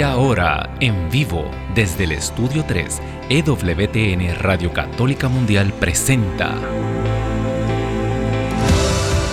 Y 0.00 0.02
ahora, 0.02 0.74
en 0.80 1.10
vivo, 1.10 1.44
desde 1.74 2.04
el 2.04 2.12
Estudio 2.12 2.64
3, 2.66 3.02
EWTN 3.28 4.34
Radio 4.36 4.72
Católica 4.72 5.28
Mundial 5.28 5.74
presenta 5.74 6.58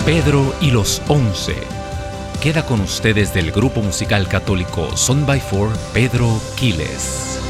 Pedro 0.04 0.54
y 0.60 0.70
los 0.70 1.00
Once. 1.08 1.54
Queda 2.42 2.66
con 2.66 2.82
ustedes 2.82 3.32
del 3.32 3.50
grupo 3.50 3.80
musical 3.80 4.28
católico 4.28 4.94
Son 4.94 5.24
by 5.24 5.40
Four, 5.40 5.70
Pedro 5.94 6.38
Quiles. 6.58 7.40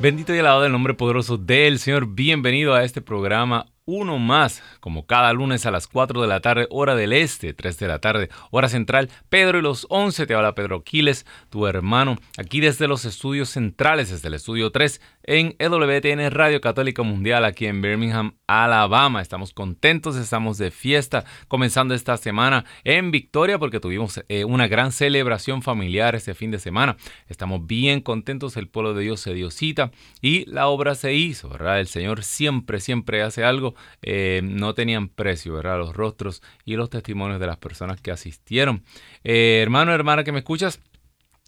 Bendito 0.00 0.34
y 0.34 0.40
alabado 0.40 0.66
el 0.66 0.72
nombre 0.72 0.94
poderoso 0.94 1.36
del 1.38 1.78
Señor. 1.78 2.08
Bienvenido 2.08 2.74
a 2.74 2.82
este 2.82 3.00
programa 3.00 3.66
uno 3.84 4.18
más, 4.18 4.60
como 4.82 5.06
cada 5.06 5.32
lunes 5.32 5.64
a 5.64 5.70
las 5.70 5.86
4 5.86 6.20
de 6.20 6.26
la 6.26 6.40
tarde, 6.40 6.66
hora 6.68 6.96
del 6.96 7.12
este, 7.12 7.54
3 7.54 7.78
de 7.78 7.86
la 7.86 8.00
tarde, 8.00 8.30
hora 8.50 8.68
central. 8.68 9.10
Pedro 9.28 9.60
y 9.60 9.62
los 9.62 9.86
11, 9.90 10.26
te 10.26 10.34
habla 10.34 10.56
Pedro 10.56 10.82
Quiles, 10.82 11.24
tu 11.50 11.68
hermano, 11.68 12.18
aquí 12.36 12.58
desde 12.58 12.88
los 12.88 13.04
estudios 13.04 13.48
centrales, 13.48 14.10
desde 14.10 14.26
el 14.26 14.34
estudio 14.34 14.72
3, 14.72 15.00
en 15.22 15.54
EWTN 15.60 16.32
Radio 16.32 16.60
Católica 16.60 17.04
Mundial, 17.04 17.44
aquí 17.44 17.66
en 17.66 17.80
Birmingham, 17.80 18.34
Alabama. 18.48 19.22
Estamos 19.22 19.52
contentos, 19.52 20.16
estamos 20.16 20.58
de 20.58 20.72
fiesta, 20.72 21.24
comenzando 21.46 21.94
esta 21.94 22.16
semana 22.16 22.64
en 22.82 23.12
Victoria, 23.12 23.60
porque 23.60 23.78
tuvimos 23.78 24.20
eh, 24.28 24.44
una 24.44 24.66
gran 24.66 24.90
celebración 24.90 25.62
familiar 25.62 26.16
este 26.16 26.34
fin 26.34 26.50
de 26.50 26.58
semana. 26.58 26.96
Estamos 27.28 27.64
bien 27.68 28.00
contentos, 28.00 28.56
el 28.56 28.66
pueblo 28.66 28.94
de 28.94 29.04
Dios 29.04 29.20
se 29.20 29.32
dio 29.32 29.52
cita 29.52 29.92
y 30.20 30.44
la 30.50 30.66
obra 30.66 30.96
se 30.96 31.14
hizo, 31.14 31.48
¿verdad? 31.48 31.78
El 31.78 31.86
Señor 31.86 32.24
siempre, 32.24 32.80
siempre 32.80 33.22
hace 33.22 33.44
algo 33.44 33.76
eh, 34.02 34.40
no 34.42 34.71
tenían 34.74 35.08
precio, 35.08 35.54
¿verdad? 35.54 35.78
Los 35.78 35.94
rostros 35.94 36.42
y 36.64 36.76
los 36.76 36.90
testimonios 36.90 37.40
de 37.40 37.46
las 37.46 37.58
personas 37.58 38.00
que 38.00 38.10
asistieron. 38.10 38.84
Eh, 39.24 39.60
hermano, 39.62 39.92
hermana 39.92 40.24
que 40.24 40.32
me 40.32 40.38
escuchas, 40.38 40.80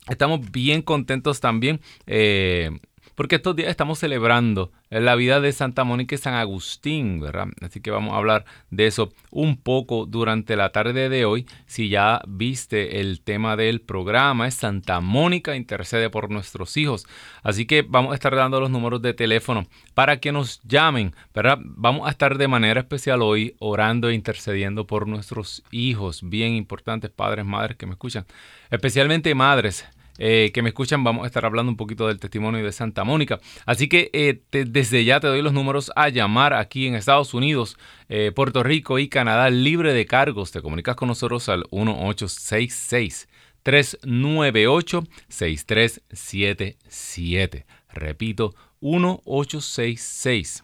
estamos 0.08 0.50
bien 0.50 0.82
contentos 0.82 1.40
también. 1.40 1.80
Eh, 2.06 2.70
porque 3.14 3.36
estos 3.36 3.56
días 3.56 3.70
estamos 3.70 3.98
celebrando 3.98 4.72
la 4.90 5.14
vida 5.16 5.40
de 5.40 5.52
Santa 5.52 5.84
Mónica 5.84 6.14
y 6.14 6.18
San 6.18 6.34
Agustín, 6.34 7.20
¿verdad? 7.20 7.48
Así 7.60 7.80
que 7.80 7.90
vamos 7.90 8.14
a 8.14 8.18
hablar 8.18 8.44
de 8.70 8.86
eso 8.86 9.12
un 9.30 9.56
poco 9.56 10.06
durante 10.06 10.56
la 10.56 10.70
tarde 10.70 11.08
de 11.08 11.24
hoy. 11.24 11.46
Si 11.66 11.88
ya 11.88 12.20
viste 12.28 13.00
el 13.00 13.20
tema 13.20 13.56
del 13.56 13.80
programa, 13.80 14.46
es 14.46 14.54
Santa 14.54 15.00
Mónica 15.00 15.56
intercede 15.56 16.10
por 16.10 16.30
nuestros 16.30 16.76
hijos. 16.76 17.06
Así 17.42 17.66
que 17.66 17.82
vamos 17.82 18.12
a 18.12 18.14
estar 18.14 18.34
dando 18.34 18.60
los 18.60 18.70
números 18.70 19.02
de 19.02 19.14
teléfono 19.14 19.66
para 19.94 20.18
que 20.18 20.32
nos 20.32 20.60
llamen, 20.62 21.14
¿verdad? 21.34 21.58
Vamos 21.60 22.06
a 22.06 22.10
estar 22.10 22.38
de 22.38 22.48
manera 22.48 22.80
especial 22.80 23.22
hoy 23.22 23.56
orando 23.58 24.08
e 24.08 24.14
intercediendo 24.14 24.86
por 24.86 25.06
nuestros 25.08 25.62
hijos, 25.70 26.20
bien 26.22 26.54
importantes, 26.54 27.10
padres, 27.10 27.44
madres 27.44 27.76
que 27.76 27.86
me 27.86 27.92
escuchan, 27.92 28.26
especialmente 28.70 29.34
madres 29.34 29.84
eh, 30.18 30.52
que 30.54 30.62
me 30.62 30.68
escuchan, 30.68 31.02
vamos 31.02 31.24
a 31.24 31.26
estar 31.26 31.44
hablando 31.44 31.70
un 31.70 31.76
poquito 31.76 32.06
del 32.06 32.20
testimonio 32.20 32.64
de 32.64 32.72
Santa 32.72 33.04
Mónica. 33.04 33.40
Así 33.66 33.88
que 33.88 34.10
eh, 34.12 34.40
desde 34.50 35.04
ya 35.04 35.20
te 35.20 35.26
doy 35.26 35.42
los 35.42 35.52
números 35.52 35.90
a 35.96 36.08
llamar 36.08 36.54
aquí 36.54 36.86
en 36.86 36.94
Estados 36.94 37.34
Unidos, 37.34 37.76
eh, 38.08 38.32
Puerto 38.34 38.62
Rico 38.62 38.98
y 38.98 39.08
Canadá, 39.08 39.50
libre 39.50 39.92
de 39.92 40.06
cargos. 40.06 40.52
Te 40.52 40.62
comunicas 40.62 40.96
con 40.96 41.08
nosotros 41.08 41.48
al 41.48 41.64
1866 41.72 43.28
398 43.64 45.04
6377. 45.28 47.66
Repito, 47.92 48.54
1866 48.80 50.62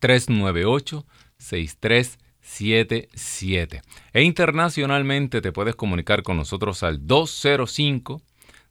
398 0.00 1.06
6377. 1.38 3.82
E 4.12 4.22
internacionalmente 4.22 5.40
te 5.40 5.52
puedes 5.52 5.76
comunicar 5.76 6.24
con 6.24 6.36
nosotros 6.36 6.82
al 6.82 7.06
205 7.06 8.25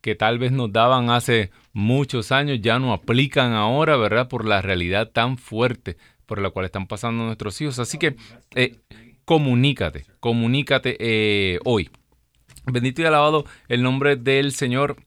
que 0.02 0.16
tal 0.16 0.38
vez 0.40 0.52
nos 0.52 0.72
daban 0.72 1.09
hace 1.09 1.52
muchos 1.73 2.31
años 2.31 2.59
ya 2.62 2.79
no 2.79 2.94
aplican 2.94 3.53
ahora, 3.53 3.97
¿verdad? 3.97 4.28
Por 4.28 4.46
la 4.46 4.62
realidad 4.62 5.09
tan 5.12 5.38
fuerte 5.38 5.97
por 6.25 6.40
la 6.40 6.50
cual 6.50 6.66
están 6.66 6.88
pasando 6.88 7.25
nuestros 7.25 7.59
hijos. 7.62 7.79
Así 7.79 7.97
que 7.97 8.16
comunícate, 9.31 10.03
comunícate 10.19 10.97
eh, 10.99 11.59
hoy. 11.63 11.89
Bendito 12.65 13.01
y 13.01 13.05
alabado 13.05 13.45
el 13.69 13.81
nombre 13.81 14.17
del 14.17 14.51
Señor. 14.51 14.97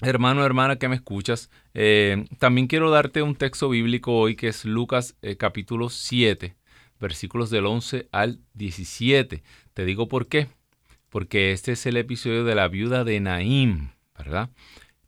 Hermano, 0.00 0.44
hermana 0.44 0.74
que 0.74 0.88
me 0.88 0.96
escuchas, 0.96 1.48
eh, 1.72 2.24
también 2.40 2.66
quiero 2.66 2.90
darte 2.90 3.22
un 3.22 3.36
texto 3.36 3.68
bíblico 3.68 4.12
hoy 4.12 4.34
que 4.34 4.48
es 4.48 4.64
Lucas 4.64 5.16
eh, 5.22 5.36
capítulo 5.36 5.88
7, 5.88 6.56
versículos 6.98 7.48
del 7.50 7.66
11 7.66 8.08
al 8.10 8.40
17. 8.54 9.44
Te 9.72 9.84
digo 9.84 10.08
por 10.08 10.26
qué. 10.26 10.48
Porque 11.08 11.52
este 11.52 11.70
es 11.70 11.86
el 11.86 11.96
episodio 11.96 12.42
de 12.42 12.56
la 12.56 12.66
viuda 12.66 13.04
de 13.04 13.20
Naim, 13.20 13.90
¿verdad? 14.18 14.50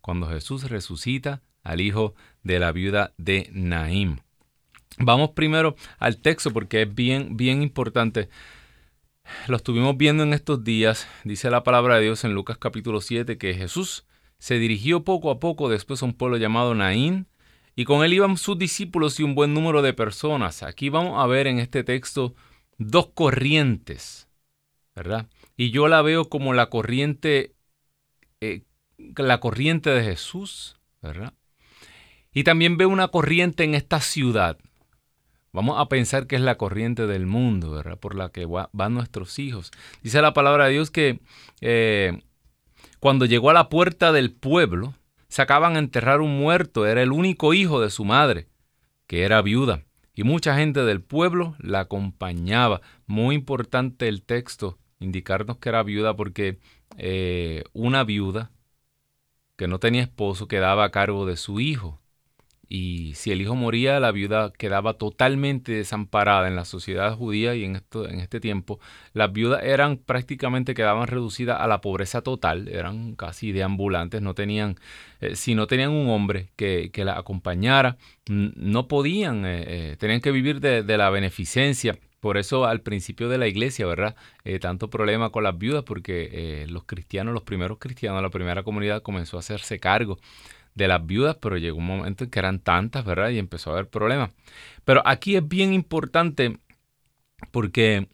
Cuando 0.00 0.28
Jesús 0.28 0.70
resucita 0.70 1.42
al 1.64 1.80
hijo 1.80 2.14
de 2.44 2.60
la 2.60 2.70
viuda 2.70 3.12
de 3.18 3.50
Naim. 3.52 4.18
Vamos 4.98 5.30
primero 5.30 5.76
al 5.98 6.18
texto 6.18 6.52
porque 6.52 6.82
es 6.82 6.94
bien, 6.94 7.36
bien 7.36 7.62
importante. 7.62 8.28
Lo 9.46 9.56
estuvimos 9.56 9.96
viendo 9.96 10.22
en 10.22 10.32
estos 10.32 10.64
días. 10.64 11.08
Dice 11.24 11.50
la 11.50 11.62
palabra 11.62 11.96
de 11.96 12.02
Dios 12.02 12.24
en 12.24 12.34
Lucas 12.34 12.58
capítulo 12.58 13.00
7 13.00 13.38
que 13.38 13.54
Jesús 13.54 14.04
se 14.38 14.58
dirigió 14.58 15.04
poco 15.04 15.30
a 15.30 15.38
poco 15.38 15.68
después 15.68 16.02
a 16.02 16.06
un 16.06 16.14
pueblo 16.14 16.36
llamado 16.36 16.74
Naín 16.74 17.26
y 17.76 17.84
con 17.84 18.04
él 18.04 18.12
iban 18.12 18.36
sus 18.36 18.58
discípulos 18.58 19.20
y 19.20 19.22
un 19.22 19.34
buen 19.34 19.54
número 19.54 19.82
de 19.82 19.92
personas. 19.92 20.62
Aquí 20.62 20.88
vamos 20.88 21.22
a 21.22 21.26
ver 21.26 21.46
en 21.46 21.58
este 21.58 21.84
texto 21.84 22.34
dos 22.78 23.10
corrientes, 23.14 24.28
¿verdad? 24.94 25.28
Y 25.56 25.70
yo 25.70 25.88
la 25.88 26.02
veo 26.02 26.28
como 26.28 26.52
la 26.52 26.68
corriente, 26.68 27.54
eh, 28.40 28.64
la 29.16 29.40
corriente 29.40 29.90
de 29.90 30.02
Jesús, 30.02 30.76
¿verdad? 31.00 31.34
Y 32.32 32.44
también 32.44 32.76
veo 32.76 32.88
una 32.88 33.08
corriente 33.08 33.64
en 33.64 33.74
esta 33.74 34.00
ciudad. 34.00 34.58
Vamos 35.52 35.80
a 35.80 35.88
pensar 35.88 36.26
que 36.26 36.36
es 36.36 36.42
la 36.42 36.56
corriente 36.56 37.06
del 37.06 37.26
mundo, 37.26 37.72
¿verdad? 37.72 37.98
Por 37.98 38.14
la 38.14 38.30
que 38.30 38.46
van 38.46 38.94
nuestros 38.94 39.38
hijos. 39.38 39.72
Dice 40.02 40.22
la 40.22 40.32
palabra 40.32 40.66
de 40.66 40.72
Dios 40.72 40.90
que 40.90 41.20
eh, 41.60 42.22
cuando 43.00 43.26
llegó 43.26 43.50
a 43.50 43.54
la 43.54 43.68
puerta 43.68 44.12
del 44.12 44.30
pueblo, 44.30 44.94
se 45.28 45.42
acaban 45.42 45.74
a 45.74 45.80
enterrar 45.80 46.20
un 46.20 46.38
muerto. 46.38 46.86
Era 46.86 47.02
el 47.02 47.10
único 47.10 47.52
hijo 47.52 47.80
de 47.80 47.90
su 47.90 48.04
madre, 48.04 48.46
que 49.06 49.22
era 49.22 49.42
viuda. 49.42 49.84
Y 50.14 50.22
mucha 50.22 50.56
gente 50.56 50.84
del 50.84 51.02
pueblo 51.02 51.56
la 51.58 51.80
acompañaba. 51.80 52.80
Muy 53.06 53.34
importante 53.34 54.06
el 54.06 54.22
texto, 54.22 54.78
indicarnos 55.00 55.58
que 55.58 55.68
era 55.70 55.82
viuda 55.82 56.14
porque 56.14 56.58
eh, 56.96 57.64
una 57.72 58.04
viuda 58.04 58.52
que 59.56 59.66
no 59.66 59.78
tenía 59.78 60.02
esposo 60.02 60.46
quedaba 60.46 60.84
a 60.84 60.90
cargo 60.90 61.26
de 61.26 61.36
su 61.36 61.60
hijo 61.60 61.99
y 62.72 63.14
si 63.16 63.32
el 63.32 63.42
hijo 63.42 63.56
moría, 63.56 63.98
la 63.98 64.12
viuda 64.12 64.52
quedaba 64.52 64.94
totalmente 64.94 65.72
desamparada 65.72 66.46
en 66.46 66.54
la 66.54 66.64
sociedad 66.64 67.16
judía 67.16 67.56
y 67.56 67.64
en, 67.64 67.74
esto, 67.74 68.08
en 68.08 68.20
este 68.20 68.38
tiempo. 68.38 68.78
Las 69.12 69.32
viudas 69.32 69.64
eran 69.64 69.96
prácticamente 69.96 70.72
quedaban 70.72 71.08
reducidas 71.08 71.60
a 71.60 71.66
la 71.66 71.80
pobreza 71.80 72.22
total, 72.22 72.68
eran 72.68 73.16
casi 73.16 73.50
deambulantes, 73.50 74.22
no 74.22 74.34
tenían, 74.34 74.76
eh, 75.20 75.34
si 75.34 75.56
no 75.56 75.66
tenían 75.66 75.90
un 75.90 76.10
hombre 76.10 76.50
que, 76.54 76.90
que 76.92 77.04
la 77.04 77.18
acompañara, 77.18 77.96
no 78.28 78.86
podían, 78.86 79.44
eh, 79.46 79.64
eh, 79.66 79.96
tenían 79.98 80.20
que 80.20 80.30
vivir 80.30 80.60
de, 80.60 80.84
de, 80.84 80.96
la 80.96 81.10
beneficencia. 81.10 81.98
Por 82.20 82.38
eso 82.38 82.66
al 82.66 82.82
principio 82.82 83.28
de 83.28 83.38
la 83.38 83.48
iglesia, 83.48 83.86
¿verdad? 83.86 84.14
tanto 84.60 84.90
problema 84.90 85.30
con 85.30 85.42
las 85.42 85.56
viudas, 85.56 85.84
porque 85.84 86.66
los 86.68 86.84
cristianos, 86.84 87.32
los 87.32 87.44
primeros 87.44 87.78
cristianos, 87.78 88.22
la 88.22 88.28
primera 88.28 88.62
comunidad 88.62 89.00
comenzó 89.00 89.38
a 89.38 89.40
hacerse 89.40 89.80
cargo 89.80 90.18
de 90.74 90.88
las 90.88 91.04
viudas, 91.04 91.36
pero 91.40 91.56
llegó 91.56 91.78
un 91.78 91.86
momento 91.86 92.24
en 92.24 92.30
que 92.30 92.38
eran 92.38 92.60
tantas, 92.60 93.04
¿verdad? 93.04 93.30
Y 93.30 93.38
empezó 93.38 93.70
a 93.70 93.74
haber 93.74 93.88
problemas. 93.88 94.30
Pero 94.84 95.02
aquí 95.04 95.36
es 95.36 95.46
bien 95.46 95.72
importante 95.72 96.58
porque 97.50 98.08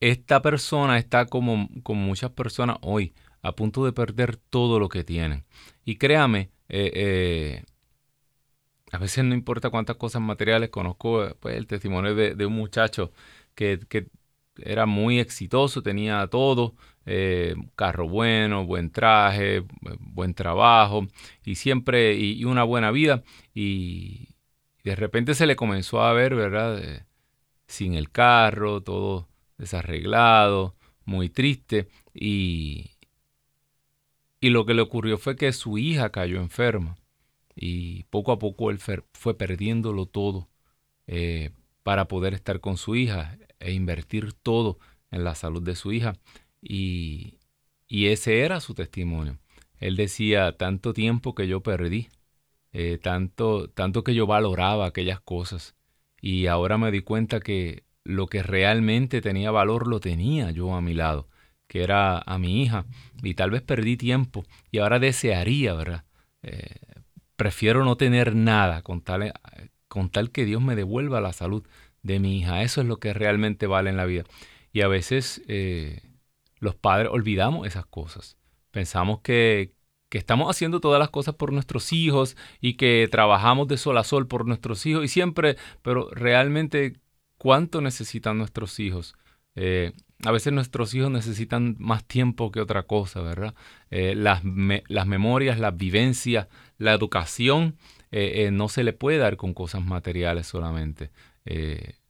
esta 0.00 0.42
persona 0.42 0.98
está 0.98 1.26
como, 1.26 1.68
como 1.82 2.02
muchas 2.02 2.30
personas 2.30 2.78
hoy, 2.82 3.14
a 3.42 3.52
punto 3.52 3.84
de 3.84 3.92
perder 3.92 4.36
todo 4.36 4.78
lo 4.78 4.88
que 4.88 5.04
tienen. 5.04 5.44
Y 5.84 5.96
créame, 5.96 6.50
eh, 6.68 6.92
eh, 6.94 7.64
a 8.92 8.98
veces 8.98 9.24
no 9.24 9.34
importa 9.34 9.70
cuántas 9.70 9.96
cosas 9.96 10.22
materiales, 10.22 10.70
conozco 10.70 11.34
pues, 11.40 11.56
el 11.56 11.66
testimonio 11.66 12.14
de, 12.14 12.34
de 12.34 12.46
un 12.46 12.54
muchacho 12.54 13.12
que, 13.54 13.80
que, 13.88 14.08
era 14.60 14.86
muy 14.86 15.20
exitoso, 15.20 15.82
tenía 15.82 16.26
todo, 16.28 16.74
eh, 17.10 17.54
carro 17.74 18.06
bueno, 18.06 18.66
buen 18.66 18.90
traje, 18.90 19.64
buen 19.98 20.34
trabajo 20.34 21.06
y 21.42 21.54
siempre 21.54 22.14
y, 22.14 22.44
una 22.44 22.64
buena 22.64 22.90
vida 22.90 23.22
y 23.54 24.34
de 24.84 24.94
repente 24.94 25.34
se 25.34 25.46
le 25.46 25.56
comenzó 25.56 26.02
a 26.02 26.12
ver, 26.12 26.34
¿verdad? 26.34 26.78
Eh, 26.84 27.06
sin 27.66 27.94
el 27.94 28.10
carro, 28.10 28.82
todo 28.82 29.28
desarreglado, 29.56 30.76
muy 31.06 31.30
triste 31.30 31.88
y, 32.12 32.90
y 34.40 34.50
lo 34.50 34.66
que 34.66 34.74
le 34.74 34.82
ocurrió 34.82 35.16
fue 35.16 35.36
que 35.36 35.52
su 35.52 35.78
hija 35.78 36.10
cayó 36.10 36.38
enferma 36.40 36.98
y 37.56 38.04
poco 38.04 38.32
a 38.32 38.38
poco 38.38 38.70
él 38.70 38.78
fue 38.78 39.36
perdiéndolo 39.38 40.04
todo 40.04 40.50
eh, 41.06 41.52
para 41.82 42.06
poder 42.06 42.34
estar 42.34 42.60
con 42.60 42.76
su 42.76 42.96
hija 42.96 43.38
e 43.60 43.72
invertir 43.72 44.34
todo 44.34 44.78
en 45.10 45.24
la 45.24 45.34
salud 45.34 45.62
de 45.62 45.74
su 45.74 45.92
hija. 45.92 46.18
Y, 46.62 47.38
ese 47.88 48.40
era 48.40 48.60
su 48.60 48.74
testimonio. 48.74 49.38
Él 49.78 49.96
decía, 49.96 50.56
tanto 50.56 50.92
tiempo 50.92 51.34
que 51.34 51.46
yo 51.48 51.62
perdí, 51.62 52.08
eh, 52.72 52.98
tanto, 52.98 53.70
tanto 53.70 54.04
que 54.04 54.14
yo 54.14 54.26
valoraba 54.26 54.86
aquellas 54.86 55.20
cosas. 55.20 55.74
Y 56.20 56.46
ahora 56.46 56.78
me 56.78 56.90
di 56.90 57.00
cuenta 57.00 57.40
que 57.40 57.84
lo 58.04 58.26
que 58.26 58.42
realmente 58.42 59.20
tenía 59.20 59.50
valor 59.50 59.86
lo 59.86 60.00
tenía 60.00 60.50
yo 60.50 60.74
a 60.74 60.80
mi 60.80 60.94
lado, 60.94 61.28
que 61.66 61.82
era 61.82 62.18
a 62.18 62.38
mi 62.38 62.62
hija. 62.62 62.86
Y 63.22 63.34
tal 63.34 63.50
vez 63.50 63.62
perdí 63.62 63.96
tiempo 63.96 64.44
y 64.70 64.78
ahora 64.78 64.98
desearía, 64.98 65.74
¿verdad? 65.74 66.04
Eh, 66.42 66.76
prefiero 67.36 67.84
no 67.84 67.96
tener 67.96 68.34
nada 68.34 68.82
con 68.82 69.00
tal, 69.02 69.32
con 69.86 70.10
tal 70.10 70.30
que 70.30 70.44
Dios 70.44 70.62
me 70.62 70.76
devuelva 70.76 71.20
la 71.20 71.32
salud 71.32 71.64
de 72.02 72.18
mi 72.18 72.38
hija. 72.38 72.62
Eso 72.62 72.80
es 72.80 72.86
lo 72.86 72.98
que 72.98 73.14
realmente 73.14 73.66
vale 73.66 73.90
en 73.90 73.96
la 73.96 74.06
vida. 74.06 74.24
Y 74.72 74.80
a 74.80 74.88
veces 74.88 75.42
eh, 75.48 76.07
los 76.60 76.74
padres 76.74 77.10
olvidamos 77.12 77.66
esas 77.66 77.86
cosas. 77.86 78.36
Pensamos 78.70 79.20
que, 79.20 79.74
que, 80.08 80.18
estamos 80.18 80.50
haciendo 80.50 80.80
todas 80.80 80.98
las 80.98 81.10
cosas 81.10 81.34
por 81.34 81.52
nuestros 81.52 81.92
hijos 81.92 82.36
y 82.60 82.74
que 82.74 83.08
trabajamos 83.10 83.68
de 83.68 83.76
sol 83.76 83.98
a 83.98 84.04
sol 84.04 84.26
por 84.26 84.46
nuestros 84.46 84.84
hijos 84.86 85.04
y 85.04 85.08
siempre, 85.08 85.56
pero 85.82 86.08
realmente, 86.10 87.00
¿cuánto 87.38 87.80
necesitan 87.80 88.38
nuestros 88.38 88.78
hijos? 88.80 89.14
Eh, 89.54 89.92
a 90.24 90.32
veces 90.32 90.52
nuestros 90.52 90.94
hijos 90.94 91.10
necesitan 91.10 91.76
más 91.78 92.04
tiempo 92.04 92.50
que 92.50 92.60
otra 92.60 92.84
cosa, 92.84 93.22
¿verdad? 93.22 93.54
Eh, 93.90 94.14
las, 94.14 94.42
las, 94.88 95.06
memorias, 95.06 95.58
las 95.58 95.76
vivencias, 95.76 96.48
la 96.76 96.92
educación, 96.92 97.76
no 98.52 98.68
se 98.68 98.84
le 98.84 98.94
puede 98.94 99.18
dar 99.18 99.36
con 99.36 99.52
cosas 99.52 99.84
materiales 99.84 100.46
solamente. 100.46 101.10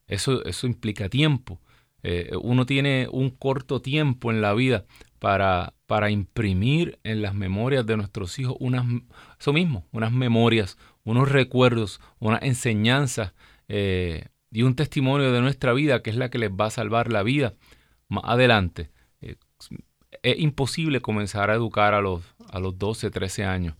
Eso, 0.06 0.44
eso 0.44 0.66
implica 0.66 1.08
tiempo. 1.08 1.60
Eh, 2.02 2.30
uno 2.42 2.66
tiene 2.66 3.08
un 3.10 3.30
corto 3.30 3.82
tiempo 3.82 4.30
en 4.30 4.40
la 4.40 4.54
vida 4.54 4.84
para, 5.18 5.74
para 5.86 6.10
imprimir 6.10 6.98
en 7.02 7.22
las 7.22 7.34
memorias 7.34 7.84
de 7.86 7.96
nuestros 7.96 8.38
hijos 8.38 8.56
unas, 8.60 8.86
eso 9.38 9.52
mismo, 9.52 9.86
unas 9.90 10.12
memorias, 10.12 10.78
unos 11.04 11.30
recuerdos, 11.30 12.00
una 12.18 12.38
enseñanza 12.38 13.34
eh, 13.68 14.26
y 14.50 14.62
un 14.62 14.76
testimonio 14.76 15.32
de 15.32 15.40
nuestra 15.40 15.72
vida 15.72 16.02
que 16.02 16.10
es 16.10 16.16
la 16.16 16.30
que 16.30 16.38
les 16.38 16.50
va 16.50 16.66
a 16.66 16.70
salvar 16.70 17.10
la 17.10 17.22
vida 17.22 17.54
más 18.08 18.24
adelante. 18.24 18.90
Eh, 19.20 19.36
es 20.22 20.38
imposible 20.38 21.00
comenzar 21.00 21.50
a 21.50 21.54
educar 21.54 21.94
a 21.94 22.00
los, 22.00 22.22
a 22.50 22.60
los 22.60 22.78
12, 22.78 23.10
13 23.10 23.44
años. 23.44 23.74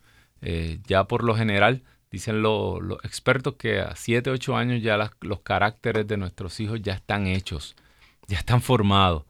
ya 0.87 1.05
por 1.05 1.25
lo 1.25 1.35
general 1.35 1.83
Dicen 2.11 2.41
los, 2.41 2.81
expertos 3.05 3.57
que 3.57 3.81
a 3.81 3.95
7, 3.95 4.31
8 4.31 4.57
años 4.57 4.83
ya 4.83 4.97
los 5.21 5.41
caracteres 5.41 6.07
de 6.07 6.17
nuestros 6.17 6.59
hijos 6.61 6.81
ya 6.81 6.95
están 6.95 7.27
hechos, 7.27 7.77
ya 8.29 8.39
están 8.39 8.63
formados, 8.63 9.25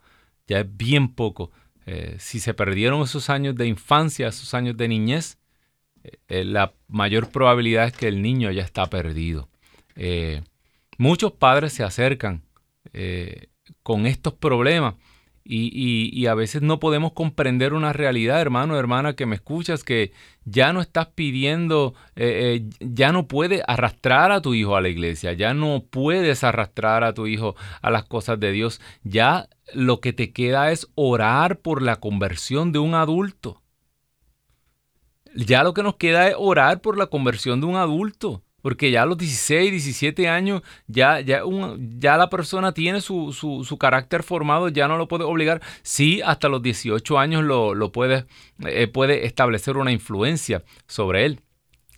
ya 0.46 0.60
es 0.60 0.76
bien 0.76 1.08
poco. 1.08 1.50
Eh, 1.86 2.16
si 2.18 2.40
se 2.40 2.52
perdieron 2.52 3.00
esos 3.02 3.30
años 3.30 3.54
de 3.54 3.66
infancia, 3.66 4.28
esos 4.28 4.52
años 4.52 4.76
de 4.76 4.88
niñez, 4.88 5.38
eh, 6.04 6.18
eh, 6.28 6.44
la 6.44 6.74
mayor 6.88 7.30
probabilidad 7.30 7.86
es 7.86 7.92
que 7.94 8.08
el 8.08 8.20
niño 8.20 8.50
ya 8.50 8.62
está 8.62 8.86
perdido. 8.86 9.48
muchos 10.98 11.32
padres 11.32 11.72
se 11.72 11.84
acercan 11.84 12.42
con 13.82 14.06
estos 14.06 14.34
problemas 14.34 14.94
y, 15.50 16.26
a 16.26 16.34
veces 16.34 16.60
no 16.60 16.78
podemos 16.78 17.12
comprender 17.12 17.72
una 17.72 17.94
realidad, 17.94 18.40
hermano, 18.40 18.78
hermana, 18.78 19.14
que 19.14 19.24
me 19.24 19.36
escuchas, 19.36 19.82
que 19.82 20.12
ya 20.44 20.74
no 20.74 20.82
estás 20.82 21.06
pidiendo, 21.08 21.94
eh, 22.16 22.60
eh, 22.60 22.70
ya 22.80 23.12
no 23.12 23.26
puedes 23.28 23.62
arrastrar 23.66 24.30
a 24.30 24.42
tu 24.42 24.52
hijo 24.52 24.76
a 24.76 24.82
la 24.82 24.90
iglesia, 24.90 25.32
ya 25.32 25.54
no 25.54 25.84
puedes 25.90 26.44
arrastrar 26.44 27.02
a 27.02 27.14
tu 27.14 27.26
hijo 27.26 27.56
a 27.80 27.90
las 27.90 28.04
cosas 28.04 28.38
de 28.38 28.52
Dios, 28.52 28.80
ya 29.04 29.48
lo 29.72 30.00
que 30.00 30.12
te 30.12 30.32
queda 30.32 30.70
es 30.70 30.88
orar 30.94 31.60
por 31.60 31.80
la 31.80 31.96
conversión 31.96 32.70
de 32.72 32.80
un 32.80 32.94
adulto. 32.94 33.62
Ya 35.34 35.62
lo 35.62 35.72
que 35.72 35.82
nos 35.82 35.96
queda 35.96 36.28
es 36.28 36.34
orar 36.36 36.82
por 36.82 36.98
la 36.98 37.06
conversión 37.06 37.60
de 37.60 37.66
un 37.66 37.76
adulto. 37.76 38.42
Porque 38.60 38.90
ya 38.90 39.02
a 39.02 39.06
los 39.06 39.16
16, 39.16 39.70
17 39.70 40.28
años, 40.28 40.62
ya, 40.88 41.20
ya, 41.20 41.42
ya 41.78 42.16
la 42.16 42.28
persona 42.28 42.72
tiene 42.72 43.00
su, 43.00 43.32
su, 43.32 43.78
carácter 43.78 44.22
formado, 44.24 44.68
ya 44.68 44.88
no 44.88 44.96
lo 44.96 45.06
puede 45.06 45.24
obligar. 45.24 45.62
Sí, 45.82 46.20
hasta 46.24 46.48
los 46.48 46.62
18 46.62 47.18
años 47.18 47.44
lo, 47.44 47.74
lo 47.74 47.92
puede, 47.92 48.26
eh, 48.66 48.88
puede 48.88 49.26
establecer 49.26 49.76
una 49.76 49.92
influencia 49.92 50.64
sobre 50.88 51.24
él. 51.24 51.40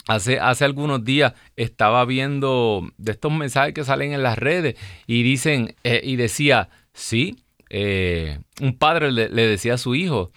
Hace, 0.07 0.39
hace, 0.39 0.65
algunos 0.65 1.05
días 1.05 1.35
estaba 1.57 2.05
viendo 2.05 2.91
de 2.99 3.13
estos 3.13 3.33
mensajes 3.33 3.73
que 3.75 3.85
salen 3.85 4.13
en 4.13 4.23
las 4.23 4.39
redes 4.39 4.77
y 5.07 5.23
dicen, 5.23 5.77
eh, 5.85 6.01
y 6.03 6.17
decía, 6.17 6.69
sí, 6.93 7.45
eh, 7.71 8.41
un 8.61 8.77
padre 8.77 9.13
le, 9.13 9.29
le, 9.29 9.47
decía 9.47 9.75
a 9.75 9.79
su 9.79 9.95
hijo, 9.95 10.33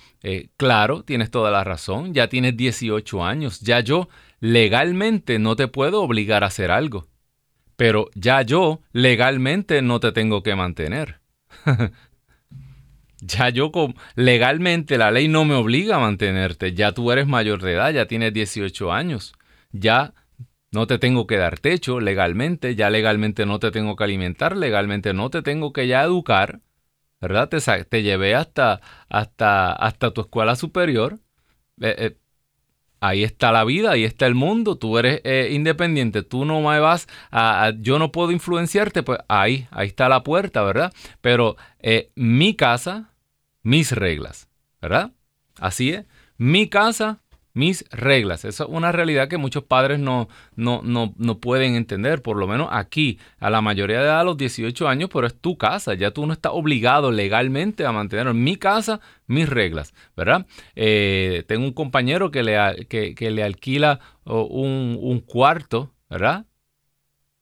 claro, 0.55 1.03
tienes 1.03 1.31
toda 1.31 1.51
la 1.51 1.65
razón, 1.65 2.13
ya 2.13 2.29
tienes 2.29 2.55
18 2.55 3.25
años, 3.25 3.59
ya 3.59 3.81
yo 3.81 4.07
legalmente 4.43 5.39
no 5.39 5.55
te 5.55 5.69
puedo 5.69 6.03
obligar 6.03 6.43
a 6.43 6.47
hacer 6.47 6.69
algo, 6.69 7.07
pero 7.77 8.09
ya 8.13 8.41
yo 8.41 8.81
legalmente 8.91 9.81
no 9.81 10.01
te 10.01 10.11
tengo 10.11 10.43
que 10.43 10.53
mantener. 10.53 11.21
ya 13.21 13.47
yo 13.47 13.71
legalmente 14.15 14.97
la 14.97 15.11
ley 15.11 15.29
no 15.29 15.45
me 15.45 15.55
obliga 15.55 15.95
a 15.95 15.99
mantenerte, 15.99 16.73
ya 16.73 16.91
tú 16.91 17.13
eres 17.13 17.25
mayor 17.25 17.61
de 17.61 17.71
edad, 17.71 17.91
ya 17.93 18.05
tienes 18.05 18.33
18 18.33 18.91
años, 18.91 19.31
ya 19.71 20.13
no 20.73 20.87
te 20.87 20.99
tengo 20.99 21.25
que 21.25 21.37
dar 21.37 21.57
techo 21.57 22.01
legalmente, 22.01 22.75
ya 22.75 22.89
legalmente 22.89 23.45
no 23.45 23.59
te 23.59 23.71
tengo 23.71 23.95
que 23.95 24.03
alimentar, 24.03 24.57
legalmente 24.57 25.13
no 25.13 25.29
te 25.29 25.41
tengo 25.41 25.71
que 25.71 25.87
ya 25.87 26.03
educar, 26.03 26.59
¿verdad? 27.21 27.47
Te, 27.47 28.03
llevé 28.03 28.35
hasta, 28.35 28.81
hasta, 29.07 29.71
hasta 29.71 30.11
tu 30.11 30.19
escuela 30.19 30.57
superior. 30.57 31.19
Eh, 31.79 31.95
eh, 31.97 32.17
ahí 33.03 33.25
está 33.25 33.51
la 33.51 33.65
vida, 33.65 33.91
ahí 33.91 34.05
está 34.05 34.27
el 34.27 34.33
mundo, 34.33 34.77
tú 34.77 34.97
eres 34.97 35.19
eh, 35.25 35.49
independiente, 35.51 36.23
tú 36.23 36.45
no 36.45 36.61
me 36.61 36.79
vas 36.79 37.07
a, 37.31 37.73
yo 37.77 37.99
no 37.99 38.13
puedo 38.13 38.31
influenciarte, 38.31 39.03
pues 39.03 39.19
ahí, 39.27 39.67
ahí 39.71 39.87
está 39.87 40.07
la 40.07 40.23
puerta, 40.23 40.63
¿verdad? 40.63 40.93
Pero 41.19 41.57
eh, 41.79 42.11
mi 42.15 42.55
casa, 42.55 43.11
mis 43.61 43.91
reglas, 43.91 44.47
¿verdad? 44.81 45.11
Así 45.59 45.89
es, 45.89 46.05
mi 46.37 46.69
casa, 46.69 47.19
mis 47.53 47.85
reglas. 47.91 48.45
Esa 48.45 48.63
es 48.63 48.69
una 48.69 48.91
realidad 48.91 49.27
que 49.27 49.37
muchos 49.37 49.63
padres 49.63 49.99
no, 49.99 50.27
no, 50.55 50.81
no, 50.83 51.39
pueden 51.39 51.75
entender, 51.75 52.21
por 52.21 52.37
lo 52.37 52.47
menos 52.47 52.67
aquí, 52.71 53.19
a 53.39 53.49
la 53.49 53.61
mayoría 53.61 53.99
de 53.99 54.05
edad, 54.05 54.21
a 54.21 54.23
los 54.23 54.37
18 54.37 54.87
años, 54.87 55.09
pero 55.13 55.27
es 55.27 55.35
tu 55.39 55.57
casa, 55.57 55.93
ya 55.93 56.11
tú 56.11 56.25
no 56.25 56.33
estás 56.33 56.51
obligado 56.55 57.11
legalmente 57.11 57.85
a 57.85 57.91
mantener 57.91 58.27
en 58.27 58.43
mi 58.43 58.55
casa 58.55 58.99
mis 59.27 59.47
reglas, 59.47 59.93
¿verdad? 60.15 60.45
Eh, 60.75 61.43
tengo 61.47 61.65
un 61.65 61.73
compañero 61.73 62.31
que 62.31 62.43
le, 62.43 62.85
que, 62.87 63.31
le 63.31 63.43
alquila 63.43 63.99
un, 64.25 64.97
un 65.01 65.19
cuarto 65.19 65.93
¿verdad? 66.13 66.45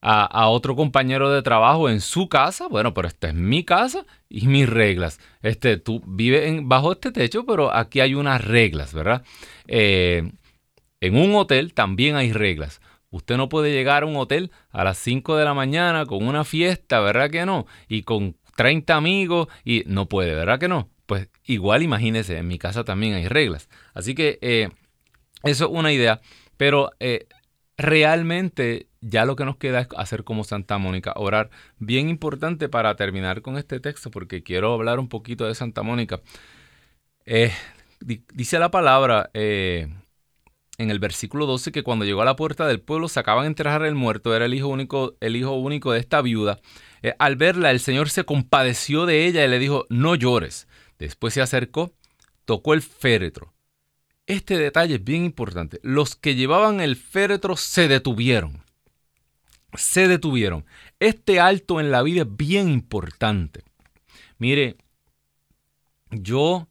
A, 0.03 0.47
otro 0.47 0.75
compañero 0.75 1.29
de 1.29 1.43
trabajo 1.43 1.87
en 1.87 2.01
su 2.01 2.27
casa, 2.27 2.67
bueno, 2.67 2.93
pero 2.93 3.07
esta 3.07 3.27
es 3.27 3.35
mi 3.35 3.63
casa 3.63 4.05
y 4.29 4.47
mis 4.47 4.67
reglas. 4.67 5.19
Este, 5.43 5.77
tú 5.77 6.01
vives 6.07 6.59
bajo 6.63 6.93
este 6.93 7.11
techo, 7.11 7.45
pero 7.45 7.71
aquí 7.71 7.99
hay 7.99 8.15
unas 8.15 8.43
reglas, 8.43 8.95
¿verdad? 8.95 9.23
Eh, 9.67 10.31
en 11.01 11.15
un 11.15 11.35
hotel 11.35 11.75
también 11.75 12.15
hay 12.15 12.33
reglas. 12.33 12.81
Usted 13.11 13.35
no 13.37 13.49
puede 13.49 13.73
llegar 13.73 14.03
a 14.03 14.05
un 14.05 14.15
hotel 14.15 14.51
a 14.69 14.83
las 14.83 14.97
5 14.97 15.35
de 15.35 15.45
la 15.45 15.53
mañana 15.53 16.05
con 16.05 16.25
una 16.25 16.45
fiesta, 16.45 16.99
¿verdad 17.01 17.29
que 17.29 17.45
no? 17.45 17.67
Y 17.87 18.03
con 18.03 18.37
30 18.55 18.95
amigos 18.95 19.47
y 19.65 19.83
no 19.85 20.07
puede, 20.07 20.33
¿verdad 20.33 20.59
que 20.59 20.67
no? 20.67 20.89
Pues 21.05 21.29
igual 21.43 21.83
imagínese, 21.83 22.37
en 22.37 22.47
mi 22.47 22.57
casa 22.57 22.85
también 22.85 23.13
hay 23.13 23.27
reglas. 23.27 23.69
Así 23.93 24.15
que 24.15 24.39
eh, 24.41 24.69
eso 25.43 25.65
es 25.65 25.71
una 25.71 25.91
idea, 25.91 26.21
pero 26.55 26.91
eh, 26.99 27.27
realmente 27.81 28.87
ya 29.01 29.25
lo 29.25 29.35
que 29.35 29.45
nos 29.45 29.57
queda 29.57 29.81
es 29.81 29.87
hacer 29.97 30.23
como 30.23 30.43
Santa 30.43 30.77
Mónica, 30.77 31.13
orar. 31.15 31.49
Bien 31.79 32.09
importante 32.09 32.69
para 32.69 32.95
terminar 32.95 33.41
con 33.41 33.57
este 33.57 33.79
texto, 33.79 34.11
porque 34.11 34.43
quiero 34.43 34.73
hablar 34.73 34.99
un 34.99 35.09
poquito 35.09 35.45
de 35.45 35.55
Santa 35.55 35.83
Mónica. 35.83 36.21
Eh, 37.25 37.51
dice 38.33 38.59
la 38.59 38.71
palabra 38.71 39.29
en 40.81 40.89
el 40.89 40.99
versículo 40.99 41.45
12 41.45 41.71
que 41.71 41.83
cuando 41.83 42.05
llegó 42.05 42.21
a 42.21 42.25
la 42.25 42.35
puerta 42.35 42.67
del 42.67 42.81
pueblo 42.81 43.07
sacaban 43.07 43.45
enterrar 43.45 43.85
el 43.85 43.95
muerto, 43.95 44.35
era 44.35 44.45
el 44.45 44.53
hijo 44.53 44.67
único, 44.67 45.15
el 45.19 45.35
hijo 45.35 45.51
único 45.51 45.91
de 45.91 45.99
esta 45.99 46.21
viuda. 46.21 46.59
Eh, 47.03 47.13
al 47.19 47.35
verla, 47.35 47.71
el 47.71 47.79
Señor 47.79 48.09
se 48.09 48.23
compadeció 48.23 49.05
de 49.05 49.25
ella 49.27 49.45
y 49.45 49.47
le 49.47 49.59
dijo, 49.59 49.85
no 49.89 50.15
llores. 50.15 50.67
Después 50.97 51.33
se 51.33 51.41
acercó, 51.41 51.93
tocó 52.45 52.73
el 52.73 52.81
féretro. 52.81 53.53
Este 54.27 54.57
detalle 54.57 54.95
es 54.95 55.03
bien 55.03 55.25
importante. 55.25 55.79
Los 55.83 56.15
que 56.15 56.35
llevaban 56.35 56.79
el 56.79 56.95
féretro 56.95 57.55
se 57.57 57.87
detuvieron. 57.87 58.63
Se 59.73 60.07
detuvieron. 60.07 60.65
Este 60.99 61.39
alto 61.39 61.79
en 61.79 61.91
la 61.91 62.01
vida 62.03 62.21
es 62.21 62.37
bien 62.37 62.69
importante. 62.69 63.63
Mire, 64.37 64.77
yo 66.11 66.67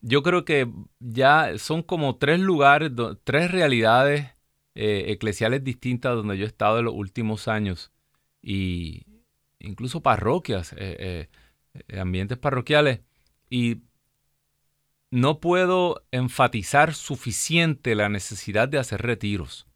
yo 0.00 0.22
creo 0.22 0.44
que 0.44 0.70
ya 1.00 1.58
son 1.58 1.82
como 1.82 2.16
tres 2.16 2.40
lugares, 2.40 2.92
tres 3.24 3.50
realidades 3.50 4.28
eh, 4.74 5.06
eclesiales 5.08 5.64
distintas 5.64 6.14
donde 6.14 6.38
yo 6.38 6.44
he 6.44 6.48
estado 6.48 6.78
en 6.78 6.84
los 6.84 6.94
últimos 6.94 7.48
años 7.48 7.92
y 8.40 9.06
incluso 9.58 10.00
parroquias, 10.02 10.72
eh, 10.74 11.28
eh, 11.88 11.98
ambientes 12.00 12.38
parroquiales 12.38 13.00
y 13.50 13.82
no 15.10 15.40
puedo 15.40 16.04
enfatizar 16.10 16.94
suficiente 16.94 17.94
la 17.94 18.08
necesidad 18.08 18.68
de 18.68 18.78
hacer 18.78 19.02
retiros. 19.02 19.66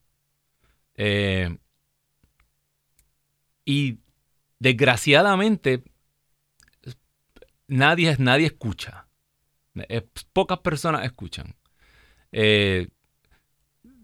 y 3.65 3.99
desgraciadamente 4.59 5.83
nadie, 7.69 8.17
nadie 8.19 8.47
escucha. 8.47 9.07
Eh, 9.75 10.07
pocas 10.33 10.59
personas 10.59 11.05
escuchan. 11.05 11.57
Eh, 12.33 12.89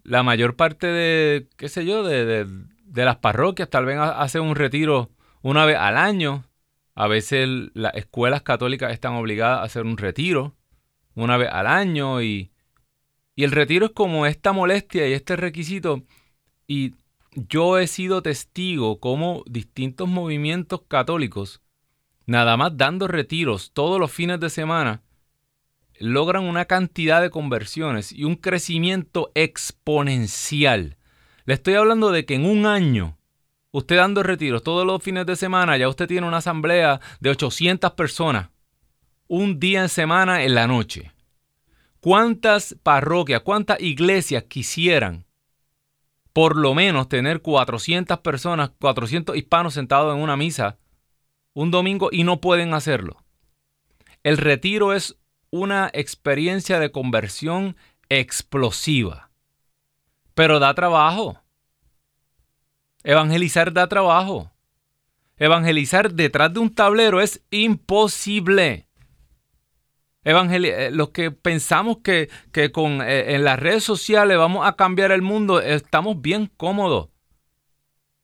la 0.03 0.23
mayor 0.23 0.57
parte 0.57 0.87
de, 0.87 1.49
qué 1.57 1.69
sé 1.69 1.85
yo, 1.85 2.03
de, 2.03 2.47
las 2.95 3.17
parroquias 3.19 3.69
tal 3.69 3.85
vez 3.85 3.99
hacen 3.99 4.43
un 4.43 4.57
retiro 4.57 5.11
una 5.43 5.65
vez 5.67 5.77
al 5.77 5.97
año. 5.97 6.45
A 6.95 7.07
veces 7.07 7.49
las 7.75 7.95
escuelas 7.95 8.43
católicas 8.43 8.93
están 8.93 9.15
obligadas 9.15 9.61
a 9.61 9.63
hacer 9.63 9.85
un 9.85 9.99
retiro 9.99 10.57
una 11.23 11.37
vez 11.37 11.49
al 11.51 11.67
año 11.67 12.23
y, 12.23 12.53
y 13.35 13.45
el 13.45 13.51
retiro 13.51 13.87
es 13.87 13.93
como 13.93 14.27
esta 14.27 14.53
molestia 14.53 15.09
y 15.09 15.13
este 15.13 15.37
requisito. 15.37 16.03
Y 16.67 16.95
yo 17.33 17.79
he 17.79 17.87
sido 17.87 18.23
testigo 18.23 19.01
como 19.01 19.43
distintos 19.47 20.09
movimientos 20.09 20.83
católicos, 20.89 21.61
nada 22.27 22.57
más 22.57 22.77
dando 22.77 23.09
retiros 23.09 23.73
todos 23.73 23.99
los 23.99 24.13
fines 24.13 24.39
de 24.41 24.51
semana, 24.51 25.03
logran 25.99 26.45
una 26.45 26.67
cantidad 26.67 27.21
de 27.21 27.31
conversiones 27.31 28.13
y 28.13 28.25
un 28.25 28.37
crecimiento 28.37 29.33
exponencial. 29.35 30.97
Le 31.45 31.55
estoy 31.55 31.75
hablando 31.75 32.11
de 32.13 32.25
que 32.25 32.35
en 32.35 32.45
un 32.45 32.67
año, 32.67 33.19
usted 33.73 33.97
dando 33.97 34.23
retiros 34.23 34.63
todos 34.63 34.87
los 34.87 35.03
fines 35.03 35.27
de 35.27 35.35
semana, 35.35 35.77
ya 35.77 35.89
usted 35.89 36.07
tiene 36.07 36.29
una 36.29 36.39
asamblea 36.39 37.01
de 37.21 37.31
800 37.31 37.93
personas, 37.93 38.51
un 39.29 39.61
día 39.61 39.83
en 39.83 39.89
semana 39.89 40.43
en 40.43 40.55
la 40.55 40.67
noche. 40.67 41.13
¿Cuántas 42.01 42.75
parroquias, 42.83 43.43
cuántas 43.43 43.81
iglesias 43.81 44.45
quisieran 44.45 45.27
por 46.33 46.57
lo 46.57 46.75
menos 46.75 47.09
tener 47.09 47.43
400 47.43 48.19
personas, 48.21 48.71
400 48.81 49.37
hispanos 49.37 49.75
sentados 49.75 50.17
en 50.17 50.23
una 50.23 50.37
misa 50.37 50.79
un 51.53 51.71
domingo 51.71 52.09
y 52.11 52.25
no 52.25 52.41
pueden 52.41 52.73
hacerlo? 52.73 53.23
El 54.23 54.39
retiro 54.39 54.95
es 54.95 55.17
una 55.51 55.91
experiencia 55.93 56.79
de 56.79 56.91
conversión 56.91 57.77
explosiva. 58.09 59.31
Pero 60.35 60.59
da 60.59 60.75
trabajo. 60.75 61.41
Evangelizar 63.03 63.73
da 63.73 63.89
trabajo. 63.89 64.53
Evangelizar 65.37 66.13
detrás 66.13 66.53
de 66.53 66.61
un 66.61 66.75
tablero 66.75 67.21
es 67.21 67.43
imposible. 67.51 68.88
Eh, 70.25 70.91
los 70.93 71.11
que 71.11 71.31
pensamos 71.31 71.99
que, 72.03 72.29
con, 72.73 73.01
eh, 73.03 73.35
en 73.35 73.45
las 73.45 73.59
redes 73.59 73.85
sociales 73.85 74.37
vamos 74.37 74.67
a 74.67 74.75
cambiar 74.75 75.13
el 75.13 75.23
mundo, 75.23 75.61
estamos 75.61 76.21
bien 76.21 76.51
cómodos. 76.57 77.09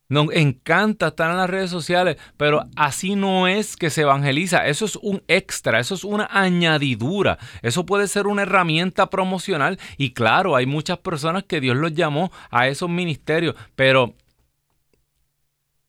Nos 0.07 0.31
encanta 0.33 1.07
estar 1.07 1.31
en 1.31 1.37
las 1.37 1.49
redes 1.49 1.71
sociales, 1.71 2.17
pero 2.37 2.65
así 2.75 3.15
no 3.15 3.47
es 3.47 3.75
que 3.75 3.89
se 3.89 4.01
evangeliza. 4.01 4.67
Eso 4.67 4.85
es 4.85 4.97
un 4.97 5.23
extra, 5.27 5.79
eso 5.79 5.95
es 5.95 6.03
una 6.03 6.27
añadidura. 6.31 7.39
Eso 7.63 7.87
puede 7.87 8.07
ser 8.07 8.27
una 8.27 8.43
herramienta 8.43 9.09
promocional. 9.09 9.79
Y 9.97 10.13
claro, 10.13 10.55
hay 10.55 10.67
muchas 10.67 10.99
personas 10.99 11.45
que 11.45 11.59
Dios 11.59 11.75
los 11.75 11.93
llamó 11.93 12.31
a 12.51 12.67
esos 12.67 12.87
ministerios, 12.87 13.55
pero 13.75 14.13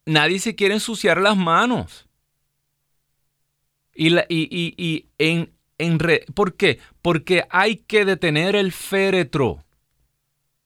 nadie 0.07 0.39
se 0.39 0.55
quiere 0.55 0.75
ensuciar 0.75 1.21
las 1.21 1.37
manos. 1.37 2.07
Y, 3.95 4.17
y, 4.29 5.09
en, 5.19 5.56
¿Por 6.35 6.55
qué? 6.55 6.79
Porque 7.03 7.45
hay 7.51 7.77
que 7.77 8.05
detener 8.05 8.57
el 8.57 8.73
féretro. 8.73 9.65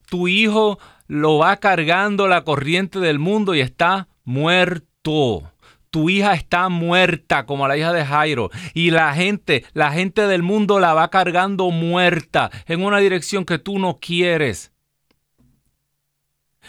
Tu 0.09 0.29
hijo 0.29 0.79
lo 1.07 1.39
va 1.39 1.57
cargando 1.57 2.29
la 2.29 2.45
corriente 2.45 3.01
del 3.01 3.19
mundo 3.19 3.55
y 3.55 3.61
está 3.61 4.09
muerto. 4.25 5.53
Tu 5.91 6.09
hija 6.11 6.35
está 6.35 6.69
muerta 6.69 7.47
como 7.47 7.67
la 7.67 7.77
hija 7.77 7.93
de 7.93 8.05
Jairo 8.05 8.51
y 8.75 8.93
la 8.93 9.13
gente, 9.15 9.65
la 9.73 9.91
gente 9.91 10.29
del 10.29 10.45
mundo 10.45 10.79
la 10.79 10.95
va 10.95 11.11
cargando 11.11 11.71
muerta 11.71 12.51
en 12.67 12.85
una 12.85 12.99
dirección 12.99 13.45
que 13.45 13.59
tú 13.59 13.81
no 13.81 13.99
quieres. 14.01 14.73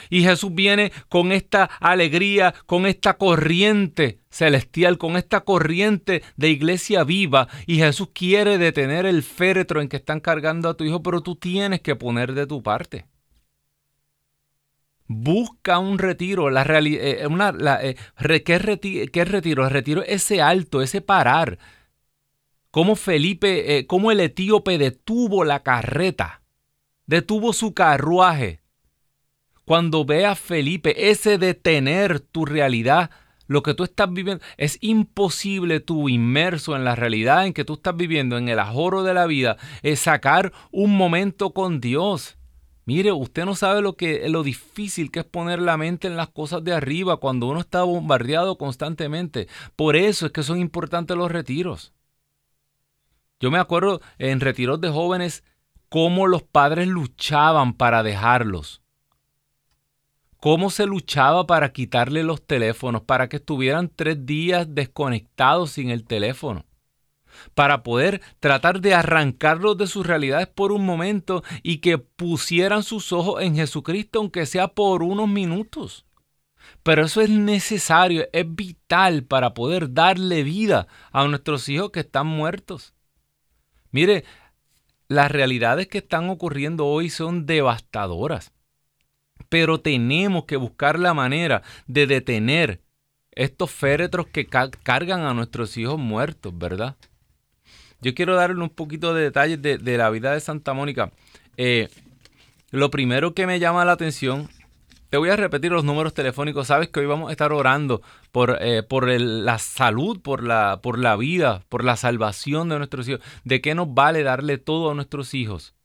Y 0.10 0.24
Jesús 0.24 0.54
viene 0.54 0.92
con 1.10 1.32
esta 1.32 1.66
alegría, 1.80 2.54
con 2.66 2.86
esta 2.86 3.18
corriente 3.18 4.20
celestial, 4.30 4.98
con 4.98 5.18
esta 5.18 5.42
corriente 5.42 6.24
de 6.38 6.50
iglesia 6.50 7.04
viva. 7.04 7.48
Y 7.66 7.78
Jesús 7.78 8.10
quiere 8.14 8.58
detener 8.58 9.06
el 9.06 9.24
féretro 9.24 9.82
en 9.82 9.90
que 9.90 9.98
están 9.98 10.20
cargando 10.20 10.70
a 10.70 10.76
tu 10.76 10.84
hijo, 10.84 11.04
pero 11.04 11.22
tú 11.22 11.36
tienes 11.36 11.82
que 11.82 11.96
poner 11.96 12.34
de 12.34 12.48
tu 12.48 12.64
parte 12.64 13.06
busca 15.14 15.80
un 15.80 16.00
retiro. 16.00 16.50
La 16.50 16.64
eh, 16.64 17.28
una, 17.28 17.54
eh, 17.82 17.96
¿qué, 18.44 18.60
retiro? 18.60 19.66
El 19.66 19.72
retiro 19.72 20.04
es 20.04 20.24
ese 20.24 20.42
alto, 20.42 20.82
ese 20.82 21.02
parar. 21.02 21.60
Cómo 22.72 22.96
Felipe, 22.96 23.78
eh, 23.78 23.88
cómo 23.88 24.12
el 24.12 24.22
etíope 24.22 24.78
detuvo 24.78 25.44
la 25.44 25.62
carreta, 25.62 26.42
detuvo 27.06 27.54
su 27.54 27.74
carruaje. 27.74 28.61
Cuando 29.66 30.06
ve 30.06 30.26
a 30.26 30.36
Felipe, 30.36 31.10
ese 31.10 31.38
detener 31.38 32.20
tu 32.20 32.46
realidad, 32.46 33.12
lo 33.48 33.64
que 33.64 33.74
tú 33.74 33.84
estás 33.84 34.12
viviendo, 34.12 34.44
es 34.58 34.78
imposible 34.82 35.80
tú 35.80 36.10
inmerso 36.10 36.76
en 36.76 36.84
la 36.84 36.96
realidad 36.96 37.46
en 37.46 37.54
que 37.54 37.66
tú 37.66 37.74
estás 37.74 37.96
viviendo, 37.96 38.38
en 38.38 38.50
el 38.50 38.60
ajoro 38.60 39.04
de 39.04 39.14
la 39.14 39.28
vida, 39.28 39.58
es 39.84 40.00
sacar 40.00 40.52
un 40.72 40.96
momento 40.96 41.52
con 41.52 41.82
Dios. 41.82 42.38
Mire, 42.86 43.12
usted 43.12 43.46
no 43.46 43.56
sabe 43.56 43.82
lo 43.82 43.96
que 43.96 44.28
lo 44.28 44.44
difícil 44.44 45.12
que 45.12 45.20
es 45.20 45.26
poner 45.26 45.62
la 45.62 45.78
mente 45.78 46.08
en 46.08 46.18
las 46.18 46.30
cosas 46.30 46.64
de 46.64 46.74
arriba 46.74 47.18
cuando 47.18 47.48
uno 47.48 47.60
está 47.60 47.84
bombardeado 47.84 48.58
constantemente. 48.58 49.48
Por 49.76 49.96
eso 49.96 50.26
es 50.26 50.32
que 50.32 50.44
son 50.44 50.60
importantes 50.60 51.16
los 51.16 51.32
retiros. 51.32 51.94
Yo 53.40 53.52
me 53.52 53.60
acuerdo 53.60 54.02
en 54.18 54.40
retiros 54.40 54.82
de 54.82 54.90
jóvenes 54.90 55.44
cómo 55.90 56.28
los 56.28 56.44
padres 56.44 56.88
luchaban 56.88 57.74
para 57.74 58.02
dejarlos. 58.02 58.81
Cómo 60.42 60.72
se 60.72 60.88
luchaba 60.88 61.46
para 61.46 61.72
quitarle 61.72 62.24
los 62.24 62.46
teléfonos, 62.46 63.04
para 63.04 63.30
que 63.30 63.38
estuvieran 63.38 63.92
tres 63.96 64.26
días 64.26 64.66
desconectados 64.74 65.70
sin 65.70 65.92
el 65.92 66.04
teléfono. 66.04 66.66
para 67.54 67.84
poder 67.84 68.22
tratar 68.40 68.82
de 68.82 68.94
arrancarlos 68.94 69.78
de 69.78 69.88
sus 69.88 70.06
realidades 70.06 70.48
por 70.48 70.72
un 70.72 70.86
momento 70.86 71.44
y 71.64 71.78
que 71.78 71.98
pusieran 71.98 72.84
sus 72.84 73.14
ojos 73.14 73.42
en 73.42 73.56
Jesucristo, 73.56 74.20
aunque 74.20 74.46
sea 74.46 74.70
por 74.70 75.02
unos 75.04 75.30
minutos. 75.30 76.06
Pero 76.84 77.06
eso 77.06 77.22
es 77.22 77.30
necesario, 77.30 78.28
es 78.34 78.46
vital 78.54 79.24
para 79.24 79.54
poder 79.54 79.94
darle 79.94 80.44
vida 80.44 80.88
a 81.12 81.26
nuestros 81.28 81.70
hijos 81.70 81.92
que 81.92 82.02
están 82.02 82.28
muertos. 82.28 82.94
Mire, 83.92 84.26
las 85.08 85.32
realidades 85.32 85.88
que 85.88 86.00
están 86.00 86.30
ocurriendo 86.30 86.86
hoy 86.86 87.10
son 87.10 87.46
devastadoras, 87.46 88.54
pero 89.52 89.82
tenemos 89.82 90.46
que 90.46 90.56
buscar 90.56 90.98
la 90.98 91.14
manera 91.14 91.62
de 91.86 92.08
detener 92.08 92.80
estos 93.34 93.70
féretros 93.70 94.28
que 94.28 94.48
cargan 94.48 95.24
a 95.24 95.34
nuestros 95.34 95.76
hijos 95.76 96.00
muertos, 96.00 96.58
¿verdad? 96.58 96.96
Yo 98.00 98.16
quiero 98.16 98.36
darle 98.36 98.64
un 98.64 98.70
poquito 98.70 99.14
de 99.14 99.24
detalles 99.24 99.62
de, 99.62 99.98
la 99.98 100.10
vida 100.10 100.32
de 100.32 100.40
Santa 100.40 100.74
Mónica. 100.74 101.12
Eh, 101.58 101.90
lo 102.70 102.90
primero 102.92 103.34
que 103.34 103.46
me 103.46 103.60
llama 103.60 103.84
la 103.84 103.92
atención, 103.92 104.48
te 105.10 105.18
voy 105.18 105.28
a 105.28 105.36
repetir 105.36 105.74
los 105.74 105.84
números 105.84 106.14
telefónicos. 106.14 106.68
Sabes 106.68 106.88
que 106.88 107.02
hoy 107.02 107.06
vamos 107.08 107.28
a 107.28 107.34
estar 107.34 107.52
orando 107.52 108.02
por, 108.32 108.58
eh, 108.62 108.84
por 108.84 109.10
la 109.10 109.60
salud, 109.60 110.22
por 110.22 110.46
la, 110.46 110.80
por 110.82 110.98
la 110.98 111.18
vida, 111.18 111.66
por 111.68 111.84
la 111.84 111.98
salvación 111.98 112.70
de 112.70 112.78
nuestros 112.78 113.06
hijos. 113.10 113.22
¿De 113.44 113.60
qué 113.60 113.76
nos 113.76 113.94
vale 113.94 114.24
darle 114.24 114.58
todo 114.60 114.92
a 114.92 114.96
nuestros 114.96 115.34
hijos? 115.34 115.76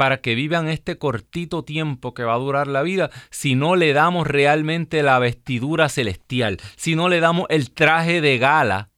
Para 0.00 0.22
que 0.22 0.34
vivan 0.34 0.66
este 0.66 0.96
cortito 0.96 1.62
tiempo 1.62 2.14
que 2.14 2.24
va 2.24 2.32
a 2.32 2.38
durar 2.38 2.68
la 2.68 2.80
vida 2.80 3.10
si 3.28 3.54
no 3.54 3.76
le 3.76 3.92
damos 3.92 4.26
realmente 4.26 5.02
la 5.02 5.18
vestidura 5.18 5.90
celestial, 5.90 6.56
si 6.76 6.96
no 6.96 7.10
le 7.10 7.20
damos 7.20 7.44
el 7.50 7.70
traje 7.70 8.22
de 8.22 8.38
gala 8.38 8.88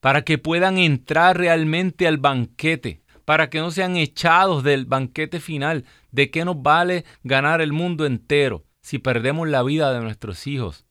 para 0.00 0.26
que 0.26 0.36
puedan 0.36 0.76
entrar 0.76 1.38
realmente 1.38 2.06
al 2.06 2.18
banquete, 2.18 3.00
para 3.24 3.48
que 3.48 3.60
no 3.60 3.70
sean 3.70 3.96
echados 3.96 4.62
del 4.64 4.84
banquete 4.84 5.40
final. 5.40 5.86
¿De 6.10 6.30
qué 6.30 6.44
nos 6.44 6.60
vale 6.60 7.06
ganar 7.22 7.62
el 7.62 7.72
mundo 7.72 8.04
entero 8.04 8.66
si 8.82 8.98
perdemos 8.98 9.48
la 9.48 9.62
vida 9.62 9.94
de 9.94 10.00
nuestros 10.02 10.46
hijos? 10.46 10.87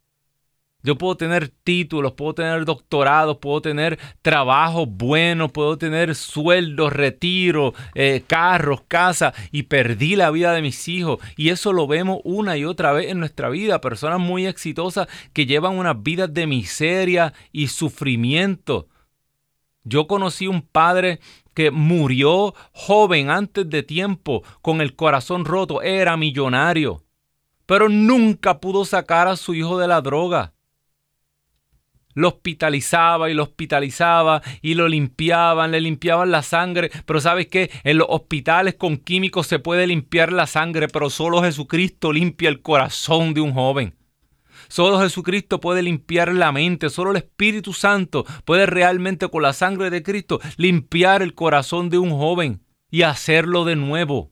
Yo 0.87 0.97
puedo 0.97 1.17
tener 1.17 1.49
títulos, 1.49 2.13
puedo 2.13 2.33
tener 2.35 2.63
doctorados, 2.63 3.39
puedo 3.39 3.61
tener 3.61 3.99
trabajos 4.21 4.87
buenos, 4.89 5.51
puedo 5.51 5.77
tener 5.77 6.15
sueldos, 6.15 6.93
retiro, 6.93 7.73
eh, 7.93 8.23
carros, 8.25 8.83
casa 8.87 9.33
y 9.51 9.63
perdí 9.63 10.15
la 10.15 10.31
vida 10.31 10.53
de 10.53 10.61
mis 10.61 10.87
hijos. 10.87 11.19
Y 11.35 11.49
eso 11.49 11.73
lo 11.73 11.87
vemos 11.87 12.21
una 12.23 12.55
y 12.55 12.63
otra 12.63 12.93
vez 12.93 13.11
en 13.11 13.19
nuestra 13.19 13.49
vida. 13.49 13.81
Personas 13.81 14.21
muy 14.21 14.47
exitosas 14.47 15.09
que 15.33 15.45
llevan 15.45 15.77
unas 15.77 16.01
vidas 16.01 16.33
de 16.33 16.47
miseria 16.47 17.33
y 17.51 17.67
sufrimiento 17.67 18.87
yo 19.83 20.07
conocí 20.07 20.47
un 20.47 20.61
padre 20.61 21.19
que 21.53 21.71
murió 21.71 22.53
joven 22.73 23.29
antes 23.29 23.69
de 23.69 23.83
tiempo, 23.83 24.43
con 24.61 24.81
el 24.81 24.95
corazón 24.95 25.45
roto, 25.45 25.81
era 25.81 26.17
millonario, 26.17 27.03
pero 27.65 27.87
nunca 27.87 28.59
pudo 28.59 28.83
sacar 28.83 29.29
a 29.29 29.37
su 29.37 29.53
hijo 29.53 29.79
de 29.79 29.87
la 29.87 30.01
droga. 30.01 30.53
Lo 32.17 32.29
hospitalizaba 32.29 33.29
y 33.29 33.35
lo 33.35 33.43
hospitalizaba 33.43 34.41
y 34.63 34.73
lo 34.73 34.87
limpiaban, 34.87 35.69
le 35.69 35.79
limpiaban 35.79 36.31
la 36.31 36.41
sangre, 36.41 36.89
pero 37.05 37.21
sabes 37.21 37.45
qué, 37.45 37.69
en 37.83 37.99
los 37.99 38.07
hospitales 38.09 38.73
con 38.73 38.97
químicos 38.97 39.45
se 39.45 39.59
puede 39.59 39.85
limpiar 39.85 40.33
la 40.33 40.47
sangre, 40.47 40.87
pero 40.87 41.11
solo 41.11 41.43
Jesucristo 41.43 42.11
limpia 42.11 42.49
el 42.49 42.63
corazón 42.63 43.35
de 43.35 43.41
un 43.41 43.53
joven. 43.53 43.93
Solo 44.67 44.99
Jesucristo 44.99 45.61
puede 45.61 45.83
limpiar 45.83 46.33
la 46.33 46.51
mente, 46.51 46.89
solo 46.89 47.11
el 47.11 47.17
Espíritu 47.17 47.71
Santo 47.71 48.25
puede 48.45 48.65
realmente 48.65 49.29
con 49.29 49.43
la 49.43 49.53
sangre 49.53 49.91
de 49.91 50.01
Cristo 50.01 50.39
limpiar 50.57 51.21
el 51.21 51.35
corazón 51.35 51.91
de 51.91 51.99
un 51.99 52.09
joven 52.09 52.63
y 52.89 53.03
hacerlo 53.03 53.63
de 53.63 53.75
nuevo. 53.75 54.31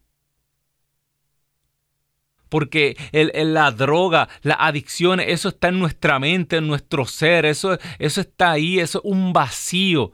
Porque 2.55 2.95
la 3.11 3.69
droga, 3.71 4.29
las 4.41 4.55
adicciones, 4.61 5.25
eso 5.27 5.49
está 5.49 5.67
en 5.67 5.77
nuestra 5.77 6.19
mente, 6.19 6.55
en 6.55 6.67
nuestro 6.67 7.03
ser, 7.03 7.45
eso, 7.45 7.77
eso 7.99 8.21
está 8.21 8.51
ahí, 8.51 8.79
eso 8.79 8.99
es 8.99 9.11
un 9.11 9.33
vacío 9.33 10.13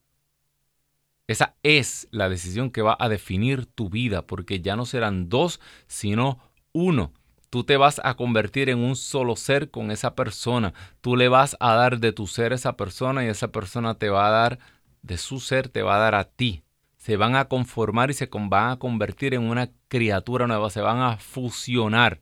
Esa 1.28 1.56
es 1.64 2.08
la 2.12 2.30
decisión 2.30 2.70
que 2.70 2.82
va 2.82 2.96
a 3.00 3.10
definir 3.10 3.66
tu 3.66 3.90
vida, 3.90 4.22
porque 4.28 4.62
ya 4.62 4.76
no 4.76 4.86
serán 4.86 5.30
dos, 5.30 5.60
sino 5.88 6.40
uno. 6.72 7.14
Tú 7.50 7.64
te 7.64 7.78
vas 7.78 8.02
a 8.04 8.16
convertir 8.16 8.70
en 8.70 8.80
un 8.80 8.96
solo 8.96 9.36
ser 9.36 9.72
con 9.72 9.90
esa 9.90 10.14
persona. 10.14 10.74
Tú 11.02 11.16
le 11.16 11.30
vas 11.30 11.56
a 11.60 11.74
dar 11.74 12.00
de 12.00 12.12
tu 12.12 12.28
ser 12.28 12.52
a 12.52 12.56
esa 12.56 12.78
persona 12.78 13.26
y 13.26 13.28
esa 13.28 13.52
persona 13.52 13.96
te 13.96 14.10
va 14.10 14.28
a 14.28 14.32
dar 14.32 14.60
de 15.02 15.18
su 15.18 15.40
ser, 15.40 15.70
te 15.70 15.82
va 15.82 15.96
a 15.96 16.00
dar 16.00 16.16
a 16.16 16.26
ti 16.26 16.66
se 17.06 17.18
van 17.18 17.36
a 17.36 17.46
conformar 17.46 18.10
y 18.10 18.16
se 18.16 18.28
van 18.34 18.72
a 18.72 18.80
convertir 18.80 19.36
en 19.36 19.44
una 19.44 19.70
criatura 19.90 20.48
nueva, 20.48 20.72
se 20.72 20.82
van 20.82 21.02
a 21.02 21.18
fusionar. 21.18 22.20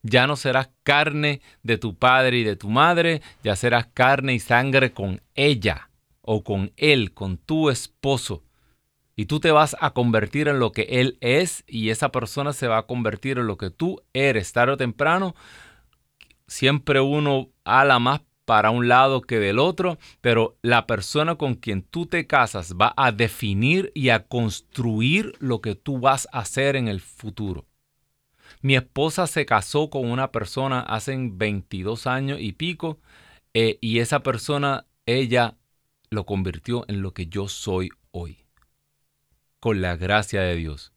Ya 0.00 0.26
no 0.26 0.34
serás 0.34 0.70
carne 0.82 1.42
de 1.62 1.76
tu 1.76 1.94
padre 1.94 2.38
y 2.38 2.42
de 2.42 2.56
tu 2.56 2.70
madre, 2.70 3.20
ya 3.44 3.54
serás 3.54 3.88
carne 3.92 4.32
y 4.32 4.40
sangre 4.40 4.94
con 4.94 5.20
ella 5.34 5.89
o 6.22 6.44
con 6.44 6.72
él, 6.76 7.12
con 7.14 7.38
tu 7.38 7.70
esposo. 7.70 8.44
Y 9.16 9.26
tú 9.26 9.40
te 9.40 9.50
vas 9.50 9.76
a 9.80 9.92
convertir 9.92 10.48
en 10.48 10.58
lo 10.58 10.72
que 10.72 10.82
él 10.82 11.18
es 11.20 11.64
y 11.66 11.90
esa 11.90 12.10
persona 12.10 12.52
se 12.52 12.68
va 12.68 12.78
a 12.78 12.86
convertir 12.86 13.38
en 13.38 13.46
lo 13.46 13.58
que 13.58 13.70
tú 13.70 14.02
eres. 14.12 14.52
Tarde 14.52 14.72
o 14.72 14.76
temprano, 14.76 15.34
siempre 16.46 17.00
uno 17.00 17.50
la 17.64 17.98
más 17.98 18.22
para 18.44 18.70
un 18.70 18.88
lado 18.88 19.20
que 19.20 19.38
del 19.38 19.60
otro, 19.60 19.98
pero 20.20 20.56
la 20.62 20.86
persona 20.88 21.36
con 21.36 21.54
quien 21.54 21.82
tú 21.82 22.06
te 22.06 22.26
casas 22.26 22.74
va 22.74 22.92
a 22.96 23.12
definir 23.12 23.92
y 23.94 24.08
a 24.08 24.26
construir 24.26 25.34
lo 25.38 25.60
que 25.60 25.76
tú 25.76 26.00
vas 26.00 26.26
a 26.32 26.40
hacer 26.40 26.74
en 26.74 26.88
el 26.88 27.00
futuro. 27.00 27.66
Mi 28.60 28.74
esposa 28.74 29.28
se 29.28 29.46
casó 29.46 29.88
con 29.88 30.10
una 30.10 30.32
persona 30.32 30.80
hace 30.80 31.16
22 31.16 32.08
años 32.08 32.38
y 32.40 32.50
pico 32.50 32.98
eh, 33.54 33.78
y 33.80 34.00
esa 34.00 34.24
persona, 34.24 34.86
ella 35.06 35.56
lo 36.10 36.26
convirtió 36.26 36.84
en 36.88 37.02
lo 37.02 37.14
que 37.14 37.28
yo 37.28 37.48
soy 37.48 37.88
hoy, 38.10 38.44
con 39.60 39.80
la 39.80 39.96
gracia 39.96 40.42
de 40.42 40.56
Dios. 40.56 40.92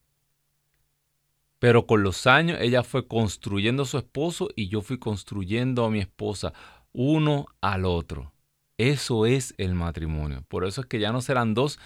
Pero 1.59 1.85
con 1.85 2.01
los 2.01 2.25
años 2.25 2.57
ella 2.59 2.83
fue 2.83 3.07
construyendo 3.07 3.83
a 3.83 3.85
su 3.85 3.99
esposo 3.99 4.49
y 4.55 4.69
yo 4.69 4.81
fui 4.81 4.97
construyendo 4.97 5.85
a 5.85 5.91
mi 5.91 5.99
esposa, 5.99 6.51
uno 6.91 7.45
al 7.61 7.85
otro. 7.85 8.33
Eso 8.77 9.27
es 9.27 9.53
el 9.57 9.75
matrimonio. 9.75 10.43
Por 10.47 10.65
eso 10.65 10.81
es 10.81 10.87
que 10.87 10.99
ya 10.99 11.11
no 11.11 11.21
serán 11.21 11.53
dos, 11.53 11.79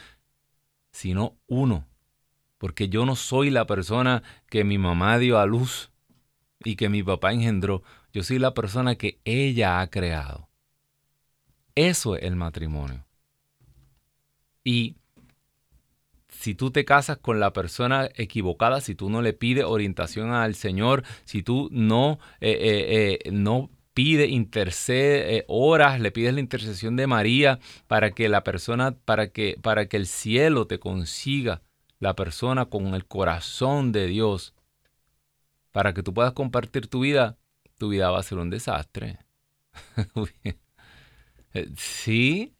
sino 0.91 1.37
uno. 1.47 1.85
Porque 2.57 2.87
yo 2.89 3.05
no 3.05 3.15
soy 3.15 3.49
la 3.49 3.67
persona 3.67 4.23
que 4.49 4.63
mi 4.63 4.77
mamá 4.77 5.19
dio 5.19 5.37
a 5.37 5.45
luz 5.45 5.91
y 6.63 6.75
que 6.75 6.89
mi 6.89 7.03
papá 7.03 7.33
engendró. 7.33 7.83
Yo 8.13 8.23
soy 8.23 8.39
la 8.39 8.53
persona 8.53 8.95
que 8.95 9.19
ella 9.25 9.79
ha 9.79 9.87
creado. 9.91 10.49
Eso 11.75 12.15
es 12.15 12.23
el 12.23 12.35
matrimonio. 12.35 13.06
Y 14.67 14.97
si 16.27 16.53
tú 16.53 16.71
te 16.71 16.83
casas 16.83 17.19
con 17.19 17.39
la 17.39 17.53
persona 17.53 18.09
equivocada, 18.15 18.81
si 18.81 18.95
tú 18.95 19.09
no 19.09 19.21
le 19.21 19.31
pides 19.31 19.63
orientación 19.63 20.33
al 20.33 20.55
Señor, 20.55 21.05
si 21.23 21.41
tú 21.41 21.69
no, 21.71 22.19
eh, 22.41 22.51
eh, 22.51 23.19
eh, 23.23 23.31
no 23.31 23.71
intercede, 23.95 25.45
horas, 25.47 26.01
le 26.01 26.11
pides 26.11 26.33
la 26.33 26.41
intercesión 26.41 26.97
de 26.97 27.07
María 27.07 27.59
para 27.87 28.11
que 28.11 28.27
la 28.27 28.43
persona, 28.43 28.91
para 28.91 29.29
que, 29.29 29.57
para 29.61 29.87
que 29.87 29.95
el 29.95 30.05
cielo 30.05 30.67
te 30.67 30.79
consiga 30.79 31.61
la 31.99 32.13
persona 32.15 32.65
con 32.65 32.93
el 32.93 33.05
corazón 33.05 33.93
de 33.93 34.07
Dios, 34.07 34.53
para 35.71 35.93
que 35.93 36.03
tú 36.03 36.13
puedas 36.13 36.33
compartir 36.33 36.87
tu 36.87 36.99
vida, 36.99 37.37
tu 37.77 37.87
vida 37.87 38.11
va 38.11 38.19
a 38.19 38.23
ser 38.23 38.37
un 38.37 38.49
desastre. 38.49 39.19
sí, 41.77 42.56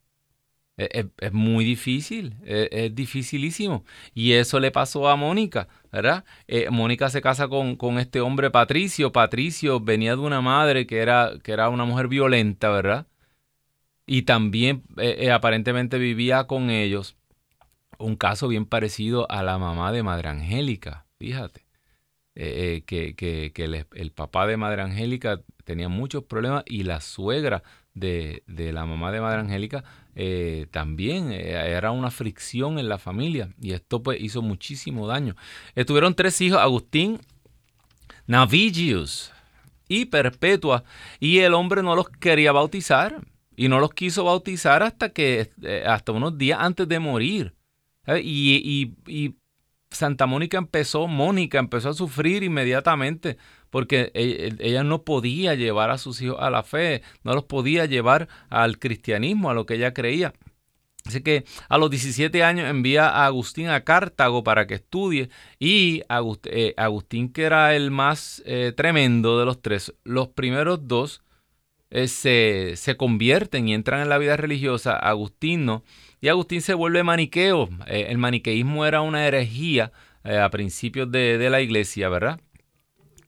es, 0.78 1.34
muy 1.34 1.66
difícil, 1.66 2.36
es, 2.46 2.94
dificilísimo. 2.94 3.84
Y 4.14 4.34
eso 4.34 4.60
le 4.60 4.72
pasó 4.72 5.10
a 5.10 5.16
Mónica, 5.16 5.68
¿verdad? 5.92 6.24
Eh, 6.48 6.70
Mónica 6.70 7.10
se 7.10 7.22
casa 7.22 7.48
con, 7.48 7.76
con, 7.76 7.98
este 8.00 8.22
hombre 8.22 8.52
Patricio. 8.52 9.12
Patricio 9.12 9.80
venía 9.80 10.16
de 10.16 10.22
una 10.22 10.42
madre 10.42 10.86
que 10.86 11.00
era, 11.00 11.34
que 11.44 11.52
era 11.52 11.70
una 11.70 11.86
mujer 11.86 12.08
violenta, 12.08 12.70
¿verdad? 12.70 13.08
Y 14.06 14.24
también 14.24 14.84
eh, 14.98 15.18
eh, 15.20 15.32
aparentemente 15.32 15.98
vivía 15.98 16.46
con 16.46 16.70
ellos. 16.70 17.18
Un 18.00 18.16
caso 18.16 18.48
bien 18.48 18.66
parecido 18.66 19.30
a 19.32 19.42
la 19.44 19.58
mamá 19.58 19.92
de 19.92 20.04
Madre 20.04 20.30
Angélica, 20.30 21.08
fíjate. 21.18 21.66
que, 22.36 22.84
que, 22.86 23.64
el, 23.64 23.88
el, 23.96 24.12
papá 24.12 24.46
de 24.46 24.58
Madre 24.58 24.84
Angélica 24.84 25.42
tenía 25.64 25.90
muchos 25.90 26.24
problemas 26.24 26.64
y 26.68 26.84
la 26.84 27.02
suegra 27.02 27.64
de, 28.00 28.44
la 28.74 28.86
mamá 28.86 29.12
de 29.12 29.22
Madre 29.22 29.40
Angélica 29.40 29.84
eh, 30.20 30.66
también 30.72 31.32
eh, 31.32 31.52
era 31.52 31.92
una 31.92 32.10
fricción 32.10 32.80
en 32.80 32.90
la 32.90 32.98
familia 32.98 33.54
y 33.62 33.74
esto 33.74 34.02
pues 34.02 34.20
hizo 34.20 34.42
muchísimo 34.42 35.06
daño. 35.06 35.36
Estuvieron 35.76 36.16
tres 36.16 36.42
hijos, 36.42 36.58
Agustín, 36.58 37.20
Navigius 38.26 39.32
y 39.88 40.06
Perpetua, 40.06 40.84
y 41.20 41.38
el 41.38 41.54
hombre 41.54 41.84
no 41.84 41.96
los 41.96 42.10
quería 42.10 42.52
bautizar 42.52 43.22
y 43.56 43.68
no 43.68 43.80
los 43.80 43.92
quiso 43.94 44.24
bautizar 44.24 44.82
hasta 44.82 45.10
que 45.10 45.52
eh, 45.62 45.84
hasta 45.86 46.14
unos 46.14 46.36
días 46.36 46.58
antes 46.62 46.88
de 46.88 46.98
morir. 46.98 47.54
Y, 48.20 48.96
y, 49.06 49.36
Santa 49.92 50.26
Mónica 50.26 50.58
empezó, 50.58 51.08
Mónica 51.08 51.60
empezó 51.60 51.90
a 51.90 51.94
sufrir 51.94 52.42
inmediatamente 52.42 53.38
porque 53.78 54.12
e, 54.16 54.56
ella 54.58 54.84
no 54.84 55.04
podía 55.04 55.54
llevar 55.54 55.92
a 55.92 56.00
sus 56.00 56.20
hijos 56.24 56.38
a 56.40 56.50
la 56.50 56.64
fe, 56.64 57.04
no 57.24 57.36
los 57.36 57.44
podía 57.44 57.86
llevar 57.86 58.28
al 58.50 58.80
cristianismo, 58.80 59.52
a 59.52 59.54
lo 59.54 59.68
que 59.68 59.76
ella 59.76 59.94
creía. 59.94 60.34
Así 61.06 61.22
que 61.22 61.46
a 61.70 61.78
los 61.78 61.92
17 61.92 62.44
años 62.44 62.68
envía 62.68 63.08
a 63.08 63.28
Agustín 63.28 63.68
a 63.68 63.84
Cartago 63.84 64.44
para 64.44 64.66
que 64.66 64.74
estudie 64.74 65.30
y 65.60 66.02
eh, 66.46 66.74
Agustín, 66.76 67.32
que 67.32 67.44
era 67.44 67.76
el 67.76 67.92
más 67.92 68.42
eh, 68.48 68.74
tremendo 68.76 69.38
de 69.38 69.46
los 69.46 69.62
tres, 69.62 69.94
los 70.04 70.30
primeros 70.30 70.88
dos 70.88 71.22
eh, 71.92 72.08
se, 72.08 72.74
se, 72.78 72.98
convierten 72.98 73.68
y 73.68 73.76
entran 73.76 74.02
en 74.02 74.10
la 74.10 74.18
vida 74.18 74.38
religiosa, 74.38 74.96
Agustín 74.96 75.66
no, 75.68 75.84
y 76.20 76.30
Agustín 76.30 76.64
se 76.64 76.74
vuelve 76.74 77.04
maniqueo. 77.04 77.70
el 77.86 78.18
maniqueísmo 78.18 78.88
era 78.88 79.02
una 79.02 79.28
herejía 79.28 79.92
a 80.24 80.50
principios 80.50 81.12
de, 81.12 81.38
de 81.38 81.52
la 81.52 81.62
iglesia, 81.62 82.10
¿verdad? 82.10 82.40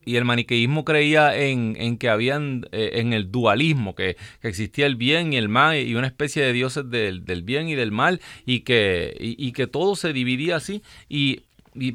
Y 0.09 0.17
el 0.17 0.25
maniqueísmo 0.25 0.85
creía 0.85 1.37
en, 1.37 1.97
que 1.99 2.09
habían, 2.09 2.65
eh, 2.71 2.93
en 2.95 3.13
el 3.13 3.31
dualismo, 3.31 3.93
que, 3.93 4.17
existía 4.41 4.87
el 4.87 4.95
bien 4.95 5.33
y 5.33 5.37
el 5.37 5.49
mal 5.49 5.77
y 5.77 5.93
una 5.93 6.07
especie 6.07 6.43
de 6.43 6.51
dioses 6.51 6.89
del, 6.89 7.43
bien 7.43 7.69
y 7.69 7.75
del 7.75 7.91
mal 7.91 8.19
y 8.43 8.61
que, 8.61 9.15
y, 9.19 9.51
que 9.51 9.67
todo 9.67 9.95
se 9.95 10.11
dividía 10.11 10.55
así 10.55 10.81
y, 11.09 11.43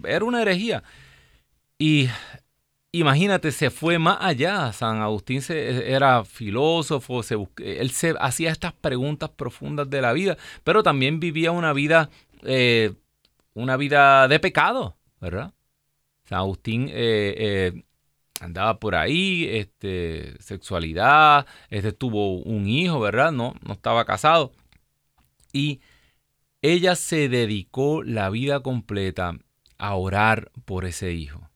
era 0.05 0.25
una 0.25 0.43
herejía. 0.43 0.85
Y 1.77 2.09
imagínate, 2.93 3.51
se 3.51 3.71
fue 3.71 3.99
más 3.99 4.19
allá. 4.21 4.73
San 4.73 5.03
Agustín 5.03 5.43
se, 5.43 5.93
era 5.93 6.25
filósofo, 6.25 7.25
se 7.25 7.37
él 7.57 7.91
se 7.91 8.15
hacía 8.21 8.53
estas 8.53 8.75
preguntas 8.75 9.31
profundas 9.31 9.91
de 9.91 10.01
la 10.01 10.13
vida, 10.13 10.37
pero 10.63 10.85
también 10.85 11.19
vivía 11.19 11.51
una 11.51 11.73
vida, 11.73 12.11
eh, 12.45 12.93
una 13.55 13.77
vida 13.77 14.29
de 14.29 14.39
pecado, 14.39 14.97
¿verdad? 15.21 15.53
San 16.23 16.39
Agustín 16.39 16.89
eh, 16.93 17.83
andaba 18.45 18.79
por 18.79 18.95
ahí, 18.95 19.47
este, 19.51 20.37
sexualidad, 20.41 21.47
este 21.71 21.93
tuvo 21.93 22.39
un 22.39 22.69
hijo, 22.69 23.01
¿verdad? 23.01 23.33
No, 23.33 23.55
no 23.63 23.75
estaba 23.75 24.05
casado. 24.05 24.53
Y 25.53 25.81
ella 26.63 26.97
se 26.97 27.29
dedicó 27.29 28.03
la 28.03 28.31
vida 28.31 28.61
completa 28.61 29.39
a 29.79 29.95
orar 29.95 30.51
por 30.65 30.85
ese 30.85 31.13
hijo, 31.13 31.51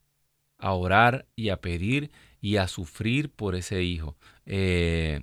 a 0.58 0.72
orar 0.72 1.26
y 1.36 1.48
a 1.48 1.60
pedir 1.60 2.10
y 2.40 2.56
a 2.56 2.68
sufrir 2.68 3.30
por 3.30 3.54
ese 3.54 3.82
hijo. 3.82 4.16
Eh, 4.46 5.20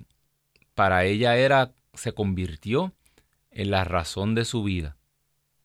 para 0.74 1.04
ella 1.04 1.36
era, 1.36 1.72
se 1.94 2.12
convirtió 2.12 2.94
en 3.50 3.70
la 3.70 3.84
razón 3.84 4.34
de 4.34 4.44
su 4.44 4.62
vida, 4.62 4.96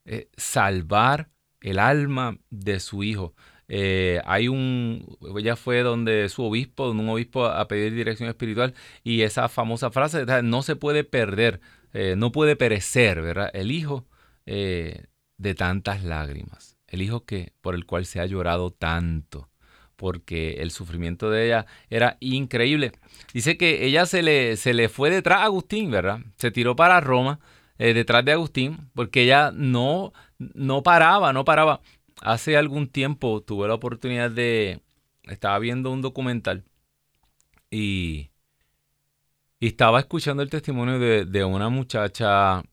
eh, 0.05 0.29
salvar 0.37 1.29
el 1.59 1.79
alma 1.79 2.37
de 2.49 2.79
su 2.79 3.03
hijo. 3.03 3.33
Eh, 3.73 4.19
hay 4.25 4.49
un, 4.49 5.17
ella 5.37 5.55
fue 5.55 5.81
donde 5.81 6.27
su 6.27 6.43
obispo, 6.43 6.91
un 6.91 7.07
obispo 7.07 7.45
a 7.45 7.69
pedir 7.69 7.93
dirección 7.95 8.27
espiritual 8.27 8.73
y 9.01 9.21
esa 9.21 9.47
famosa 9.47 9.91
frase, 9.91 10.25
no 10.43 10.61
se 10.61 10.75
puede 10.75 11.05
perder, 11.05 11.61
eh, 11.93 12.15
no 12.17 12.33
puede 12.33 12.57
perecer, 12.57 13.21
¿verdad? 13.21 13.49
El 13.53 13.71
hijo 13.71 14.05
eh, 14.45 15.05
de 15.37 15.55
tantas 15.55 16.03
lágrimas, 16.03 16.77
el 16.87 17.01
hijo 17.01 17.23
que, 17.23 17.53
por 17.61 17.73
el 17.73 17.85
cual 17.85 18.05
se 18.05 18.19
ha 18.19 18.25
llorado 18.25 18.71
tanto, 18.71 19.49
porque 19.95 20.55
el 20.59 20.71
sufrimiento 20.71 21.29
de 21.29 21.45
ella 21.45 21.65
era 21.89 22.17
increíble. 22.19 22.91
Dice 23.33 23.55
que 23.55 23.85
ella 23.85 24.05
se 24.05 24.21
le, 24.21 24.57
se 24.57 24.73
le 24.73 24.89
fue 24.89 25.09
detrás 25.09 25.39
a 25.39 25.43
Agustín, 25.45 25.91
¿verdad? 25.91 26.19
Se 26.35 26.51
tiró 26.51 26.75
para 26.75 26.99
Roma. 26.99 27.39
detrás 27.77 28.25
de 28.25 28.33
Agustín, 28.33 28.89
porque 28.93 29.23
ella 29.23 29.51
no, 29.53 30.11
no 30.37 30.83
paraba, 30.83 31.31
no 31.31 31.45
paraba. 31.45 31.79
Hace 32.21 32.55
algún 32.55 32.87
tiempo 32.87 33.41
tuve 33.41 33.67
la 33.67 33.73
oportunidad 33.73 34.31
de... 34.31 34.81
Estaba 35.23 35.59
viendo 35.59 35.91
un 35.91 36.01
documental 36.01 36.63
y, 37.69 38.31
y 39.59 39.67
estaba 39.67 39.99
escuchando 39.99 40.43
el 40.43 40.49
testimonio 40.49 40.99
de, 40.99 41.43
una 41.45 41.69
muchacha 41.69 42.63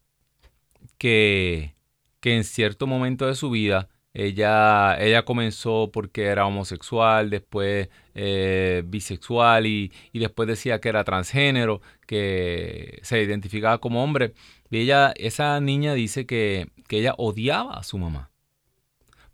que, 0.99 1.75
que 2.21 2.37
en 2.37 2.45
cierto 2.45 2.87
momento 2.87 3.27
de 3.27 3.35
su 3.35 3.51
vida 3.51 3.89
ella, 4.15 4.99
ella 4.99 5.25
comenzó 5.25 5.91
porque 5.93 6.25
era 6.25 6.47
homosexual, 6.47 7.31
después 7.31 7.89
eh, 8.15 8.83
bisexual 8.87 9.67
y, 9.67 9.93
y, 10.13 10.19
después 10.19 10.49
decía 10.49 10.81
que 10.81 10.89
era 10.89 11.05
transgénero, 11.05 11.81
que 12.07 12.99
se 13.03 13.23
identificaba 13.23 13.79
como 13.79 14.03
hombre. 14.03 14.35
Y 14.71 14.79
ella, 14.79 15.13
esa 15.17 15.61
niña 15.61 15.95
dice 15.95 16.27
que, 16.27 16.69
que 16.89 16.99
ella 16.99 17.15
odiaba 17.19 17.75
a 17.75 17.85
su 17.85 17.99
mamá. 17.99 18.28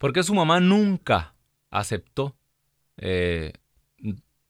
Porque 0.04 0.22
su 0.22 0.34
mamá 0.34 0.60
nunca 0.60 1.34
aceptó 1.70 2.36
eh, 2.98 3.54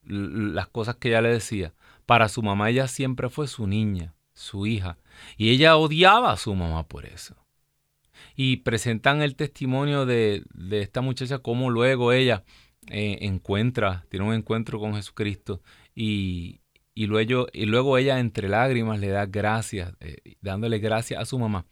las 0.03 0.67
cosas 0.67 0.97
que 0.97 1.11
ella 1.11 1.21
le 1.21 1.29
decía. 1.29 1.75
Para 2.07 2.29
su 2.29 2.43
mamá 2.43 2.71
ella 2.71 2.89
siempre 2.89 3.29
fue 3.29 3.47
su 3.47 3.69
niña, 3.69 4.17
su 4.33 4.67
hija. 4.67 4.99
Y 5.37 5.51
ella 5.51 5.77
odiaba 5.77 6.33
a 6.33 6.37
su 6.39 6.53
mamá 6.57 6.89
por 6.89 7.07
eso. 7.07 7.37
Y 8.35 8.57
presentan 8.57 9.23
el 9.23 9.37
testimonio 9.37 10.07
de, 10.07 10.43
esta 10.73 11.03
muchacha, 11.03 11.39
cómo 11.39 11.71
luego 11.71 12.11
ella 12.11 12.43
eh, 12.89 13.19
encuentra, 13.21 14.07
tiene 14.09 14.27
un 14.27 14.35
encuentro 14.35 14.81
con 14.81 14.97
Jesucristo 14.97 15.63
y, 15.95 16.63
luego, 16.97 17.47
y 17.53 17.67
luego 17.67 17.97
ella 17.97 18.19
entre 18.19 18.49
lágrimas 18.49 18.99
le 18.99 19.07
da 19.07 19.27
gracias, 19.27 19.93
eh, 20.01 20.35
dándole 20.41 20.81
gracias 20.81 21.23
a 21.23 21.25
su 21.25 21.39
mamá. 21.39 21.65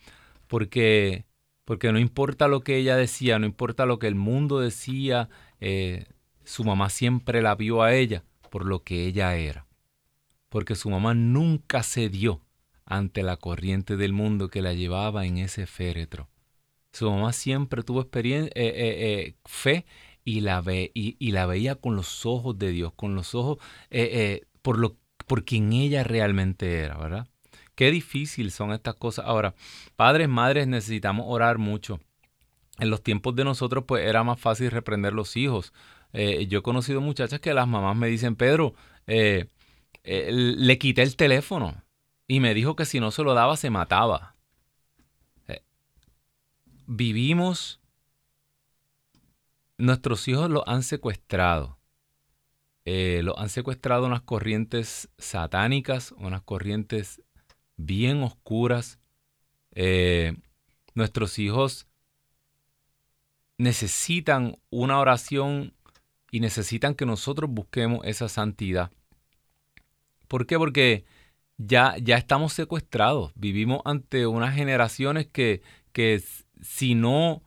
Porque 0.46 1.24
porque 1.64 1.92
no 1.92 1.98
importa 1.98 2.48
lo 2.48 2.60
que 2.60 2.76
ella 2.76 2.96
decía, 2.96 3.38
no 3.38 3.46
importa 3.46 3.86
lo 3.86 3.98
que 3.98 4.08
el 4.08 4.14
mundo 4.14 4.60
decía, 4.60 5.28
eh, 5.60 6.06
su 6.44 6.64
mamá 6.64 6.90
siempre 6.90 7.42
la 7.42 7.54
vio 7.54 7.82
a 7.82 7.94
ella 7.94 8.24
por 8.50 8.66
lo 8.66 8.82
que 8.82 9.06
ella 9.06 9.36
era. 9.36 9.66
Porque 10.48 10.74
su 10.74 10.90
mamá 10.90 11.14
nunca 11.14 11.82
cedió 11.82 12.40
ante 12.84 13.22
la 13.22 13.36
corriente 13.36 13.96
del 13.96 14.12
mundo 14.12 14.48
que 14.48 14.60
la 14.60 14.74
llevaba 14.74 15.24
en 15.24 15.38
ese 15.38 15.66
féretro. 15.66 16.28
Su 16.92 17.10
mamá 17.10 17.32
siempre 17.32 17.82
tuvo 17.82 18.02
experiencia, 18.02 18.52
eh, 18.54 18.72
eh, 18.74 19.36
fe 19.44 19.86
y 20.24 20.40
la, 20.40 20.60
ve, 20.60 20.90
y, 20.94 21.30
la 21.30 21.46
veía 21.46 21.76
con 21.76 21.96
los 21.96 22.26
ojos 22.26 22.58
de 22.58 22.70
Dios, 22.70 22.92
con 22.94 23.14
los 23.14 23.34
ojos 23.34 23.58
por, 24.60 24.78
lo, 24.78 24.96
por 25.26 25.44
quien 25.44 25.72
ella 25.72 26.04
realmente 26.04 26.80
era, 26.80 26.98
¿verdad? 26.98 27.28
Qué 27.82 27.90
difícil 27.90 28.52
son 28.52 28.70
estas 28.70 28.94
cosas. 28.94 29.24
Ahora, 29.26 29.56
padres, 29.96 30.28
madres, 30.28 30.68
necesitamos 30.68 31.26
orar 31.28 31.58
mucho. 31.58 31.98
En 32.78 32.90
los 32.90 33.02
tiempos 33.02 33.34
de 33.34 33.42
nosotros, 33.42 33.82
pues 33.88 34.06
era 34.06 34.22
más 34.22 34.38
fácil 34.38 34.70
reprender 34.70 35.12
los 35.12 35.36
hijos. 35.36 35.72
Eh, 36.12 36.46
yo 36.46 36.60
he 36.60 36.62
conocido 36.62 37.00
muchachas 37.00 37.40
que 37.40 37.52
las 37.52 37.66
mamás 37.66 37.96
me 37.96 38.06
dicen, 38.06 38.36
Pedro, 38.36 38.76
le 39.08 40.78
quité 40.78 41.02
el 41.02 41.16
teléfono 41.16 41.82
y 42.28 42.38
me 42.38 42.54
dijo 42.54 42.76
que 42.76 42.84
si 42.84 43.00
no 43.00 43.10
se 43.10 43.24
lo 43.24 43.34
daba 43.34 43.56
se 43.56 43.68
mataba. 43.68 44.36
vivimos 46.86 47.80
Nuestros 49.76 50.28
hijos 50.28 50.48
los 50.48 50.62
han 50.68 50.84
secuestrado. 50.84 51.80
Eh, 52.84 53.22
los 53.24 53.36
han 53.38 53.48
secuestrado 53.48 54.06
unas 54.06 54.22
corrientes 54.22 55.08
satánicas, 55.18 56.12
unas 56.12 56.42
corrientes 56.42 57.20
bien 57.76 58.22
oscuras. 58.22 58.98
Eh, 59.72 60.36
nuestros 60.94 61.38
hijos 61.38 61.86
necesitan 63.58 64.58
una 64.70 64.98
oración 64.98 65.74
y 66.30 66.40
necesitan 66.40 66.94
que 66.94 67.06
nosotros 67.06 67.50
busquemos 67.50 68.04
esa 68.04 68.28
santidad. 68.28 68.90
¿Por 70.28 70.46
qué? 70.46 70.58
Porque 70.58 71.04
ya, 71.58 71.96
ya 71.98 72.16
estamos 72.16 72.52
secuestrados. 72.52 73.32
Vivimos 73.34 73.82
ante 73.84 74.26
unas 74.26 74.54
generaciones 74.54 75.26
que, 75.26 75.62
que 75.92 76.22
si 76.60 76.94
no 76.94 77.42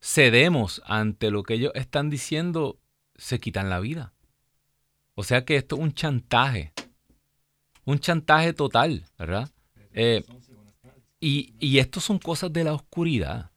cedemos 0.00 0.82
ante 0.84 1.30
lo 1.30 1.44
que 1.44 1.54
ellos 1.54 1.72
están 1.74 2.10
diciendo, 2.10 2.78
se 3.16 3.40
quitan 3.40 3.70
la 3.70 3.80
vida. 3.80 4.12
O 5.14 5.22
sea 5.22 5.44
que 5.44 5.56
esto 5.56 5.76
es 5.76 5.82
un 5.82 5.94
chantaje, 5.94 6.72
un 7.84 8.00
chantaje 8.00 8.52
total, 8.52 9.06
¿verdad? 9.16 9.53
Eh, 9.94 10.22
y, 11.20 11.54
y 11.58 11.78
esto 11.78 12.00
son 12.00 12.18
cosas 12.18 12.52
de 12.52 12.64
la 12.64 12.74
oscuridad. 12.74 13.50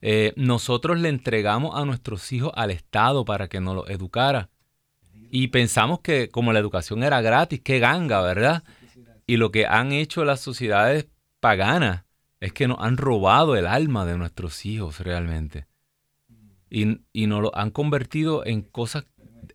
Eh, 0.00 0.32
nosotros 0.36 0.98
le 0.98 1.08
entregamos 1.08 1.74
a 1.74 1.84
nuestros 1.84 2.32
hijos 2.32 2.52
al 2.54 2.70
Estado 2.70 3.24
para 3.24 3.48
que 3.48 3.60
nos 3.60 3.74
los 3.74 3.90
educara. 3.90 4.50
Y 5.30 5.48
pensamos 5.48 6.00
que 6.00 6.28
como 6.28 6.52
la 6.52 6.60
educación 6.60 7.02
era 7.02 7.20
gratis, 7.20 7.60
qué 7.62 7.80
ganga, 7.80 8.22
¿verdad? 8.22 8.62
Y 9.26 9.36
lo 9.36 9.50
que 9.50 9.66
han 9.66 9.92
hecho 9.92 10.24
las 10.24 10.40
sociedades 10.40 11.08
paganas 11.40 12.04
es 12.38 12.52
que 12.52 12.68
nos 12.68 12.78
han 12.80 12.96
robado 12.96 13.56
el 13.56 13.66
alma 13.66 14.06
de 14.06 14.16
nuestros 14.16 14.64
hijos 14.64 15.00
realmente. 15.00 15.66
Y, 16.70 17.00
y 17.12 17.26
nos 17.26 17.42
lo 17.42 17.56
han 17.56 17.70
convertido 17.70 18.46
en 18.46 18.62
cosas 18.62 19.06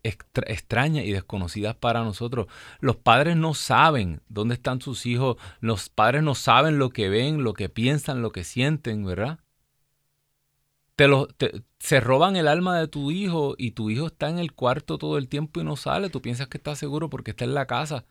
extrañas 0.02 1.04
y 1.04 1.12
desconocidas 1.12 1.76
para 1.76 2.02
nosotros. 2.02 2.46
Los 2.80 2.96
padres 2.96 3.36
no 3.36 3.54
saben 3.54 4.20
dónde 4.28 4.54
están 4.54 4.80
sus 4.80 5.06
hijos, 5.06 5.36
los 5.60 5.88
padres 5.88 6.22
no 6.22 6.34
saben 6.34 6.78
lo 6.78 6.90
que 6.90 7.08
ven, 7.08 7.44
lo 7.44 7.54
que 7.54 7.68
piensan, 7.68 8.22
lo 8.22 8.32
que 8.32 8.44
sienten, 8.44 9.04
¿verdad? 9.04 9.38
Te 10.96 11.08
lo, 11.08 11.28
se 11.78 12.00
roban 12.00 12.36
el 12.36 12.48
alma 12.48 12.78
de 12.78 12.88
tu 12.88 13.10
hijo 13.10 13.54
y 13.56 13.72
tu 13.72 13.90
hijo 13.90 14.06
está 14.06 14.28
en 14.28 14.38
el 14.38 14.52
cuarto 14.52 14.98
todo 14.98 15.18
el 15.18 15.28
tiempo 15.28 15.60
y 15.60 15.64
no 15.64 15.76
sale. 15.76 16.10
Tú 16.10 16.20
piensas 16.20 16.48
que 16.48 16.58
está 16.58 16.76
seguro 16.76 17.08
porque 17.08 17.30
está 17.30 17.44
en 17.44 17.54
la 17.54 17.66
casa, 17.66 18.04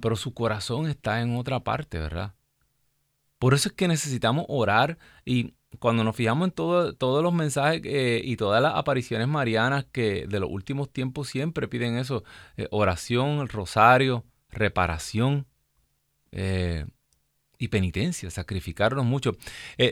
pero 0.00 0.16
su 0.16 0.34
corazón 0.34 0.88
está 0.88 1.20
en 1.22 1.36
otra 1.36 1.60
parte, 1.60 1.98
¿verdad? 1.98 2.34
Por 3.38 3.54
eso 3.54 3.68
es 3.68 3.74
que 3.74 3.88
necesitamos 3.88 4.44
orar 4.48 4.98
y 5.24 5.54
cuando 5.78 6.02
nos 6.02 6.16
fijamos 6.16 6.48
en 6.48 6.54
todos 6.54 7.22
los 7.22 7.32
mensajes 7.32 7.82
eh, 7.84 8.20
y 8.24 8.36
todas 8.36 8.62
las 8.62 8.74
apariciones 8.74 9.28
marianas 9.28 9.84
que 9.84 10.26
de 10.26 10.40
los 10.40 10.50
últimos 10.50 10.90
tiempos 10.92 11.28
siempre 11.28 11.68
piden 11.68 11.98
eso, 11.98 12.24
eh, 12.56 12.66
oración, 12.70 13.48
rosario, 13.48 14.24
reparación 14.50 15.46
eh, 16.32 16.86
y 17.58 17.68
penitencia, 17.68 18.30
sacrificarnos 18.30 19.04
mucho. 19.04 19.32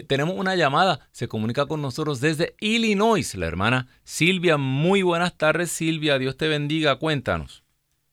tenemos 0.09 0.37
una 0.37 0.55
llamada, 0.55 1.01
se 1.11 1.29
comunica 1.29 1.67
con 1.67 1.83
nosotros 1.83 2.21
desde 2.21 2.55
Illinois, 2.61 3.35
la 3.35 3.47
hermana 3.47 3.89
Silvia. 4.05 4.57
Muy 4.57 5.03
buenas 5.03 5.37
tardes 5.37 5.73
Silvia, 5.73 6.19
Dios 6.19 6.37
te 6.37 6.49
bendiga, 6.49 6.97
cuéntanos. 6.97 7.65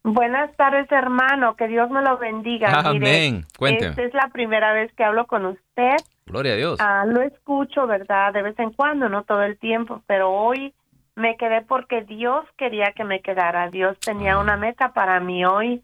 Buenas 0.04 0.54
tardes, 0.58 0.92
hermano. 0.92 1.56
Que 1.56 1.70
Dios 1.70 1.90
me 1.90 2.02
lo 2.02 2.18
bendiga. 2.18 2.82
Amén. 2.82 3.46
Cuénteme. 3.58 3.92
Esta 3.92 4.04
es 4.04 4.14
la 4.14 4.28
primera 4.34 4.74
vez 4.74 4.92
que 4.96 5.04
hablo 5.06 5.28
con 5.28 5.46
usted. 5.46 5.96
Gloria 6.26 6.54
a 6.54 6.56
Dios. 6.56 6.80
Ah, 6.80 7.06
lo 7.06 7.22
escucho, 7.22 7.86
¿verdad? 7.88 8.34
De 8.34 8.42
vez 8.42 8.58
en 8.60 8.72
cuando, 8.72 9.10
no 9.10 9.24
todo 9.24 9.44
el 9.44 9.58
tiempo, 9.58 10.02
pero 10.08 10.32
hoy 10.32 10.74
me 11.16 11.38
quedé 11.38 11.62
porque 11.62 12.02
Dios 12.02 12.46
quería 12.58 12.94
que 12.96 13.04
me 13.04 13.22
quedara. 13.22 13.70
Dios 13.70 14.00
tenía 14.00 14.40
una 14.40 14.58
meta 14.58 14.94
para 14.94 15.20
mí 15.20 15.46
hoy. 15.46 15.84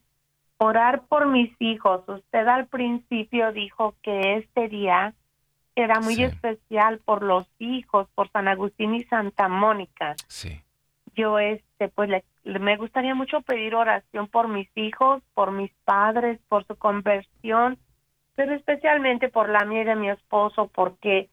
Orar 0.57 1.03
por 1.07 1.27
mis 1.27 1.53
hijos. 1.59 2.03
Usted 2.07 2.47
al 2.47 2.67
principio 2.67 3.51
dijo 3.53 3.95
que 4.01 4.37
este 4.37 4.67
día 4.67 5.13
era 5.75 5.99
muy 6.01 6.21
especial 6.23 6.99
por 6.99 7.23
los 7.23 7.47
hijos, 7.59 8.07
por 8.15 8.29
San 8.31 8.47
Agustín 8.47 8.95
y 8.95 9.03
Santa 9.05 9.47
Mónica. 9.47 10.15
Sí. 10.27 10.61
Yo 11.15 11.39
este 11.39 11.87
pues 11.89 12.09
le 12.09 12.23
me 12.43 12.77
gustaría 12.77 13.13
mucho 13.13 13.41
pedir 13.41 13.75
oración 13.75 14.27
por 14.27 14.47
mis 14.47 14.69
hijos, 14.75 15.21
por 15.33 15.51
mis 15.51 15.71
padres, 15.85 16.39
por 16.47 16.65
su 16.65 16.75
conversión, 16.75 17.77
pero 18.35 18.53
especialmente 18.53 19.29
por 19.29 19.49
la 19.49 19.65
mía 19.65 19.81
y 19.81 19.85
de 19.85 19.95
mi 19.95 20.09
esposo, 20.09 20.69
porque 20.73 21.29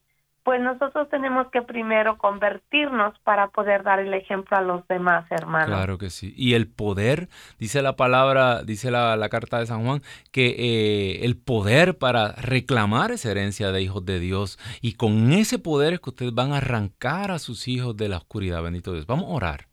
pues 0.47 0.61
nosotros 0.61 1.09
tenemos 1.11 1.49
que 1.51 1.61
primero 1.61 2.19
convertirnos 2.19 3.19
para 3.25 3.49
poder 3.49 3.83
dar 3.83 3.99
el 3.99 4.15
ejemplo 4.15 4.57
a 4.57 4.61
los 4.61 4.87
demás, 4.87 5.27
hermanos. 5.29 5.67
Claro 5.67 5.99
que 5.99 6.09
sí. 6.09 6.33
Y 6.37 6.55
el 6.55 6.69
poder, 6.69 7.29
dice 7.59 7.83
la 7.83 7.97
palabra, 7.97 8.63
dice 8.63 8.93
la, 8.93 9.29
carta 9.29 9.59
de 9.59 9.67
San 9.67 9.85
Juan, 9.85 10.03
que 10.31 10.55
eh, 10.57 11.25
el 11.25 11.37
poder 11.37 11.99
para 11.99 12.31
reclamar 12.31 13.11
esa 13.11 13.33
herencia 13.33 13.73
de 13.73 13.83
hijos 13.83 14.07
de 14.07 14.21
Dios. 14.21 14.57
Y 14.81 14.93
con 14.93 15.33
ese 15.33 15.59
poder 15.59 15.95
es 15.95 16.01
que 16.01 16.11
ustedes 16.11 16.33
van 16.33 16.53
a 16.53 16.59
arrancar 16.59 17.33
a 17.33 17.41
sus 17.41 17.67
hijos 17.67 17.97
de 17.97 18.09
la 18.09 18.19
oscuridad, 18.19 18.63
bendito 18.63 18.93
Dios. 18.93 19.09
Vamos 19.09 19.25
a 19.25 19.35
orar. 19.35 19.67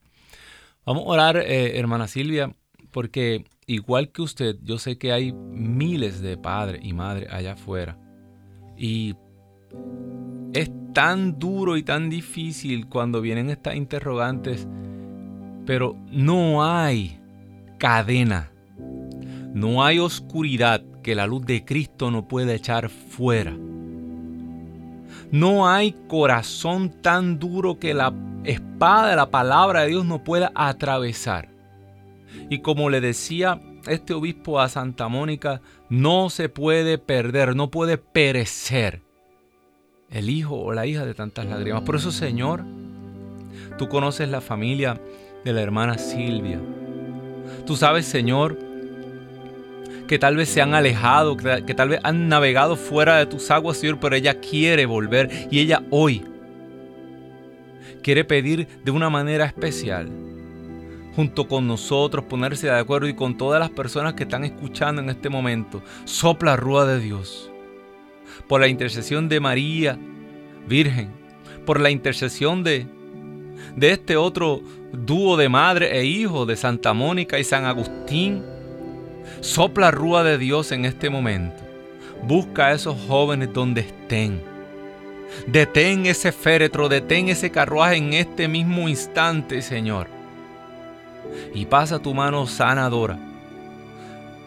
Vamos 0.87 1.03
a 1.03 1.09
orar, 1.09 1.37
eh, 1.37 1.77
hermana 1.77 2.07
Silvia, 2.07 2.49
porque 2.93 3.43
igual 3.65 4.11
que 4.11 4.21
usted, 4.21 4.55
yo 4.63 4.77
sé 4.77 4.97
que 4.97 5.11
hay 5.11 5.33
miles 5.33 6.21
de 6.21 6.37
padres 6.37 6.79
y 6.83 6.93
madres 6.93 7.27
allá 7.29 7.53
afuera. 7.53 7.97
Y 8.77 9.15
es 10.53 10.71
tan 10.93 11.39
duro 11.39 11.75
y 11.75 11.83
tan 11.83 12.09
difícil 12.09 12.87
cuando 12.87 13.19
vienen 13.19 13.49
estas 13.49 13.75
interrogantes, 13.75 14.67
pero 15.65 15.97
no 16.11 16.63
hay 16.63 17.19
cadena, 17.79 18.51
no 19.53 19.83
hay 19.83 19.99
oscuridad 19.99 20.83
que 21.01 21.15
la 21.15 21.27
luz 21.27 21.45
de 21.45 21.65
Cristo 21.65 22.11
no 22.11 22.27
pueda 22.27 22.53
echar 22.53 22.89
fuera. 22.89 23.57
No 25.31 25.67
hay 25.67 25.95
corazón 26.07 27.01
tan 27.01 27.39
duro 27.39 27.79
que 27.79 27.95
la 27.95 28.13
espada 28.43 29.09
de 29.09 29.15
la 29.15 29.31
palabra 29.31 29.81
de 29.81 29.87
Dios 29.87 30.05
no 30.05 30.23
pueda 30.23 30.51
atravesar. 30.53 31.52
Y 32.49 32.59
como 32.59 32.89
le 32.89 33.01
decía 33.01 33.59
este 33.87 34.13
obispo 34.13 34.59
a 34.59 34.69
Santa 34.69 35.07
Mónica, 35.07 35.61
no 35.89 36.29
se 36.29 36.49
puede 36.49 36.97
perder, 36.97 37.55
no 37.55 37.69
puede 37.69 37.97
perecer 37.97 39.01
el 40.09 40.29
hijo 40.29 40.55
o 40.55 40.73
la 40.73 40.85
hija 40.85 41.05
de 41.05 41.13
tantas 41.13 41.45
lágrimas. 41.45 41.83
Por 41.83 41.95
eso, 41.95 42.11
Señor, 42.11 42.63
tú 43.77 43.89
conoces 43.89 44.29
la 44.29 44.41
familia 44.41 44.99
de 45.43 45.53
la 45.53 45.61
hermana 45.61 45.97
Silvia. 45.97 46.59
Tú 47.65 47.75
sabes, 47.75 48.05
Señor, 48.05 48.57
que 50.07 50.19
tal 50.19 50.35
vez 50.35 50.49
se 50.49 50.61
han 50.61 50.73
alejado, 50.73 51.35
que, 51.37 51.73
tal 51.73 51.89
vez 51.89 51.99
han 52.03 52.27
navegado 52.27 52.75
fuera 52.75 53.17
de 53.17 53.25
tus 53.25 53.49
aguas, 53.51 53.77
Señor, 53.77 53.99
pero 53.99 54.15
ella 54.15 54.39
quiere 54.39 54.85
volver 54.85 55.47
y 55.49 55.59
ella 55.59 55.83
hoy 55.89 56.23
quiere 58.01 58.25
pedir 58.25 58.67
de 58.83 58.91
una 58.91 59.09
manera 59.09 59.45
especial 59.45 60.09
junto 61.15 61.47
con 61.47 61.67
nosotros, 61.67 62.25
ponerse 62.25 62.67
de 62.67 62.77
acuerdo 62.79 63.07
y 63.07 63.13
con 63.13 63.37
todas 63.37 63.59
las 63.59 63.69
personas 63.69 64.13
que 64.13 64.23
están 64.23 64.43
escuchando 64.43 65.01
en 65.01 65.09
este 65.09 65.29
momento. 65.29 65.81
Sopla 66.05 66.55
rúa 66.55 66.85
de 66.85 66.99
Dios. 66.99 67.51
Por 68.47 68.61
la 68.61 68.67
intercesión 68.67 69.29
de 69.29 69.39
María, 69.39 69.97
Virgen. 70.67 71.09
Por 71.65 71.79
la 71.79 71.89
intercesión 71.89 72.63
de, 72.63 72.87
de 73.75 73.91
este 73.91 74.17
otro 74.17 74.61
dúo 74.91 75.37
de 75.37 75.49
madre 75.49 75.97
e 75.97 76.05
hijo 76.05 76.45
de 76.45 76.55
Santa 76.55 76.93
Mónica 76.93 77.39
y 77.39 77.43
San 77.43 77.65
Agustín 77.65 78.43
Sopla 79.41 79.91
rúa 79.91 80.23
de 80.23 80.37
Dios 80.37 80.71
en 80.71 80.85
este 80.85 81.09
momento. 81.09 81.63
Busca 82.23 82.67
a 82.67 82.73
esos 82.73 82.95
jóvenes 83.07 83.51
donde 83.53 83.81
estén. 83.81 84.41
Detén 85.47 86.05
ese 86.05 86.31
féretro, 86.31 86.89
detén 86.89 87.29
ese 87.29 87.49
carruaje 87.49 87.97
en 87.97 88.13
este 88.13 88.47
mismo 88.47 88.87
instante, 88.87 89.61
Señor. 89.61 90.07
Y 91.53 91.65
pasa 91.65 91.99
tu 91.99 92.13
mano 92.13 92.47
sanadora. 92.47 93.17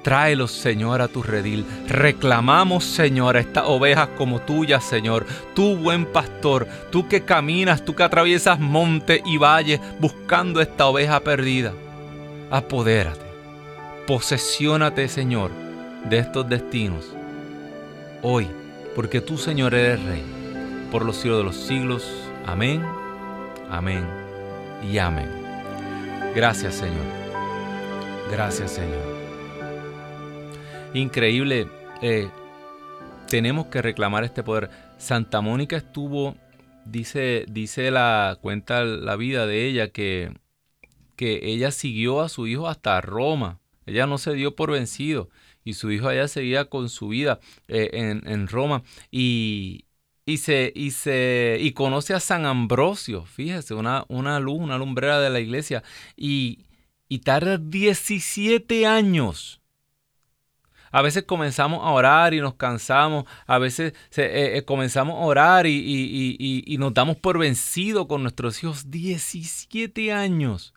Tráelos, 0.06 0.52
Señor, 0.52 1.02
a 1.02 1.08
tu 1.08 1.20
redil. 1.20 1.66
Reclamamos, 1.88 2.84
Señor, 2.84 3.36
a 3.36 3.40
estas 3.40 3.64
ovejas 3.66 4.08
como 4.16 4.40
tuyas, 4.40 4.84
Señor. 4.84 5.26
Tú, 5.52 5.76
buen 5.76 6.06
pastor, 6.06 6.68
tú 6.92 7.08
que 7.08 7.22
caminas, 7.22 7.84
tú 7.84 7.96
que 7.96 8.04
atraviesas 8.04 8.60
monte 8.60 9.20
y 9.26 9.36
valle 9.36 9.80
buscando 9.98 10.60
esta 10.60 10.86
oveja 10.86 11.18
perdida. 11.18 11.72
Apodérate, 12.52 13.26
posesiónate, 14.06 15.08
Señor, 15.08 15.50
de 16.08 16.18
estos 16.18 16.48
destinos. 16.48 17.12
Hoy, 18.22 18.46
porque 18.94 19.20
tú, 19.20 19.36
Señor, 19.36 19.74
eres 19.74 20.00
Rey, 20.04 20.22
por 20.92 21.04
los 21.04 21.16
siglos 21.16 21.38
de 21.38 21.44
los 21.44 21.56
siglos. 21.56 22.08
Amén, 22.46 22.80
amén 23.68 24.06
y 24.88 24.98
amén. 24.98 25.45
Gracias, 26.36 26.76
Señor. 26.76 27.06
Gracias, 28.30 28.70
Señor 28.70 29.16
increíble. 30.98 31.68
Eh, 32.02 32.28
tenemos 33.28 33.66
que 33.66 33.82
reclamar 33.82 34.24
este 34.24 34.42
poder. 34.42 34.70
Santa 34.98 35.40
Mónica 35.40 35.76
estuvo, 35.76 36.36
dice, 36.84 37.44
dice 37.48 37.90
la 37.90 38.38
cuenta 38.40 38.84
la 38.84 39.16
vida 39.16 39.46
de 39.46 39.66
ella 39.66 39.88
que, 39.88 40.32
que 41.16 41.40
ella 41.42 41.70
siguió 41.70 42.20
a 42.20 42.28
su 42.28 42.46
hijo 42.46 42.68
hasta 42.68 43.00
Roma. 43.00 43.60
Ella 43.84 44.06
no 44.06 44.18
se 44.18 44.32
dio 44.32 44.56
por 44.56 44.72
vencido 44.72 45.28
y 45.64 45.74
su 45.74 45.90
hijo 45.90 46.08
allá 46.08 46.28
seguía 46.28 46.66
con 46.66 46.88
su 46.88 47.08
vida 47.08 47.40
eh, 47.68 47.90
en, 48.24 48.48
Roma 48.48 48.82
y, 49.10 49.85
y 50.26 50.38
se, 50.38 50.72
y 50.74 50.90
se 50.90 51.56
y 51.60 51.72
conoce 51.72 52.12
a 52.12 52.20
San 52.20 52.44
Ambrosio, 52.44 53.24
fíjese, 53.24 53.74
una, 53.74 54.04
una 54.08 54.40
luz, 54.40 54.60
una 54.60 54.76
lumbrera 54.76 55.20
de 55.20 55.30
la 55.30 55.40
iglesia 55.40 55.82
y, 56.16 56.66
y 57.08 57.20
tarda 57.20 57.56
17 57.58 58.86
años 58.86 59.62
a 60.96 61.02
veces 61.02 61.24
comenzamos 61.24 61.84
a 61.84 61.90
orar 61.90 62.32
y 62.32 62.40
nos 62.40 62.54
cansamos, 62.54 63.26
a 63.46 63.58
veces 63.58 63.92
eh, 64.16 64.52
eh, 64.56 64.64
comenzamos 64.64 65.16
a 65.16 65.26
orar 65.26 65.66
y, 65.66 66.76
nos 66.78 66.94
damos 66.94 67.18
por 67.18 67.38
vencido 67.38 68.08
con 68.08 68.22
nuestros 68.22 68.62
hijos 68.62 68.90
17 68.90 70.12
años, 70.14 70.72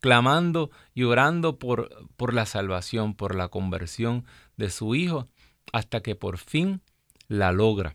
clamando 0.00 0.70
y 0.92 1.04
orando 1.04 1.58
por, 1.58 2.06
por 2.16 2.34
la 2.34 2.44
salvación, 2.44 3.14
por 3.14 3.34
la 3.34 3.48
conversión 3.48 4.26
de 4.58 4.68
su 4.68 4.94
hijo, 4.94 5.28
hasta 5.72 6.02
que 6.02 6.16
por 6.16 6.36
fin 6.36 6.82
la 7.28 7.52
logra. 7.52 7.94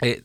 Eh, 0.00 0.22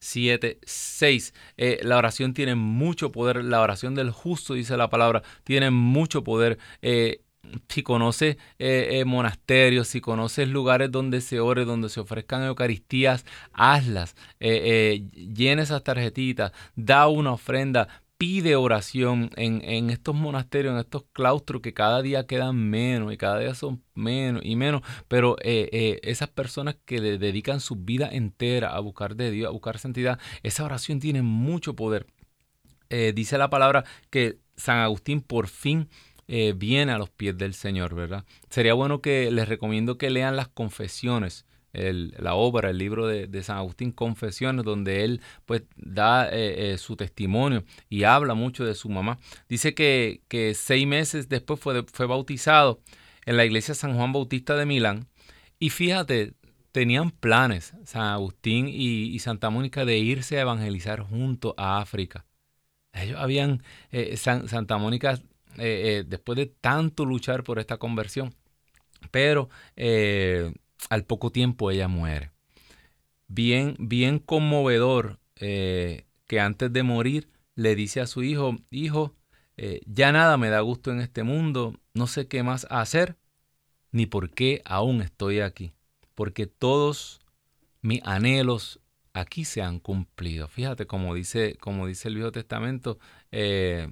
205-271-2976. 0.01 1.33
Eh, 1.57 1.79
la 1.83 1.97
oración 1.97 2.33
tiene 2.33 2.55
mucho 2.55 3.11
poder. 3.11 3.43
La 3.43 3.61
oración 3.61 3.95
del 3.95 4.11
justo, 4.11 4.53
dice 4.53 4.77
la 4.77 4.89
palabra, 4.89 5.23
tiene 5.43 5.71
mucho 5.71 6.23
poder. 6.23 6.57
Eh, 6.81 7.21
si 7.69 7.81
conoces 7.81 8.35
eh, 8.59 8.89
eh, 8.91 9.05
monasterios, 9.05 9.87
si 9.87 10.01
conoces 10.01 10.49
lugares 10.49 10.91
donde 10.91 11.21
se 11.21 11.39
ore, 11.39 11.63
donde 11.63 11.87
se 11.87 12.01
ofrezcan 12.01 12.43
Eucaristías, 12.43 13.25
hazlas, 13.53 14.15
llena 14.39 15.61
esas 15.61 15.83
tarjetitas, 15.83 16.51
da 16.75 17.07
una 17.07 17.31
ofrenda, 17.31 17.87
pide 18.17 18.55
oración 18.55 19.29
en, 19.35 19.89
estos 19.89 20.15
monasterios, 20.15 20.73
en 20.73 20.79
estos 20.79 21.03
claustros 21.13 21.61
que 21.61 21.73
cada 21.73 22.01
día 22.01 22.25
quedan 22.25 22.55
menos 22.55 23.13
y 23.13 23.17
cada 23.17 23.39
día 23.39 23.53
son 23.53 23.83
menos 23.93 24.41
y 24.43 24.55
menos, 24.55 24.81
pero 25.07 25.35
esas 25.43 26.29
personas 26.29 26.77
que 26.85 26.99
le 26.99 27.17
dedican 27.17 27.59
su 27.59 27.75
vida 27.75 28.09
entera 28.11 28.75
a 28.75 28.79
buscar 28.79 29.15
de 29.15 29.29
Dios, 29.29 29.49
a 29.49 29.51
buscar 29.51 29.77
santidad, 29.77 30.19
esa 30.41 30.63
oración 30.63 30.99
tiene 30.99 31.21
mucho 31.21 31.75
poder. 31.75 32.07
dice 32.89 33.37
la 33.37 33.49
palabra 33.49 33.85
que 34.09 34.39
San 34.55 34.79
Agustín 34.79 35.21
por 35.21 35.47
fin 35.47 35.87
eh, 36.27 36.53
viene 36.55 36.91
a 36.91 36.97
los 36.97 37.09
pies 37.09 37.37
del 37.37 37.53
Señor, 37.53 37.95
¿verdad? 37.95 38.25
Sería 38.49 38.73
bueno 38.73 39.01
que 39.01 39.31
les 39.31 39.47
recomiendo 39.47 39.97
que 39.97 40.09
lean 40.09 40.35
las 40.35 40.49
confesiones. 40.49 41.45
La 42.17 42.35
obra, 42.35 42.69
el 42.69 42.77
libro 42.77 43.07
de, 43.07 43.43
San 43.43 43.57
Agustín, 43.57 43.91
Confesiones, 43.91 44.65
donde 44.65 45.03
él 45.03 45.21
pues 45.45 45.63
da 45.75 46.29
eh, 46.29 46.73
eh, 46.73 46.77
su 46.77 46.95
testimonio 46.95 47.63
y 47.89 48.03
habla 48.03 48.33
mucho 48.33 48.65
de 48.65 48.75
su 48.75 48.89
mamá. 48.89 49.19
Dice 49.47 49.73
que, 49.73 50.21
seis 50.55 50.87
meses 50.87 51.29
después 51.29 51.59
fue, 51.59 51.83
fue 51.83 52.05
bautizado 52.05 52.79
en 53.25 53.37
la 53.37 53.45
iglesia 53.45 53.73
San 53.75 53.95
Juan 53.95 54.13
Bautista 54.13 54.55
de 54.55 54.65
Milán. 54.65 55.07
Y 55.59 55.69
fíjate, 55.69 56.33
tenían 56.71 57.11
planes, 57.11 57.73
San 57.85 58.03
Agustín 58.03 58.67
y, 58.69 59.17
Santa 59.19 59.49
Mónica, 59.49 59.85
de 59.85 59.97
irse 59.97 60.37
a 60.37 60.41
evangelizar 60.41 61.01
junto 61.01 61.53
a 61.57 61.79
África. 61.79 62.25
Ellos 62.93 63.19
habían, 63.19 63.63
Santa 64.15 64.77
Mónica 64.77 65.19
eh, 65.57 66.01
eh, 66.01 66.03
después 66.07 66.37
de 66.37 66.45
tanto 66.45 67.05
luchar 67.05 67.43
por 67.43 67.59
esta 67.59 67.77
conversión. 67.77 68.33
Pero 69.11 69.49
eh, 69.75 70.53
al 70.89 71.03
poco 71.05 71.31
tiempo 71.31 71.71
ella 71.71 71.87
muere. 71.87 72.31
Bien, 73.27 73.75
bien 73.79 74.19
conmovedor 74.19 75.19
que 75.35 76.39
antes 76.39 76.71
de 76.73 76.83
morir 76.83 77.29
le 77.55 77.75
dice 77.75 78.01
a 78.01 78.07
su 78.07 78.23
hijo, 78.23 78.55
hijo, 78.71 79.15
ya 79.85 80.11
nada 80.11 80.37
me 80.37 80.49
da 80.49 80.61
gusto 80.61 80.91
en 80.91 80.99
este 81.01 81.23
mundo, 81.23 81.79
no 81.93 82.07
sé 82.07 82.27
qué 82.27 82.43
más 82.43 82.67
hacer, 82.69 83.17
ni 83.91 84.05
por 84.05 84.29
qué 84.29 84.61
aún 84.65 85.01
estoy 85.01 85.41
aquí, 85.41 85.73
porque 86.15 86.47
todos 86.47 87.19
mis 87.81 88.01
anhelos 88.03 88.79
aquí 89.13 89.45
se 89.45 89.61
han 89.61 89.79
cumplido. 89.79 90.47
Fíjate, 90.47 90.87
como 90.87 91.13
dice, 91.15 91.57
dice 91.87 92.07
el 92.07 92.15
Viejo 92.15 92.31
Testamento, 92.31 92.99
eh, 93.31 93.89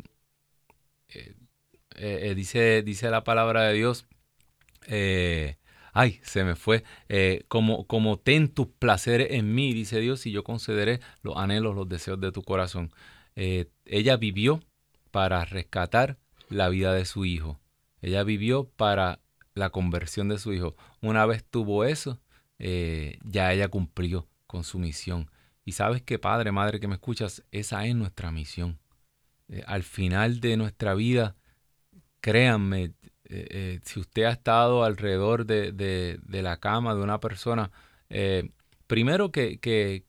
eh, 1.95 2.33
dice, 2.35 2.83
dice 2.83 3.09
la 3.09 3.23
palabra 3.23 3.63
de 3.63 3.73
Dios, 3.73 4.05
eh, 4.87 5.57
ay, 5.95 6.19
se 6.23 6.43
me 6.43 6.55
fue, 6.55 6.83
como, 7.47 7.87
como 7.87 8.19
ten 8.19 8.49
tus 8.49 8.67
placeres 8.67 9.29
en 9.31 9.55
mí, 9.55 9.73
dice 9.73 9.99
Dios, 9.99 10.25
y 10.25 10.31
yo 10.31 10.43
concederé 10.43 10.99
los 11.21 11.37
anhelos, 11.37 11.73
los 11.73 11.89
deseos 11.89 12.19
de 12.19 12.31
tu 12.31 12.43
corazón. 12.43 12.91
ella 13.35 14.17
vivió 14.17 14.61
para 15.11 15.45
rescatar 15.45 16.17
la 16.49 16.67
vida 16.69 16.93
de 16.93 17.05
su 17.05 17.23
hijo. 17.25 17.59
Ella 18.01 18.23
vivió 18.23 18.65
para 18.65 19.21
la 19.53 19.69
conversión 19.69 20.27
de 20.27 20.37
su 20.37 20.51
hijo. 20.51 20.75
Una 21.01 21.25
vez 21.25 21.45
tuvo 21.45 21.85
eso, 21.85 22.19
ya 22.59 23.53
ella 23.53 23.69
cumplió 23.69 24.27
con 24.47 24.65
su 24.65 24.77
misión. 24.77 25.31
Y 25.63 25.71
sabes 25.71 26.01
que, 26.01 26.19
padre, 26.19 26.51
madre 26.51 26.81
que 26.81 26.89
me 26.89 26.95
escuchas, 26.95 27.43
esa 27.51 27.85
es 27.85 27.95
nuestra 27.95 28.31
misión. 28.31 28.79
al 29.65 29.83
final 29.83 30.41
de 30.41 30.57
nuestra 30.57 30.93
vida, 30.93 31.37
créanme, 32.19 32.91
eh, 33.27 33.47
eh, 33.49 33.79
si 33.83 33.99
usted 33.99 34.23
ha 34.23 34.31
estado 34.31 34.83
alrededor 34.83 35.45
de, 35.45 36.19
la 36.29 36.57
cama 36.57 36.93
de 36.95 37.01
una 37.01 37.19
persona, 37.19 37.71
eh, 38.09 38.51
primero 38.87 39.31
que, 39.31 39.59
que, 39.59 40.03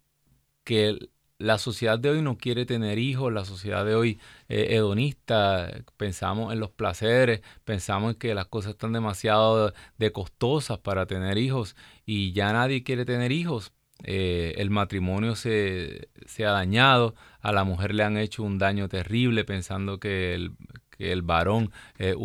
la 1.38 1.58
sociedad 1.58 1.98
de 1.98 2.08
hoy 2.10 2.22
no 2.22 2.38
quiere 2.38 2.64
tener 2.64 2.98
hijos, 2.98 3.30
la 3.30 3.44
sociedad 3.44 3.84
de 3.84 3.94
hoy 3.94 4.18
hedonista, 4.48 5.70
pensamos 5.98 6.50
en 6.52 6.60
los 6.60 6.70
placeres, 6.70 7.42
pensamos 7.64 8.14
en 8.14 8.18
que 8.18 8.34
las 8.34 8.46
cosas 8.46 8.72
están 8.72 8.94
demasiado 8.94 9.74
de 9.98 10.12
costosas 10.12 10.78
para 10.78 11.06
tener 11.06 11.36
hijos 11.36 11.76
y 12.06 12.32
ya 12.32 12.52
nadie 12.54 12.82
quiere 12.84 13.04
tener 13.04 13.32
hijos. 13.32 13.72
el 14.02 14.70
matrimonio 14.70 15.36
se, 15.36 16.08
se, 16.26 16.46
ha 16.46 16.52
dañado, 16.52 17.14
a 17.40 17.52
la 17.52 17.64
mujer 17.64 17.94
le 17.94 18.04
han 18.04 18.16
hecho 18.16 18.42
un 18.42 18.58
daño 18.58 18.88
terrible 18.88 19.44
pensando 19.44 20.00
que 20.00 20.34
el, 20.34 20.52
que 20.96 21.12
el 21.12 21.22
varón 21.22 21.70
es 21.98 22.16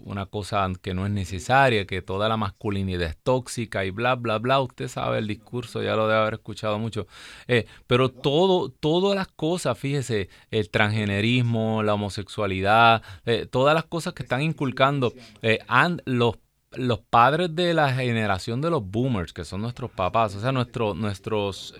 una 0.00 0.26
cosa 0.26 0.70
que 0.80 0.94
no 0.94 1.06
es 1.06 1.12
necesaria, 1.12 1.86
que 1.86 2.02
toda 2.02 2.28
la 2.28 2.36
masculinidad 2.36 3.08
es 3.08 3.16
tóxica 3.16 3.84
y 3.84 3.90
bla, 3.90 4.14
bla, 4.14 4.38
bla. 4.38 4.60
Usted 4.60 4.88
sabe 4.88 5.18
el 5.18 5.26
discurso, 5.26 5.82
ya 5.82 5.96
lo 5.96 6.06
debe 6.08 6.20
haber 6.20 6.34
escuchado 6.34 6.78
mucho. 6.78 7.06
Eh, 7.48 7.66
pero 7.86 8.10
todo, 8.10 8.68
todas 8.70 9.16
las 9.16 9.28
cosas, 9.28 9.78
fíjese, 9.78 10.28
el 10.50 10.70
transgenerismo, 10.70 11.82
la 11.82 11.94
homosexualidad, 11.94 13.02
eh, 13.24 13.46
todas 13.50 13.74
las 13.74 13.84
cosas 13.84 14.14
que 14.14 14.22
están 14.22 14.42
inculcando 14.42 15.12
eh, 15.42 15.58
los 16.04 16.38
los 16.72 16.98
padres 16.98 17.54
de 17.54 17.72
la 17.72 17.94
generación 17.94 18.60
de 18.60 18.68
los 18.68 18.84
boomers, 18.84 19.32
que 19.32 19.46
son 19.46 19.62
nuestros 19.62 19.90
papás, 19.90 20.34
o 20.34 20.40
sea, 20.40 20.52
nuestros 20.52 21.74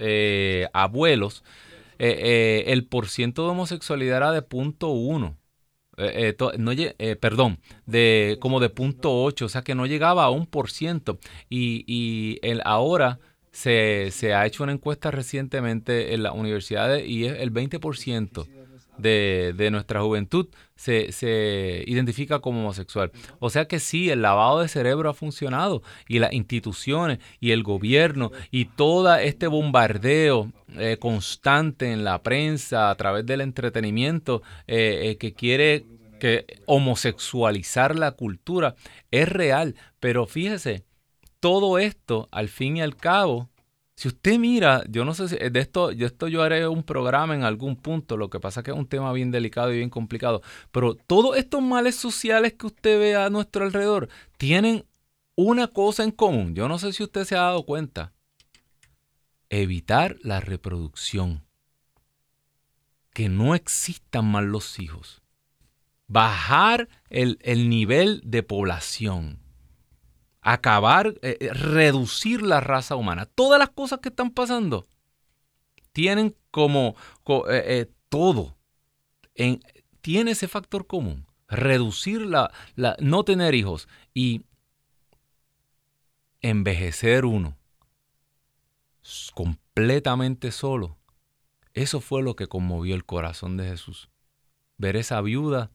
abuelos, 0.73 1.45
el 1.99 2.87
porciento 2.87 3.45
de 3.45 3.51
homosexualidad 3.51 4.17
era 4.19 4.33
de 4.33 4.41
punto 4.41 4.89
uno. 4.89 5.37
Eh, 5.99 6.35
eh, 6.39 6.59
no, 6.59 6.73
eh, 6.73 7.17
perdón, 7.17 7.59
de 7.87 8.37
como 8.41 8.61
de 8.61 8.69
punto 8.69 9.23
8, 9.23 9.47
o 9.47 9.49
sea 9.49 9.63
que 9.63 9.75
no 9.75 9.87
llegaba 9.87 10.25
a 10.25 10.31
un 10.31 10.47
por 10.47 10.71
ciento. 10.71 11.19
Y, 11.49 11.85
y 11.87 12.39
el, 12.43 12.61
ahora 12.65 13.19
se, 13.53 14.11
se, 14.11 14.35
ha 14.35 14.45
hecho 14.47 14.63
una 14.63 14.73
encuesta 14.73 15.11
recientemente 15.11 16.15
en 16.15 16.23
las 16.23 16.35
universidades 16.35 17.09
y 17.09 17.25
es 17.25 17.41
el 17.41 17.53
20% 17.53 18.47
de, 18.99 19.55
de 19.57 19.71
nuestra 19.71 20.01
juventud 20.03 20.49
se, 20.77 21.11
se, 21.11 21.83
identifica 21.87 22.41
como 22.41 22.61
homosexual. 22.61 23.11
O 23.39 23.51
sea 23.51 23.67
que 23.67 23.81
sí, 23.81 24.11
el 24.11 24.23
lavado 24.23 24.61
de 24.61 24.69
cerebro 24.69 25.11
ha 25.11 25.15
funcionado 25.15 25.83
y 26.07 26.19
las 26.19 26.33
instituciones 26.33 27.19
y 27.41 27.51
el 27.51 27.63
gobierno 27.63 28.31
y 28.51 28.67
todo 28.67 29.15
este 29.17 29.47
bombardeo 29.47 30.53
eh, 30.77 30.99
constante 31.01 31.93
en 31.93 32.05
la 32.05 32.23
prensa 32.23 32.91
a 32.91 32.95
través 32.95 33.25
del 33.27 33.41
entretenimiento 33.41 34.43
eh, 34.67 35.11
eh, 35.11 35.17
que 35.17 35.33
quiere 35.33 35.87
que 36.21 36.47
homosexualizar 36.67 37.97
la 37.97 38.13
cultura 38.13 38.75
es 39.11 39.29
real. 39.29 39.75
Pero 40.01 40.27
fíjese, 40.27 40.85
todo 41.41 41.79
esto 41.79 42.29
al 42.31 42.49
fin 42.49 42.77
y 42.77 42.83
al 42.83 42.97
cabo 42.97 43.49
si 43.97 44.09
usted 44.09 44.39
mira, 44.39 44.85
yo 44.91 45.07
no 45.07 45.15
sé 45.15 45.29
si 45.29 45.37
de 45.37 45.59
esto, 45.59 45.91
yo 45.91 46.07
esto 46.07 46.29
yo 46.29 46.43
haré 46.43 46.69
un 46.69 46.83
programa 46.83 47.35
en 47.35 47.45
algún 47.45 47.77
punto, 47.77 48.19
lo 48.19 48.29
que 48.29 48.39
pasa 48.39 48.61
es 48.61 48.65
que 48.65 48.71
es 48.71 48.77
un 48.77 48.87
tema 48.87 49.11
bien 49.15 49.31
delicado 49.31 49.73
y 49.73 49.79
bien 49.79 49.89
complicado, 49.89 50.43
pero 50.71 50.95
todos 50.95 51.39
estos 51.39 51.63
males 51.63 51.97
sociales 51.97 52.53
que 52.53 52.67
usted 52.67 53.01
ve 53.01 53.17
a 53.17 53.31
nuestro 53.31 53.65
alrededor 53.65 54.11
tienen 54.37 54.85
una 55.35 55.69
cosa 55.69 56.05
en 56.05 56.11
común. 56.11 56.55
Yo 56.55 56.69
no 56.69 56.79
sé 56.79 56.93
si 56.93 57.03
usted 57.03 57.25
se 57.25 57.37
ha 57.37 57.43
dado 57.43 57.65
cuenta. 57.65 58.13
Evitar 59.49 60.17
la 60.23 60.41
reproducción. 60.41 61.47
Que 63.15 63.31
no 63.31 63.55
existan 63.55 64.27
más 64.27 64.45
los 64.45 64.79
hijos. 64.79 65.23
Bajar 66.07 66.89
el, 67.09 67.39
el 67.41 67.71
nivel 67.71 68.21
de 68.25 68.43
población 68.43 69.46
acabar, 70.47 71.09
eh, 71.23 71.39
eh, 71.41 71.53
reducir 71.53 72.41
la 72.41 72.61
raza 72.61 72.95
humana. 72.95 73.27
Todas 73.27 73.59
las 73.59 73.71
cosas 73.71 73.99
que 73.99 74.11
están 74.11 74.31
pasando 74.31 74.87
tienen 75.91 76.37
como 76.53 76.95
eh, 77.51 77.91
todo, 78.09 78.57
en, 79.35 79.61
tiene 80.01 80.31
ese 80.31 80.47
factor 80.47 80.87
común. 80.87 81.27
Reducir 81.49 82.21
la, 82.21 82.53
la, 82.77 82.97
no 83.01 83.25
tener 83.25 83.57
hijos 83.57 83.89
y 84.15 84.43
envejecer 86.43 87.25
uno 87.25 87.57
completamente 89.35 90.53
solo. 90.53 90.97
Eso 91.75 92.01
fue 92.01 92.23
lo 92.23 92.37
que 92.37 92.47
conmovió 92.47 92.95
el 92.95 93.05
corazón 93.05 93.57
de 93.57 93.67
Jesús. 93.67 94.11
Ver 94.79 94.95
esa 94.95 95.21
viuda 95.21 95.73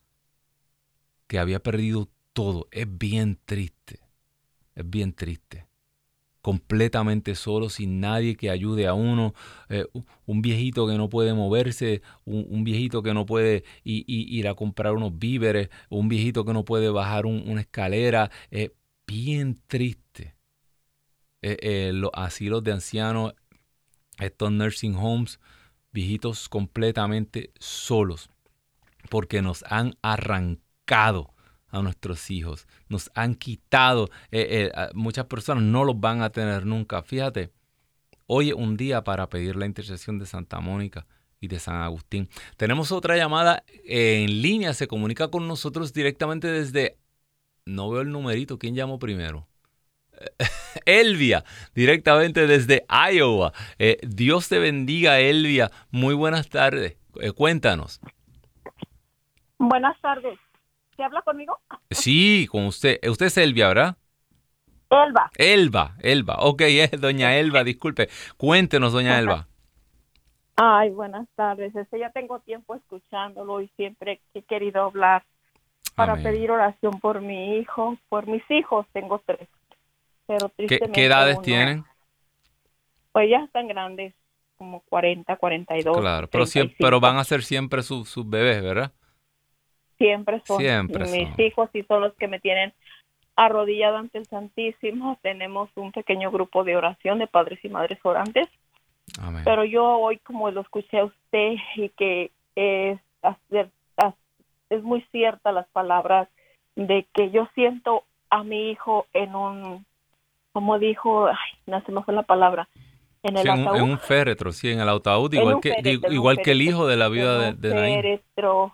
que 1.28 1.40
había 1.40 1.62
perdido 1.62 2.10
todo 2.32 2.70
es 2.72 2.88
bien 2.90 3.38
triste. 3.46 4.01
Es 4.82 4.90
bien 4.90 5.14
triste. 5.14 5.68
Completamente 6.42 7.36
solo, 7.36 7.70
sin 7.70 8.00
nadie 8.00 8.36
que 8.36 8.50
ayude 8.50 8.88
a 8.88 8.96
uno. 8.96 9.36
Eh, 9.70 9.86
un 10.26 10.42
viejito 10.42 10.88
que 10.88 10.98
no 10.98 11.08
puede 11.08 11.36
moverse, 11.36 12.02
un, 12.26 12.64
viejito 12.64 13.04
que 13.04 13.14
no 13.14 13.28
puede 13.28 13.64
ir 13.84 14.48
a 14.48 14.56
comprar 14.56 14.94
unos 14.94 15.20
víveres, 15.20 15.70
un 15.90 16.10
viejito 16.10 16.44
que 16.46 16.54
no 16.54 16.66
puede 16.66 16.90
bajar 16.90 17.28
una 17.28 17.62
escalera. 17.62 18.32
Es 18.50 18.72
bien 19.06 19.62
triste. 19.68 20.36
Eh, 21.44 21.58
eh, 21.62 21.92
los 21.94 22.10
asilos 22.16 22.64
de 22.64 22.72
ancianos, 22.72 23.36
estos 24.18 24.52
nursing 24.52 24.96
homes, 24.96 25.40
viejitos 25.92 26.50
completamente 26.50 27.52
solos, 27.60 28.32
porque 29.12 29.44
nos 29.44 29.64
han 29.68 29.94
arrancado 30.02 31.36
a 31.72 31.82
nuestros 31.82 32.30
hijos. 32.30 32.68
Nos 32.90 33.10
han 33.16 33.36
quitado, 33.36 34.10
eh, 34.32 34.72
eh, 34.76 34.90
muchas 34.94 35.26
personas 35.26 35.64
no 35.64 35.84
los 35.84 36.00
van 36.00 36.22
a 36.22 36.30
tener 36.30 36.66
nunca. 36.66 37.02
Fíjate, 37.02 37.52
hoy 38.28 38.52
un 38.52 38.78
día 38.78 39.04
para 39.04 39.30
pedir 39.30 39.56
la 39.56 39.66
intercesión 39.66 40.20
de 40.20 40.26
Santa 40.26 40.60
Mónica 40.60 41.08
y 41.40 41.48
de 41.48 41.60
San 41.60 41.78
Agustín. 41.78 42.30
Tenemos 42.58 42.92
otra 42.92 43.18
llamada 43.18 43.64
en 43.86 44.42
línea, 44.42 44.74
se 44.74 44.88
comunica 44.88 45.30
con 45.30 45.48
nosotros 45.48 45.94
directamente 45.94 46.48
desde, 46.48 46.98
no 47.66 47.90
veo 47.90 48.02
el 48.02 48.12
numerito, 48.12 48.60
¿quién 48.60 48.76
llamó 48.76 49.00
primero? 49.00 49.48
Elvia, 50.86 51.44
directamente 51.74 52.46
desde 52.46 52.86
Iowa. 52.90 53.54
Eh, 53.80 53.98
Dios 54.04 54.50
te 54.50 54.60
bendiga, 54.60 55.20
Elvia. 55.20 55.72
Muy 55.90 56.14
buenas 56.14 56.48
tardes. 56.50 56.98
cuéntanos. 57.36 58.00
Buenas 59.58 60.00
tardes 60.02 60.38
habla 61.00 61.22
conmigo? 61.22 61.60
Sí, 61.92 62.48
con 62.50 62.66
usted. 62.66 63.00
Usted 63.08 63.26
es 63.26 63.38
Elvia, 63.38 63.68
¿verdad? 63.68 63.98
Elba. 64.90 65.32
Elba, 65.36 65.96
Elba. 66.00 66.36
Ok, 66.40 66.62
es 66.62 66.92
doña 67.02 67.38
Elba, 67.38 67.64
disculpe. 67.64 68.10
Cuéntenos, 68.38 68.94
doña 68.94 69.20
Elba. 69.20 69.48
Ay, 70.56 70.90
buenas 70.90 71.28
tardes. 71.36 71.76
Este, 71.76 72.00
ya 72.00 72.12
tengo 72.12 72.40
tiempo 72.40 72.76
escuchándolo 72.76 73.62
y 73.62 73.68
siempre 73.78 74.22
he 74.34 74.42
querido 74.44 74.84
hablar 74.84 75.24
para 75.96 76.16
pedir 76.16 76.52
oración 76.52 77.00
por 77.00 77.22
mi 77.22 77.58
hijo, 77.58 77.98
por 78.10 78.28
mis 78.28 78.44
hijos. 78.50 78.86
Tengo 78.92 79.22
tres. 79.26 79.48
Pero 80.28 80.50
tristemente 80.50 80.94
¿Qué, 80.94 81.06
edades 81.06 81.42
tienen? 81.42 81.84
Pues 83.12 83.30
ya 83.30 83.44
están 83.44 83.68
grandes, 83.68 84.14
como 84.56 84.82
40, 84.82 85.36
42. 85.36 85.98
Claro, 85.98 86.28
pero, 86.30 86.46
siempre, 86.46 86.76
pero 86.80 87.00
van 87.00 87.18
a 87.18 87.24
ser 87.24 87.44
siempre 87.44 87.82
sus 87.82 88.30
bebés, 88.30 88.62
¿verdad? 88.62 88.92
Siempre 90.02 90.42
son 90.46 90.58
mis 91.12 91.40
hijos 91.40 91.70
y 91.74 91.84
son 91.84 92.02
los 92.02 92.14
que 92.16 92.28
me 92.28 92.40
tienen 92.40 92.74
arrodillado 93.36 93.98
ante 93.98 94.18
el 94.18 94.26
Santísimo. 94.26 95.20
Tenemos 95.22 95.70
un 95.76 95.92
pequeño 95.92 96.32
grupo 96.32 96.64
de 96.64 96.76
oración 96.76 97.20
de 97.20 97.28
padres 97.28 97.60
y 97.64 97.70
madres 97.70 98.00
orantes. 98.04 98.48
Pero 99.44 99.66
yo 99.66 99.84
hoy, 99.84 100.18
como 100.20 100.50
lo 100.52 100.62
escuché 100.62 101.00
a 101.00 101.06
usted 101.06 101.56
y 101.76 101.90
que 101.90 102.32
es, 102.56 103.00
es 104.70 104.84
muy 104.84 105.02
cierta 105.12 105.52
las 105.52 105.68
palabras 105.70 106.30
de 106.76 107.06
que 107.14 107.30
yo 107.32 107.48
siento 107.54 108.04
a 108.30 108.44
mi 108.44 108.72
hijo 108.72 109.08
en 109.14 109.36
un, 109.36 109.86
como 110.54 110.80
dijo, 110.80 111.28
ay, 111.28 111.60
no 111.66 111.82
se 111.82 111.92
me 111.92 112.02
fue 112.04 112.14
la 112.14 112.24
palabra, 112.24 112.70
en 113.24 113.38
el 113.38 113.50
ataúd. 113.50 113.76
En 113.76 113.84
un 113.84 114.00
féretro, 114.00 114.52
sí, 114.54 114.72
en 114.72 114.80
el 114.80 114.88
ataúd, 114.88 115.34
igual, 115.34 115.60
que, 115.60 116.00
igual 116.10 116.38
que 116.42 116.52
el 116.52 116.62
hijo 116.62 116.88
de 116.88 116.96
la 116.96 117.10
vida 117.10 117.52
de, 117.52 117.54
de 117.54 117.72
féretro, 117.72 118.74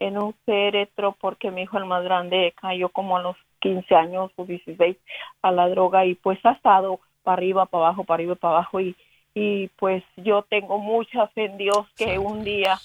en 0.00 0.18
un 0.18 0.34
féretro 0.44 1.14
porque 1.20 1.50
mi 1.50 1.62
hijo 1.62 1.78
el 1.78 1.84
más 1.84 2.02
grande 2.02 2.52
cayó 2.60 2.88
como 2.88 3.16
a 3.16 3.22
los 3.22 3.36
15 3.60 3.94
años 3.94 4.32
o 4.36 4.44
16 4.44 4.96
a 5.42 5.52
la 5.52 5.68
droga 5.68 6.06
y 6.06 6.14
pues 6.14 6.44
ha 6.44 6.52
estado 6.52 7.00
para 7.22 7.34
arriba, 7.34 7.66
para 7.66 7.84
abajo, 7.84 8.04
para 8.04 8.16
arriba, 8.16 8.34
para 8.34 8.54
abajo 8.54 8.80
y, 8.80 8.96
y 9.34 9.68
pues 9.78 10.02
yo 10.16 10.42
tengo 10.42 10.78
mucha 10.78 11.28
fe 11.28 11.44
en 11.44 11.58
Dios 11.58 11.86
que 11.96 12.18
un 12.18 12.42
día 12.42 12.78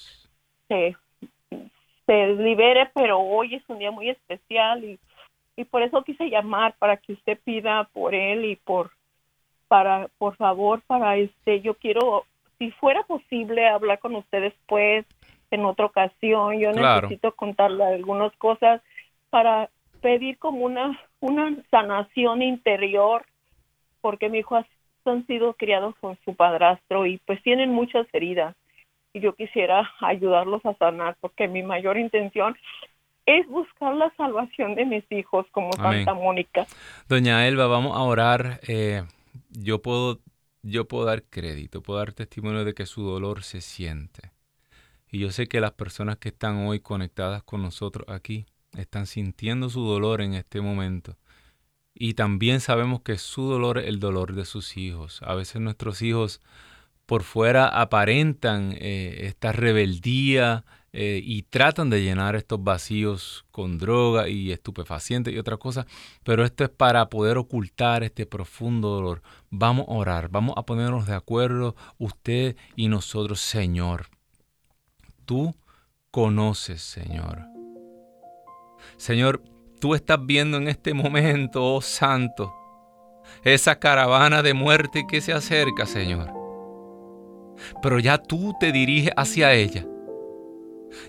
se, 0.68 0.94
se 2.04 2.26
libere, 2.34 2.90
pero 2.94 3.18
hoy 3.18 3.54
es 3.54 3.62
un 3.68 3.78
día 3.78 3.90
muy 3.90 4.10
especial 4.10 4.84
y, 4.84 4.98
y 5.56 5.64
por 5.64 5.82
eso 5.82 6.04
quise 6.04 6.28
llamar 6.28 6.74
para 6.78 6.98
que 6.98 7.14
usted 7.14 7.40
pida 7.42 7.88
por 7.92 8.14
él 8.14 8.44
y 8.44 8.56
por 8.56 8.90
para 9.68 10.08
por 10.18 10.36
favor 10.36 10.80
para 10.86 11.16
este 11.16 11.60
yo 11.60 11.74
quiero 11.74 12.24
si 12.58 12.70
fuera 12.70 13.02
posible 13.02 13.66
hablar 13.66 13.98
con 13.98 14.14
usted 14.14 14.42
después 14.42 15.04
en 15.50 15.64
otra 15.64 15.86
ocasión. 15.86 16.58
Yo 16.58 16.72
necesito 16.72 17.32
contarle 17.32 17.84
algunas 17.84 18.34
cosas 18.36 18.80
para 19.30 19.70
pedir 20.00 20.38
como 20.38 20.64
una, 20.64 21.00
una 21.20 21.56
sanación 21.70 22.42
interior, 22.42 23.24
porque 24.00 24.28
mi 24.28 24.38
hijo 24.38 24.56
han 25.04 25.26
sido 25.26 25.54
criados 25.54 25.94
con 26.00 26.18
su 26.24 26.34
padrastro 26.34 27.06
y 27.06 27.18
pues 27.18 27.42
tienen 27.42 27.70
muchas 27.70 28.06
heridas. 28.12 28.54
Y 29.12 29.20
yo 29.20 29.34
quisiera 29.34 29.90
ayudarlos 30.00 30.64
a 30.66 30.74
sanar, 30.74 31.16
porque 31.20 31.48
mi 31.48 31.62
mayor 31.62 31.96
intención 31.96 32.56
es 33.24 33.46
buscar 33.48 33.94
la 33.94 34.12
salvación 34.16 34.74
de 34.74 34.84
mis 34.84 35.04
hijos 35.10 35.46
como 35.50 35.72
Santa 35.72 36.14
Mónica. 36.14 36.66
Doña 37.08 37.46
Elba, 37.48 37.66
vamos 37.66 37.96
a 37.96 38.02
orar. 38.02 38.60
Eh, 38.68 39.02
yo 39.50 39.80
puedo 39.80 40.18
yo 40.62 40.88
puedo 40.88 41.04
dar 41.04 41.22
crédito, 41.22 41.80
puedo 41.80 42.00
dar 42.00 42.12
testimonio 42.12 42.64
de 42.64 42.74
que 42.74 42.86
su 42.86 43.02
dolor 43.02 43.44
se 43.44 43.60
siente. 43.60 44.32
Y 45.16 45.20
yo 45.20 45.32
sé 45.32 45.46
que 45.46 45.62
las 45.62 45.72
personas 45.72 46.18
que 46.18 46.28
están 46.28 46.66
hoy 46.66 46.80
conectadas 46.80 47.42
con 47.42 47.62
nosotros 47.62 48.06
aquí 48.06 48.44
están 48.76 49.06
sintiendo 49.06 49.70
su 49.70 49.82
dolor 49.82 50.20
en 50.20 50.34
este 50.34 50.60
momento. 50.60 51.16
Y 51.94 52.12
también 52.12 52.60
sabemos 52.60 53.00
que 53.00 53.16
su 53.16 53.48
dolor 53.48 53.78
es 53.78 53.86
el 53.86 53.98
dolor 53.98 54.34
de 54.34 54.44
sus 54.44 54.76
hijos. 54.76 55.22
A 55.22 55.34
veces 55.34 55.62
nuestros 55.62 56.02
hijos 56.02 56.42
por 57.06 57.22
fuera 57.22 57.66
aparentan 57.66 58.74
eh, 58.78 59.20
esta 59.22 59.52
rebeldía 59.52 60.66
eh, 60.92 61.22
y 61.24 61.44
tratan 61.44 61.88
de 61.88 62.02
llenar 62.02 62.36
estos 62.36 62.62
vacíos 62.62 63.46
con 63.50 63.78
droga 63.78 64.28
y 64.28 64.52
estupefacientes 64.52 65.32
y 65.32 65.38
otras 65.38 65.58
cosas, 65.58 65.86
pero 66.24 66.44
esto 66.44 66.62
es 66.62 66.68
para 66.68 67.08
poder 67.08 67.38
ocultar 67.38 68.02
este 68.02 68.26
profundo 68.26 68.90
dolor. 68.90 69.22
Vamos 69.48 69.86
a 69.88 69.92
orar, 69.92 70.28
vamos 70.28 70.56
a 70.58 70.66
ponernos 70.66 71.06
de 71.06 71.14
acuerdo 71.14 71.74
usted 71.96 72.54
y 72.76 72.88
nosotros, 72.88 73.40
Señor 73.40 74.10
tú 75.26 75.54
conoces, 76.10 76.80
Señor. 76.80 77.42
Señor, 78.96 79.42
tú 79.80 79.94
estás 79.94 80.24
viendo 80.24 80.56
en 80.56 80.68
este 80.68 80.94
momento, 80.94 81.74
oh 81.74 81.82
Santo, 81.82 82.54
esa 83.42 83.78
caravana 83.78 84.42
de 84.42 84.54
muerte 84.54 85.04
que 85.08 85.20
se 85.20 85.32
acerca, 85.32 85.84
Señor. 85.84 86.32
Pero 87.82 87.98
ya 87.98 88.18
tú 88.18 88.54
te 88.58 88.72
diriges 88.72 89.12
hacia 89.16 89.52
ella. 89.52 89.84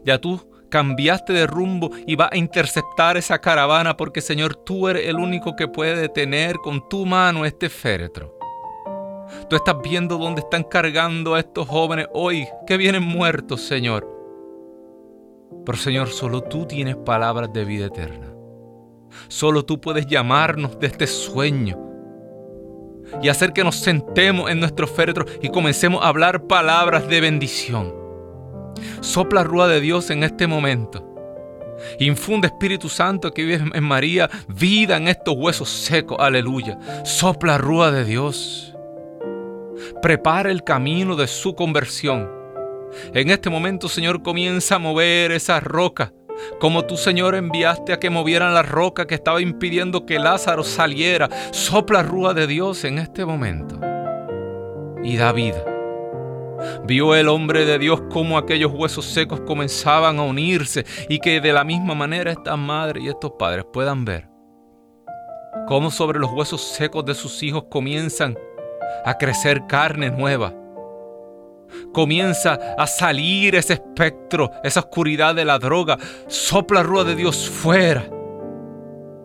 Ya 0.03 0.19
tú 0.19 0.49
cambiaste 0.69 1.31
de 1.31 1.47
rumbo 1.47 1.91
y 2.05 2.15
vas 2.15 2.31
a 2.31 2.37
interceptar 2.37 3.15
esa 3.15 3.39
caravana 3.39 3.95
porque, 3.95 4.21
Señor, 4.21 4.55
tú 4.55 4.89
eres 4.89 5.07
el 5.07 5.15
único 5.15 5.55
que 5.55 5.67
puede 5.67 5.95
detener 5.95 6.57
con 6.57 6.89
tu 6.89 7.05
mano 7.05 7.45
este 7.45 7.69
féretro. 7.69 8.36
Tú 9.49 9.55
estás 9.55 9.75
viendo 9.81 10.17
dónde 10.17 10.41
están 10.41 10.63
cargando 10.63 11.35
a 11.35 11.39
estos 11.39 11.67
jóvenes 11.67 12.07
hoy 12.13 12.47
que 12.65 12.75
vienen 12.75 13.03
muertos, 13.03 13.61
Señor. 13.61 14.05
Pero 15.65 15.77
Señor, 15.77 16.09
solo 16.09 16.41
tú 16.41 16.65
tienes 16.65 16.97
palabras 16.97 17.53
de 17.53 17.63
vida 17.63 17.85
eterna. 17.85 18.27
Solo 19.29 19.63
tú 19.63 19.79
puedes 19.79 20.05
llamarnos 20.05 20.77
de 20.79 20.87
este 20.87 21.07
sueño 21.07 21.77
y 23.21 23.29
hacer 23.29 23.53
que 23.53 23.63
nos 23.63 23.77
sentemos 23.77 24.51
en 24.51 24.59
nuestro 24.59 24.85
féretro 24.85 25.25
y 25.41 25.47
comencemos 25.47 26.03
a 26.03 26.09
hablar 26.09 26.47
palabras 26.47 27.07
de 27.07 27.21
bendición. 27.21 27.95
Sopla 28.99 29.43
rúa 29.43 29.69
de 29.69 29.79
Dios 29.79 30.09
en 30.09 30.23
este 30.23 30.45
momento. 30.45 31.05
Infunde 31.99 32.47
Espíritu 32.47 32.89
Santo 32.89 33.33
que 33.33 33.45
vive 33.45 33.63
en 33.73 33.83
María 33.83 34.29
vida 34.49 34.97
en 34.97 35.07
estos 35.07 35.35
huesos 35.37 35.69
secos. 35.69 36.17
Aleluya. 36.19 36.77
Sopla 37.05 37.57
rúa 37.57 37.91
de 37.91 38.03
Dios. 38.03 38.76
Prepara 40.01 40.51
el 40.51 40.63
camino 40.63 41.15
de 41.15 41.27
su 41.27 41.55
conversión. 41.55 42.29
En 43.13 43.29
este 43.29 43.49
momento, 43.49 43.89
Señor, 43.89 44.23
comienza 44.23 44.75
a 44.75 44.79
mover 44.79 45.31
esa 45.31 45.59
roca 45.59 46.13
como 46.59 46.85
tú, 46.85 46.97
Señor, 46.97 47.35
enviaste 47.35 47.93
a 47.93 47.99
que 47.99 48.09
movieran 48.09 48.53
la 48.53 48.63
roca 48.63 49.07
que 49.07 49.15
estaba 49.15 49.41
impidiendo 49.41 50.05
que 50.05 50.19
Lázaro 50.19 50.63
saliera. 50.63 51.29
Sopla 51.51 52.03
rúa 52.03 52.33
de 52.33 52.47
Dios 52.47 52.83
en 52.83 52.99
este 52.99 53.25
momento 53.25 53.79
y 55.03 55.17
da 55.17 55.31
vida. 55.31 55.63
Vio 56.85 57.13
el 57.15 57.27
hombre 57.27 57.65
de 57.65 57.77
Dios 57.77 58.01
cómo 58.09 58.37
aquellos 58.37 58.71
huesos 58.73 59.05
secos 59.05 59.41
comenzaban 59.41 60.17
a 60.17 60.23
unirse 60.23 60.85
y 61.07 61.19
que 61.19 61.39
de 61.39 61.53
la 61.53 61.63
misma 61.63 61.93
manera 61.93 62.31
estas 62.31 62.57
madres 62.57 63.03
y 63.03 63.09
estos 63.09 63.33
padres 63.37 63.65
puedan 63.71 64.05
ver 64.05 64.27
cómo 65.67 65.91
sobre 65.91 66.17
los 66.17 66.31
huesos 66.31 66.61
secos 66.61 67.05
de 67.05 67.13
sus 67.13 67.43
hijos 67.43 67.65
comienzan 67.69 68.37
a 69.05 69.17
crecer 69.17 69.65
carne 69.67 70.09
nueva 70.09 70.53
Comienza 71.91 72.59
a 72.77 72.87
salir 72.87 73.55
ese 73.55 73.73
espectro, 73.73 74.51
esa 74.63 74.81
oscuridad 74.81 75.35
de 75.35 75.45
la 75.45 75.59
droga. 75.59 75.97
Sopla 76.27 76.83
rúa 76.83 77.03
de 77.03 77.15
Dios 77.15 77.49
fuera. 77.49 78.05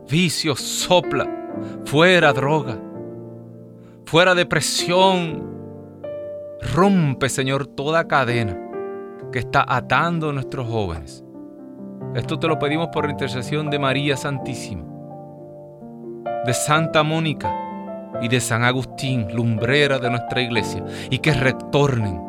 Vicio, 0.09 0.57
sopla. 0.57 1.27
Fuera 1.85 2.33
droga. 2.33 2.79
Fuera 4.07 4.35
depresión. 4.35 5.51
Rompe, 6.75 7.29
Señor, 7.29 7.67
toda 7.67 8.07
cadena 8.07 8.59
que 9.33 9.41
está 9.41 9.65
atando 9.67 10.31
a 10.31 10.33
nuestros 10.33 10.67
jóvenes. 10.69 11.25
Esto 12.15 12.39
te 12.39 12.47
lo 12.47 12.59
pedimos 12.59 12.89
por 12.89 13.07
la 13.07 13.13
intercesión 13.13 13.71
de 13.71 13.79
María 13.79 14.17
Santísima, 14.17 14.85
de 16.45 16.53
Santa 16.53 17.03
Mónica 17.03 17.72
y 18.21 18.29
de 18.29 18.41
San 18.41 18.65
Agustín, 18.65 19.29
lumbrera 19.35 19.99
de 19.99 20.11
nuestra 20.11 20.43
iglesia, 20.43 20.85
y 21.11 21.19
que 21.19 21.33
retornen 21.33 22.21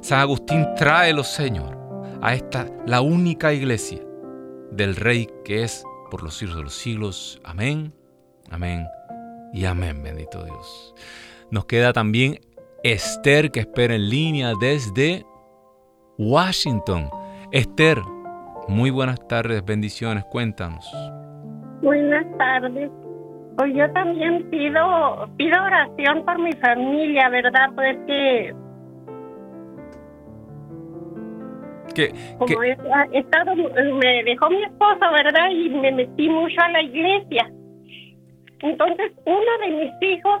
San 0.00 0.20
Agustín 0.20 0.66
tráelo, 0.76 1.24
Señor, 1.24 1.78
a 2.20 2.34
esta, 2.34 2.66
la 2.86 3.00
única 3.00 3.52
iglesia 3.52 4.00
del 4.70 4.96
Rey 4.96 5.28
que 5.44 5.62
es 5.62 5.84
por 6.10 6.22
los 6.22 6.36
siglos 6.36 6.56
de 6.56 6.62
los 6.64 6.74
siglos. 6.74 7.40
Amén, 7.44 7.92
amén 8.50 8.86
y 9.52 9.64
amén, 9.64 10.02
bendito 10.02 10.44
Dios. 10.44 10.94
Nos 11.50 11.66
queda 11.66 11.92
también 11.92 12.40
Esther 12.82 13.50
que 13.50 13.60
espera 13.60 13.94
en 13.94 14.08
línea 14.08 14.52
desde 14.60 15.24
Washington. 16.18 17.08
Esther, 17.50 17.98
muy 18.68 18.90
buenas 18.90 19.26
tardes, 19.26 19.64
bendiciones, 19.64 20.24
cuéntanos. 20.24 20.86
Buenas 21.82 22.26
tardes. 22.36 22.90
Pues 23.56 23.72
yo 23.74 23.90
también 23.92 24.50
pido, 24.50 25.28
pido 25.36 25.62
oración 25.62 26.24
por 26.24 26.38
mi 26.40 26.52
familia, 26.54 27.28
¿verdad? 27.28 27.70
Pues 27.74 27.96
que 28.06 28.52
Como 32.38 32.62
He, 32.62 33.18
estado, 33.18 33.54
me 33.54 34.24
dejó 34.24 34.50
mi 34.50 34.64
esposo, 34.64 35.12
¿verdad? 35.12 35.50
Y 35.50 35.68
me 35.68 35.92
metí 35.92 36.28
mucho 36.28 36.60
a 36.60 36.68
la 36.70 36.82
iglesia. 36.82 37.50
Entonces, 38.60 39.12
uno 39.24 39.58
de 39.60 39.70
mis 39.70 40.02
hijos 40.02 40.40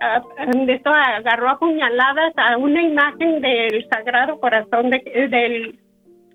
ah, 0.00 0.22
de 0.52 0.72
esto 0.72 0.90
agarró 0.90 1.50
a 1.50 1.58
puñaladas 1.58 2.32
a 2.36 2.56
una 2.56 2.82
imagen 2.82 3.40
del 3.40 3.86
Sagrado 3.88 4.40
Corazón 4.40 4.90
de, 4.90 4.98
del 5.28 5.78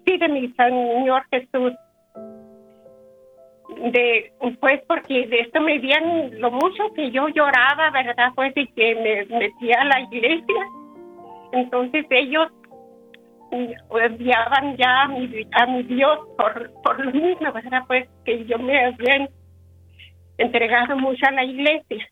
sí 0.05 0.17
de 0.17 0.27
mi 0.29 0.53
Señor 0.53 1.23
Jesús. 1.31 1.73
De, 3.79 4.33
pues 4.59 4.81
porque 4.87 5.27
de 5.27 5.41
esto 5.41 5.61
me 5.61 5.77
veían 5.77 6.39
lo 6.39 6.51
mucho 6.51 6.91
que 6.95 7.11
yo 7.11 7.27
lloraba, 7.29 7.91
¿verdad? 7.91 8.31
Pues 8.35 8.53
y 8.55 8.67
que 8.67 8.95
me 8.95 9.37
metía 9.37 9.81
a 9.81 9.85
la 9.85 10.01
iglesia. 10.01 10.67
Entonces 11.51 12.05
ellos 12.09 12.51
odiaban 13.89 14.75
ya 14.77 15.03
a 15.03 15.07
mi, 15.07 15.47
a 15.51 15.65
mi 15.67 15.83
Dios 15.83 16.19
por, 16.37 16.71
por 16.83 17.05
lo 17.05 17.11
mismo, 17.11 17.51
¿verdad? 17.53 17.83
Pues 17.87 18.09
que 18.25 18.45
yo 18.45 18.57
me 18.57 18.85
había 18.85 19.29
entregado 20.37 20.97
mucho 20.97 21.25
a 21.27 21.31
la 21.31 21.43
iglesia. 21.43 22.07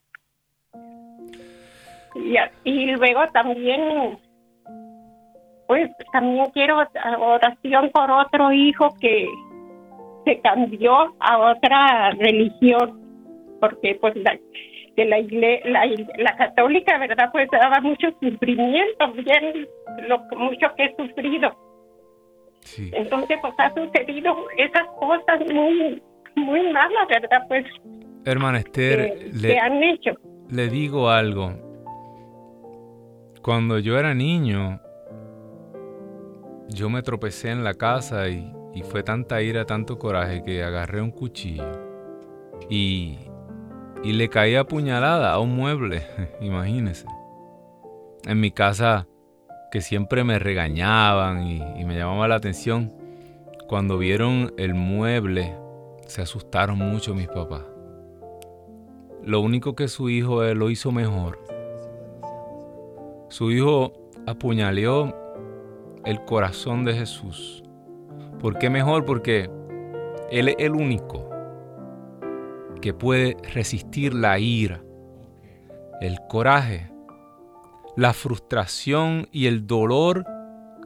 Y, 2.16 2.36
y 2.64 2.86
luego 2.92 3.28
también, 3.34 4.18
pues 5.68 5.92
también 6.14 6.46
quiero 6.54 6.78
oración 7.20 7.90
por 7.92 8.10
otro 8.12 8.52
hijo 8.52 8.96
que 9.02 9.28
se 10.26 10.40
cambió 10.42 11.16
a 11.20 11.38
otra 11.52 12.12
religión, 12.12 13.00
porque 13.62 13.98
pues 14.02 14.16
la, 14.18 14.38
que 14.96 15.06
la, 15.06 15.20
la, 15.66 15.86
la 16.18 16.38
católica, 16.38 16.98
¿verdad? 16.98 17.30
Pues 17.32 17.50
daba 17.52 17.80
mucho 17.82 18.08
sufrimiento, 18.22 19.12
bien 19.14 19.68
lo 20.08 20.20
mucho 20.38 20.68
que 20.76 20.86
he 20.86 20.96
sufrido. 20.96 21.56
Entonces, 22.78 23.38
pues 23.42 23.54
ha 23.58 23.74
sucedido 23.74 24.36
esas 24.58 24.88
cosas 25.00 25.40
muy, 25.54 26.02
muy 26.36 26.72
malas, 26.72 27.08
¿verdad? 27.10 27.46
Pues. 27.48 27.66
Hermana 28.26 28.60
Esther, 28.60 29.30
le, 29.34 29.60
han 29.60 29.84
hecho. 29.84 30.12
Le 30.50 30.68
digo 30.70 31.10
algo. 31.10 31.54
Cuando 33.42 33.78
yo 33.78 34.00
era 34.00 34.16
niño, 34.16 34.80
yo 36.70 36.90
me 36.90 37.04
tropecé 37.04 37.52
en 37.52 37.64
la 37.64 37.76
casa 37.76 38.28
y, 38.30 38.52
y 38.76 38.84
fue 38.84 39.02
tanta 39.02 39.42
ira, 39.42 39.66
tanto 39.66 39.98
coraje 39.98 40.44
que 40.44 40.62
agarré 40.62 41.02
un 41.02 41.12
cuchillo 41.12 41.72
y, 42.70 43.18
y 44.04 44.14
le 44.14 44.30
caía 44.30 44.66
puñalada 44.66 45.32
a 45.32 45.40
un 45.40 45.56
mueble, 45.56 46.06
imagínese. 46.42 47.08
En 48.26 48.40
mi 48.40 48.52
casa, 48.52 49.08
que 49.72 49.82
siempre 49.82 50.24
me 50.24 50.40
regañaban 50.40 51.44
y, 51.44 51.86
me 51.86 51.98
llamaba 51.98 52.28
la 52.28 52.36
atención, 52.36 52.94
cuando 53.68 53.98
vieron 53.98 54.54
el 54.58 54.74
mueble, 54.74 55.54
se 56.08 56.22
asustaron 56.22 56.78
mucho 56.78 57.14
mis 57.14 57.28
papás. 57.28 57.64
Lo 59.24 59.42
único 59.42 59.76
que 59.76 59.88
su 59.88 60.10
hijo 60.10 60.44
lo 60.54 60.70
hizo 60.70 60.92
mejor. 60.92 61.40
Su 63.30 63.52
hijo 63.52 63.92
apuñaleó 64.26 65.14
el 66.06 66.24
corazón 66.24 66.86
de 66.86 66.94
Jesús. 66.94 67.65
¿Por 68.40 68.58
qué 68.58 68.70
mejor? 68.70 69.06
Porque 69.06 69.50
Él 70.30 70.50
es 70.50 70.56
el 70.60 70.72
único 70.72 71.30
que 72.82 72.94
puede 72.94 73.38
resistir 73.54 74.14
la 74.14 74.38
ira, 74.40 74.82
el 76.02 76.20
coraje, 76.28 76.92
la 77.96 78.14
frustración 78.14 79.28
y 79.32 79.48
el 79.48 79.66
dolor 79.66 80.26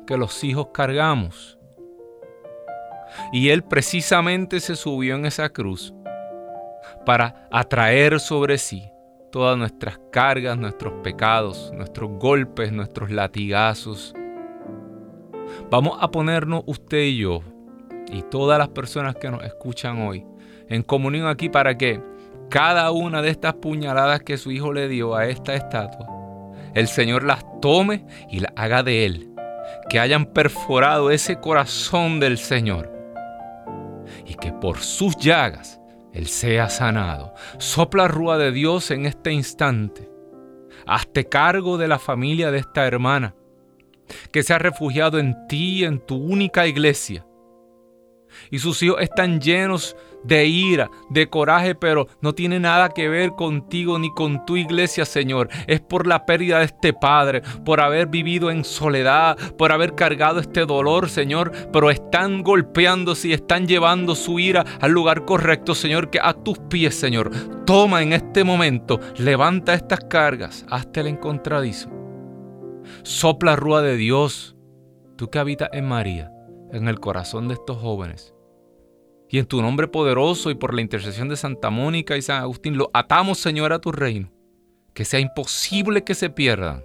que 0.06 0.18
los 0.18 0.44
hijos 0.44 0.68
cargamos. 0.74 1.58
Y 3.34 3.50
Él 3.50 3.64
precisamente 3.64 4.60
se 4.60 4.76
subió 4.76 5.16
en 5.16 5.26
esa 5.26 5.50
cruz 5.50 5.94
para 7.06 7.48
atraer 7.52 8.20
sobre 8.20 8.58
sí 8.58 8.90
todas 9.32 9.58
nuestras 9.58 10.00
cargas, 10.12 10.58
nuestros 10.58 10.94
pecados, 11.04 11.72
nuestros 11.74 12.12
golpes, 12.12 12.72
nuestros 12.72 13.12
latigazos. 13.12 14.14
Vamos 15.72 16.00
a 16.02 16.10
ponernos 16.10 16.64
usted 16.66 17.04
y 17.04 17.18
yo 17.18 17.42
y 18.12 18.24
todas 18.24 18.58
las 18.58 18.70
personas 18.70 19.16
que 19.16 19.30
nos 19.30 19.44
escuchan 19.44 20.02
hoy 20.02 20.26
en 20.68 20.82
comunión 20.82 21.28
aquí 21.28 21.48
para 21.48 21.78
que 21.78 22.02
cada 22.50 22.90
una 22.90 23.22
de 23.22 23.30
estas 23.30 23.54
puñaladas 23.54 24.22
que 24.22 24.38
su 24.38 24.50
hijo 24.50 24.74
le 24.74 24.88
dio 24.88 25.16
a 25.16 25.28
esta 25.28 25.54
estatua, 25.54 26.08
el 26.74 26.88
Señor 26.88 27.24
las 27.24 27.46
tome 27.62 28.08
y 28.32 28.40
las 28.40 28.52
haga 28.56 28.82
de 28.82 29.06
él, 29.06 29.30
que 29.90 30.00
hayan 30.00 30.26
perforado 30.26 31.12
ese 31.12 31.40
corazón 31.40 32.20
del 32.20 32.40
Señor 32.40 32.92
y 34.26 34.34
que 34.34 34.52
por 34.52 34.80
sus 34.80 35.18
llagas 35.18 35.80
Él 36.14 36.26
sea 36.28 36.70
sanado. 36.70 37.36
Sopla 37.60 38.08
rúa 38.08 38.40
de 38.40 38.52
Dios 38.52 38.90
en 38.90 39.06
este 39.06 39.32
instante. 39.32 40.10
Hazte 40.88 41.30
cargo 41.30 41.78
de 41.78 41.88
la 41.88 42.00
familia 42.00 42.50
de 42.50 42.58
esta 42.58 42.88
hermana 42.88 43.36
que 44.32 44.44
se 44.44 44.54
ha 44.54 44.60
refugiado 44.60 45.20
en 45.20 45.36
ti, 45.48 45.84
en 45.84 46.00
tu 46.00 46.16
única 46.16 46.68
iglesia. 46.68 47.26
Y 48.52 48.60
sus 48.60 48.82
hijos 48.84 49.02
están 49.02 49.40
llenos 49.40 49.96
de 50.24 50.46
ira, 50.46 50.90
de 51.10 51.30
coraje, 51.30 51.76
pero 51.76 52.08
no 52.22 52.34
tiene 52.34 52.60
nada 52.60 52.90
que 52.90 53.08
ver 53.08 53.32
contigo 53.32 53.98
ni 54.00 54.14
con 54.14 54.46
tu 54.46 54.58
iglesia, 54.58 55.06
Señor. 55.06 55.50
Es 55.68 55.80
por 55.80 56.08
la 56.08 56.26
pérdida 56.26 56.60
de 56.60 56.66
este 56.66 56.94
Padre, 56.94 57.42
por 57.66 57.80
haber 57.80 58.08
vivido 58.08 58.52
en 58.52 58.64
soledad, 58.64 59.38
por 59.58 59.72
haber 59.72 59.96
cargado 59.96 60.40
este 60.40 60.66
dolor, 60.66 61.10
Señor. 61.10 61.52
Pero 61.72 61.90
están 61.90 62.44
golpeándose 62.44 63.30
y 63.30 63.34
están 63.34 63.68
llevando 63.68 64.16
su 64.16 64.40
ira 64.40 64.66
al 64.82 64.92
lugar 64.92 65.26
correcto, 65.26 65.74
Señor, 65.76 66.10
que 66.10 66.20
a 66.22 66.34
tus 66.34 66.60
pies, 66.60 66.96
Señor. 66.96 67.32
Toma 67.66 68.02
en 68.02 68.14
este 68.14 68.44
momento, 68.44 69.00
levanta 69.18 69.74
estas 69.74 70.02
cargas, 70.10 70.66
hazte 70.70 71.02
el 71.02 71.08
encontradizo. 71.08 71.99
Sopla 73.04 73.56
rúa 73.56 73.82
de 73.82 73.96
Dios, 73.96 74.56
tú 75.18 75.30
que 75.30 75.40
habitas 75.40 75.70
en 75.74 75.88
María, 75.88 76.32
en 76.72 76.88
el 76.88 77.00
corazón 77.00 77.48
de 77.48 77.56
estos 77.56 77.78
jóvenes. 77.78 78.34
Y 79.30 79.38
en 79.38 79.46
tu 79.46 79.62
nombre 79.62 79.88
poderoso 79.88 80.50
y 80.50 80.56
por 80.56 80.74
la 80.74 80.82
intercesión 80.82 81.30
de 81.30 81.38
Santa 81.38 81.70
Mónica 81.70 82.18
y 82.18 82.22
San 82.22 82.42
Agustín, 82.42 82.78
lo 82.78 82.90
atamos, 82.94 83.38
Señor, 83.38 83.74
a 83.74 83.80
tu 83.80 83.92
reino. 83.92 84.32
Que 84.94 85.06
sea 85.06 85.20
imposible 85.20 86.04
que 86.04 86.16
se 86.16 86.30
pierdan. 86.30 86.84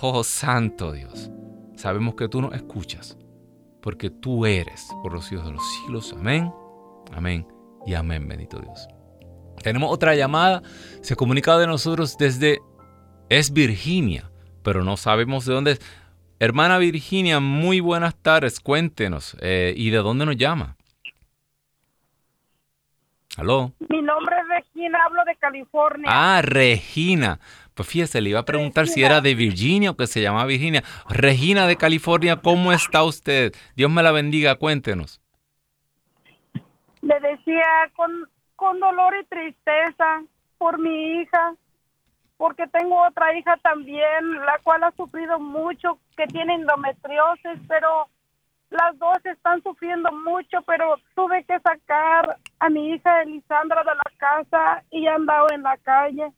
Oh 0.00 0.24
Santo 0.24 0.92
Dios, 0.92 1.30
sabemos 1.76 2.14
que 2.14 2.28
tú 2.28 2.40
nos 2.40 2.54
escuchas, 2.54 3.16
porque 3.80 4.10
tú 4.10 4.46
eres 4.46 4.88
por 5.02 5.12
los 5.12 5.26
siglos 5.26 5.46
de 5.46 5.52
los 5.52 5.72
siglos. 5.74 6.12
Amén, 6.12 6.52
amén 7.12 7.46
y 7.86 7.94
amén, 7.94 8.26
bendito 8.26 8.58
Dios. 8.58 8.88
Tenemos 9.62 9.92
otra 9.92 10.16
llamada, 10.16 10.62
se 11.02 11.14
comunica 11.14 11.56
de 11.58 11.66
nosotros 11.66 12.16
desde, 12.18 12.60
es 13.28 13.52
Virginia, 13.52 14.31
pero 14.62 14.84
no 14.84 14.96
sabemos 14.96 15.44
de 15.46 15.54
dónde 15.54 15.70
es. 15.72 15.80
Hermana 16.38 16.78
Virginia, 16.78 17.38
muy 17.40 17.80
buenas 17.80 18.16
tardes. 18.16 18.58
Cuéntenos, 18.60 19.36
eh, 19.40 19.74
¿y 19.76 19.90
de 19.90 19.98
dónde 19.98 20.26
nos 20.26 20.36
llama? 20.36 20.76
¿Aló? 23.36 23.72
Mi 23.88 24.02
nombre 24.02 24.36
es 24.40 24.48
Regina, 24.48 24.98
hablo 25.06 25.24
de 25.24 25.36
California. 25.36 26.08
Ah, 26.10 26.42
Regina. 26.42 27.38
Pues 27.74 27.88
fíjese, 27.88 28.20
le 28.20 28.30
iba 28.30 28.40
a 28.40 28.44
preguntar 28.44 28.86
si 28.86 29.02
era 29.02 29.20
de 29.20 29.34
Virginia 29.34 29.92
o 29.92 29.96
que 29.96 30.06
se 30.06 30.20
llama 30.20 30.44
Virginia. 30.44 30.82
Regina 31.08 31.66
de 31.66 31.76
California, 31.76 32.36
¿cómo 32.36 32.72
está 32.72 33.02
usted? 33.02 33.54
Dios 33.76 33.90
me 33.90 34.02
la 34.02 34.12
bendiga, 34.12 34.56
cuéntenos. 34.56 35.22
Le 37.00 37.20
decía 37.20 37.90
con, 37.96 38.28
con 38.56 38.78
dolor 38.78 39.14
y 39.22 39.24
tristeza 39.26 40.22
por 40.58 40.78
mi 40.78 41.20
hija 41.20 41.54
porque 42.42 42.66
tengo 42.66 43.00
otra 43.06 43.32
hija 43.38 43.56
también, 43.58 44.34
la 44.44 44.58
cual 44.64 44.82
ha 44.82 44.90
sufrido 44.96 45.38
mucho, 45.38 46.00
que 46.16 46.26
tiene 46.26 46.56
endometriosis, 46.56 47.60
pero 47.68 48.08
las 48.68 48.98
dos 48.98 49.24
están 49.26 49.62
sufriendo 49.62 50.10
mucho, 50.10 50.60
pero 50.62 50.96
tuve 51.14 51.44
que 51.44 51.60
sacar 51.60 52.36
a 52.58 52.68
mi 52.68 52.94
hija 52.94 53.22
Elisandra 53.22 53.84
de 53.84 53.94
la 53.94 54.12
casa 54.18 54.82
y 54.90 55.06
ha 55.06 55.14
andado 55.14 55.52
en 55.52 55.62
la 55.62 55.76
calle. 55.76 56.32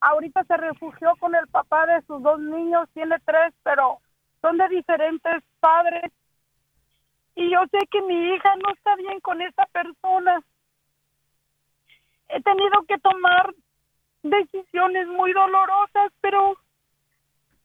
Ahorita 0.00 0.42
se 0.42 0.56
refugió 0.56 1.14
con 1.20 1.32
el 1.36 1.46
papá 1.46 1.86
de 1.86 2.02
sus 2.08 2.20
dos 2.24 2.40
niños, 2.40 2.88
tiene 2.92 3.16
tres, 3.24 3.54
pero 3.62 4.00
son 4.40 4.58
de 4.58 4.68
diferentes 4.68 5.44
padres. 5.60 6.10
Y 7.36 7.52
yo 7.52 7.60
sé 7.70 7.86
que 7.88 8.02
mi 8.02 8.34
hija 8.34 8.52
no 8.56 8.74
está 8.74 8.96
bien 8.96 9.20
con 9.20 9.40
esa 9.40 9.64
persona. 9.66 10.42
He 12.30 12.42
tenido 12.42 12.82
que 12.88 12.98
tomar 12.98 13.54
decisiones 14.30 15.06
muy 15.08 15.32
dolorosas, 15.32 16.12
pero 16.20 16.56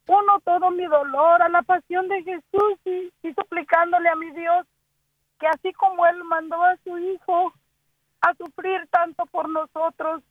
uno 0.08 0.40
todo 0.44 0.72
mi 0.72 0.86
dolor 0.86 1.42
a 1.42 1.50
la 1.50 1.62
pasión 1.62 2.08
de 2.08 2.24
Jesús 2.24 2.80
y, 2.86 3.34
suplicándole 3.34 4.10
a 4.10 4.16
mi 4.16 4.32
Dios 4.32 4.66
que 5.40 5.48
así 5.48 5.74
como 5.74 6.06
Él 6.06 6.24
mandó 6.24 6.62
a 6.62 6.76
su 6.84 6.98
Hijo 6.98 7.54
a 8.22 8.36
sufrir 8.36 8.88
tanto 8.92 9.26
por 9.26 9.50
nosotros, 9.50 10.22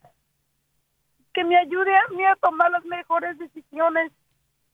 que 1.33 1.43
me 1.43 1.57
ayude 1.57 1.97
a 1.97 2.09
mí 2.11 2.25
a 2.25 2.37
tomar 2.37 2.71
las 2.71 2.85
mejores 2.85 3.37
decisiones 3.39 4.13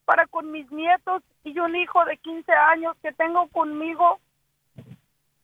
para 0.04 0.26
con 0.26 0.50
mis 0.50 0.70
nietos 0.70 1.22
y 1.42 1.58
un 1.58 1.74
hijo 1.76 2.04
de 2.04 2.18
15 2.18 2.52
años 2.52 2.94
que 3.02 3.12
tengo 3.12 3.48
conmigo, 3.48 4.20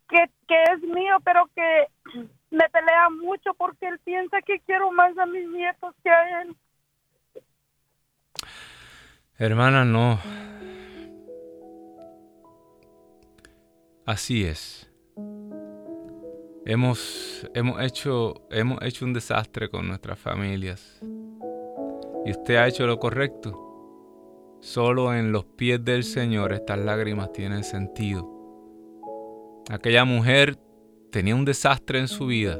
que, 0.08 0.30
que 0.46 0.62
es 0.74 0.82
mío, 0.82 1.16
pero 1.24 1.48
que 1.54 1.86
me 2.52 2.68
pelea 2.68 3.08
mucho 3.10 3.54
porque 3.54 3.88
él 3.88 3.98
piensa 4.00 4.40
que 4.42 4.60
quiero 4.60 4.92
más 4.92 5.16
a 5.18 5.26
mis 5.26 5.48
nietos 5.48 5.94
que 6.04 6.10
a 6.10 6.42
él. 6.42 6.56
Hermana, 9.38 9.84
no. 9.84 10.20
Así 14.04 14.44
es. 14.44 14.90
Hemos, 16.66 17.50
hemos, 17.54 17.80
hecho, 17.80 18.46
hemos 18.50 18.80
hecho 18.82 19.06
un 19.06 19.14
desastre 19.14 19.70
con 19.70 19.88
nuestras 19.88 20.18
familias. 20.18 21.00
Y 22.26 22.32
usted 22.32 22.56
ha 22.56 22.68
hecho 22.68 22.86
lo 22.86 22.98
correcto. 22.98 24.58
Solo 24.60 25.14
en 25.14 25.32
los 25.32 25.44
pies 25.44 25.82
del 25.82 26.04
Señor 26.04 26.52
estas 26.52 26.78
lágrimas 26.78 27.32
tienen 27.32 27.64
sentido. 27.64 28.28
Aquella 29.70 30.04
mujer 30.04 30.58
tenía 31.12 31.36
un 31.36 31.44
desastre 31.44 31.98
en 31.98 32.08
su 32.08 32.26
vida 32.26 32.58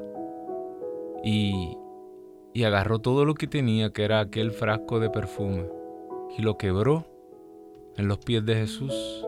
y, 1.25 1.77
y 2.53 2.65
agarró 2.65 2.99
todo 2.99 3.25
lo 3.25 3.35
que 3.35 3.47
tenía, 3.47 3.91
que 3.91 4.05
era 4.05 4.21
aquel 4.21 4.53
frasco 4.53 5.01
de 5.01 5.09
perfume, 5.09 5.67
y 6.37 6.43
lo 6.43 6.59
quebró 6.59 7.07
en 7.97 8.09
los 8.09 8.19
pies 8.19 8.45
de 8.45 8.55
Jesús. 8.55 9.27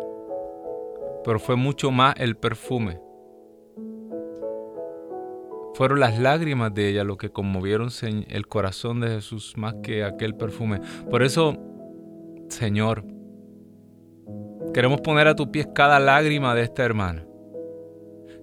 Pero 1.25 1.41
fue 1.41 1.57
mucho 1.57 1.91
más 1.91 2.15
el 2.19 2.37
perfume. 2.37 3.01
Fueron 5.73 6.01
las 6.01 6.19
lágrimas 6.21 6.73
de 6.75 6.91
ella 6.91 7.03
lo 7.03 7.17
que 7.17 7.31
conmovieron 7.31 7.89
el 8.29 8.47
corazón 8.47 9.01
de 9.01 9.09
Jesús 9.09 9.55
más 9.57 9.75
que 9.83 10.05
aquel 10.05 10.37
perfume. 10.37 10.81
Por 11.11 11.23
eso, 11.23 11.57
Señor, 12.49 13.07
queremos 14.75 15.01
poner 15.01 15.29
a 15.29 15.35
tu 15.35 15.51
pies 15.51 15.67
cada 15.75 15.99
lágrima 15.99 16.55
de 16.55 16.63
esta 16.63 16.85
hermana, 16.85 17.27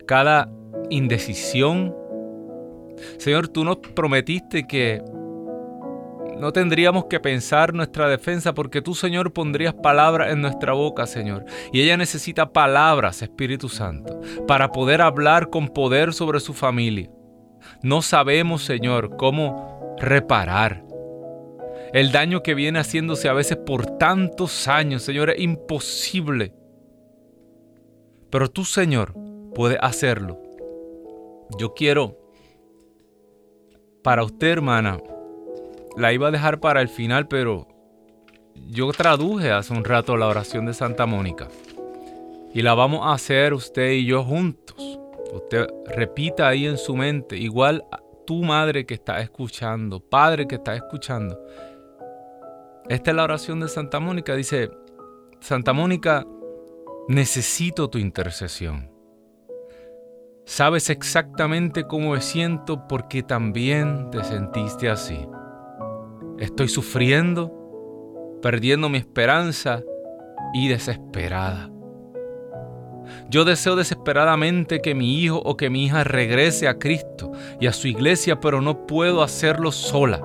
cada 0.08 0.52
indecisión. 0.90 1.96
Señor, 3.18 3.48
tú 3.48 3.64
nos 3.64 3.78
prometiste 3.78 4.68
que 4.68 5.02
no 6.40 6.52
tendríamos 6.52 7.06
que 7.06 7.20
pensar 7.20 7.74
nuestra 7.74 8.10
defensa 8.10 8.54
porque 8.54 8.82
tú, 8.82 8.96
Señor, 8.96 9.32
pondrías 9.32 9.76
palabras 9.76 10.32
en 10.34 10.42
nuestra 10.42 10.74
boca, 10.74 11.06
Señor. 11.06 11.46
Y 11.72 11.82
ella 11.82 11.98
necesita 11.98 12.52
palabras, 12.52 13.22
Espíritu 13.22 13.70
Santo, 13.70 14.20
para 14.48 14.72
poder 14.72 15.02
hablar 15.02 15.50
con 15.50 15.68
poder 15.68 16.14
sobre 16.14 16.40
su 16.40 16.54
familia. 16.54 17.12
No 17.84 18.02
sabemos, 18.02 18.64
Señor, 18.64 19.18
cómo 19.18 19.96
reparar 20.00 20.84
el 21.94 22.12
daño 22.12 22.42
que 22.42 22.56
viene 22.56 22.80
haciéndose 22.80 23.28
a 23.28 23.34
veces 23.34 23.58
por 23.58 23.98
tantos 23.98 24.68
años, 24.68 25.04
Señor, 25.04 25.30
es 25.30 25.40
imposible. 25.42 26.54
Pero 28.30 28.50
tú, 28.50 28.64
Señor, 28.64 29.14
puedes 29.54 29.78
hacerlo. 29.82 30.42
Yo 31.58 31.74
quiero, 31.74 32.18
para 34.04 34.24
usted 34.24 34.48
hermana, 34.48 35.00
la 35.98 36.14
iba 36.14 36.30
a 36.30 36.32
dejar 36.32 36.60
para 36.60 36.82
el 36.82 36.90
final, 36.90 37.28
pero 37.28 37.68
yo 38.70 38.92
traduje 38.92 39.52
hace 39.52 39.74
un 39.74 39.84
rato 39.84 40.18
la 40.18 40.28
oración 40.28 40.66
de 40.66 40.74
Santa 40.74 41.06
Mónica. 41.06 41.48
Y 42.54 42.62
la 42.62 42.74
vamos 42.74 43.02
a 43.06 43.14
hacer 43.14 43.54
usted 43.54 43.92
y 43.92 44.06
yo 44.06 44.24
juntos. 44.24 44.76
Usted 45.34 45.68
repita 45.88 46.48
ahí 46.48 46.66
en 46.66 46.78
su 46.78 46.96
mente, 46.96 47.38
igual 47.38 47.86
tu 48.26 48.44
madre 48.44 48.86
que 48.86 48.94
está 48.94 49.20
escuchando, 49.22 50.00
padre 50.00 50.48
que 50.48 50.56
está 50.56 50.76
escuchando. 50.76 51.40
Esta 52.90 53.12
es 53.12 53.16
la 53.16 53.24
oración 53.24 53.62
de 53.62 53.70
Santa 53.70 54.00
Mónica. 54.00 54.36
Dice, 54.36 54.70
Santa 55.40 55.72
Mónica, 55.72 56.26
necesito 57.08 57.90
tu 57.90 57.98
intercesión. 57.98 58.91
Sabes 60.46 60.90
exactamente 60.90 61.86
cómo 61.86 62.12
me 62.12 62.22
siento 62.22 62.88
porque 62.88 63.24
también 63.24 64.10
te 64.12 64.24
sentiste 64.24 64.90
así. 64.90 65.28
Estoy 66.40 66.68
sufriendo, 66.68 67.52
perdiendo 68.42 68.90
mi 68.90 68.98
esperanza 68.98 69.82
y 70.54 70.68
desesperada. 70.68 71.70
Yo 73.30 73.46
deseo 73.46 73.76
desesperadamente 73.76 74.82
que 74.82 74.96
mi 74.96 75.20
hijo 75.22 75.38
o 75.38 75.58
que 75.58 75.70
mi 75.70 75.86
hija 75.86 76.04
regrese 76.04 76.68
a 76.68 76.80
Cristo 76.80 77.32
y 77.60 77.68
a 77.68 77.74
su 77.74 77.88
iglesia, 77.88 78.40
pero 78.40 78.62
no 78.62 78.86
puedo 78.88 79.24
hacerlo 79.24 79.72
sola. 79.72 80.22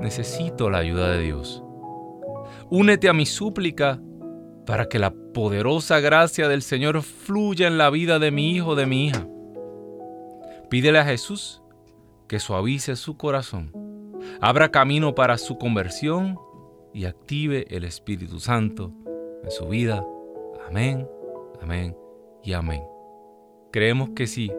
Necesito 0.00 0.70
la 0.70 0.78
ayuda 0.78 1.10
de 1.10 1.22
Dios. 1.22 1.62
Únete 2.70 3.08
a 3.08 3.12
mi 3.12 3.26
súplica 3.26 4.00
para 4.66 4.88
que 4.88 4.98
la 4.98 5.12
poderosa 5.34 6.00
gracia 6.00 6.48
del 6.48 6.62
Señor 6.62 7.02
fluya 7.02 7.66
en 7.66 7.78
la 7.78 7.90
vida 7.90 8.18
de 8.18 8.30
mi 8.30 8.52
hijo, 8.52 8.74
de 8.74 8.86
mi 8.86 9.06
hija. 9.06 9.26
Pídele 10.70 10.98
a 10.98 11.04
Jesús 11.04 11.62
que 12.28 12.38
suavice 12.38 12.96
su 12.96 13.16
corazón, 13.16 13.72
abra 14.40 14.70
camino 14.70 15.14
para 15.14 15.36
su 15.38 15.58
conversión 15.58 16.38
y 16.94 17.04
active 17.04 17.66
el 17.70 17.84
Espíritu 17.84 18.40
Santo 18.40 18.92
en 19.42 19.50
su 19.50 19.66
vida. 19.68 20.04
Amén, 20.68 21.06
amén 21.60 21.96
y 22.42 22.52
amén. 22.52 22.82
Creemos 23.72 24.10
que 24.10 24.26
si 24.26 24.50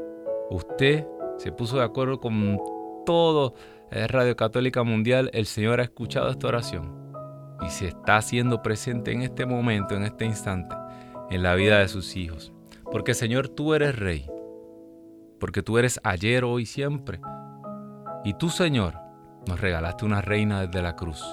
usted 0.49 1.08
se 1.38 1.51
puso 1.51 1.78
de 1.78 1.84
acuerdo 1.84 2.20
con 2.20 2.60
todo 3.06 3.54
el 3.91 4.10
Radio 4.10 4.36
Católica 4.36 4.84
Mundial, 4.84 5.30
el 5.34 5.45
Señor 5.45 5.80
ha 5.80 5.84
escuchado 5.84 6.30
esta 6.30 6.47
oración 6.47 7.03
y 7.66 7.70
se 7.70 7.88
está 7.88 8.18
haciendo 8.18 8.61
presente 8.61 9.11
en 9.11 9.22
este 9.22 9.45
momento, 9.45 9.95
en 9.95 10.03
este 10.03 10.26
instante, 10.26 10.76
en 11.30 11.43
la 11.43 11.55
vida 11.55 11.80
de 11.80 11.88
sus 11.88 12.16
hijos. 12.16 12.53
Porque 12.91 13.14
Señor, 13.14 13.49
tú 13.49 13.74
eres 13.74 13.97
rey. 13.97 14.28
Porque 15.39 15.64
tú 15.64 15.78
eres 15.78 15.99
ayer, 16.03 16.43
hoy, 16.43 16.66
siempre. 16.66 17.20
Y 18.24 18.34
tú, 18.36 18.49
Señor, 18.49 18.95
nos 19.47 19.59
regalaste 19.59 20.05
una 20.05 20.22
reina 20.22 20.61
desde 20.61 20.82
la 20.82 20.95
cruz. 20.95 21.24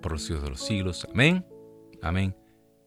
Por 0.00 0.12
los 0.12 0.22
siglos 0.22 0.42
de 0.44 0.50
los 0.50 0.60
siglos. 0.60 1.06
Amén, 1.12 1.46
amén 2.02 2.36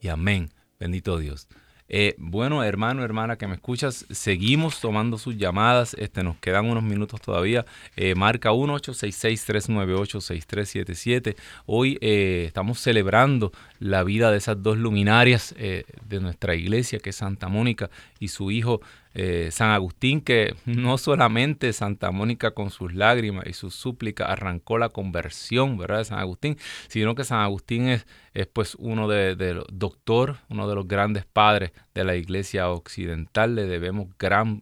y 0.02 0.08
amén. 0.08 0.50
Bendito 0.80 1.18
Dios. 1.18 1.48
Eh, 1.88 2.16
bueno, 2.18 2.64
hermano, 2.64 3.04
hermana 3.04 3.38
que 3.38 3.46
me 3.48 3.54
escuchas, 3.56 4.06
seguimos 4.10 4.80
tomando 4.80 5.20
sus 5.20 5.38
llamadas. 5.38 5.94
Este, 5.96 6.24
nos 6.24 6.38
quedan 6.38 6.66
unos 6.66 6.84
minutos 6.84 7.20
todavía. 7.22 7.66
Eh, 7.96 8.16
marca 8.16 8.52
1-866-398-6377. 8.52 11.36
Hoy 11.66 11.98
eh, 12.02 12.46
estamos 12.48 12.80
celebrando 12.80 13.52
la 13.80 14.04
vida 14.04 14.32
de 14.32 14.38
esas 14.38 14.64
dos 14.64 14.78
luminarias 14.78 15.54
de 15.56 16.20
nuestra 16.20 16.56
iglesia, 16.56 17.00
que 17.00 17.12
es 17.12 17.16
Santa 17.18 17.48
Mónica 17.50 17.92
y 18.20 18.30
su 18.30 18.50
hijo 18.52 18.82
eh, 19.18 19.48
San 19.50 19.72
Agustín, 19.72 20.20
que 20.20 20.56
no 20.66 20.98
solamente 20.98 21.72
Santa 21.72 22.12
Mónica 22.12 22.52
con 22.52 22.70
sus 22.70 22.94
lágrimas 22.94 23.48
y 23.48 23.54
sus 23.54 23.74
súplicas 23.74 24.30
arrancó 24.30 24.78
la 24.78 24.90
conversión, 24.90 25.78
¿verdad? 25.78 26.00
De 26.00 26.06
San 26.06 26.20
Agustín, 26.20 26.58
sino 26.90 27.16
que 27.16 27.24
San 27.24 27.40
Agustín 27.40 27.88
es, 27.88 28.06
es 28.34 28.46
pues 28.48 28.76
uno 28.76 29.08
de, 29.08 29.36
los 29.54 29.66
doctor, 29.72 30.40
uno 30.50 30.68
de 30.68 30.76
los 30.76 30.86
grandes 30.86 31.26
padres 31.26 31.72
de 31.94 32.04
la 32.04 32.16
iglesia 32.16 32.70
occidental. 32.70 33.56
Le 33.56 33.68
debemos 33.68 34.10
gran, 34.20 34.62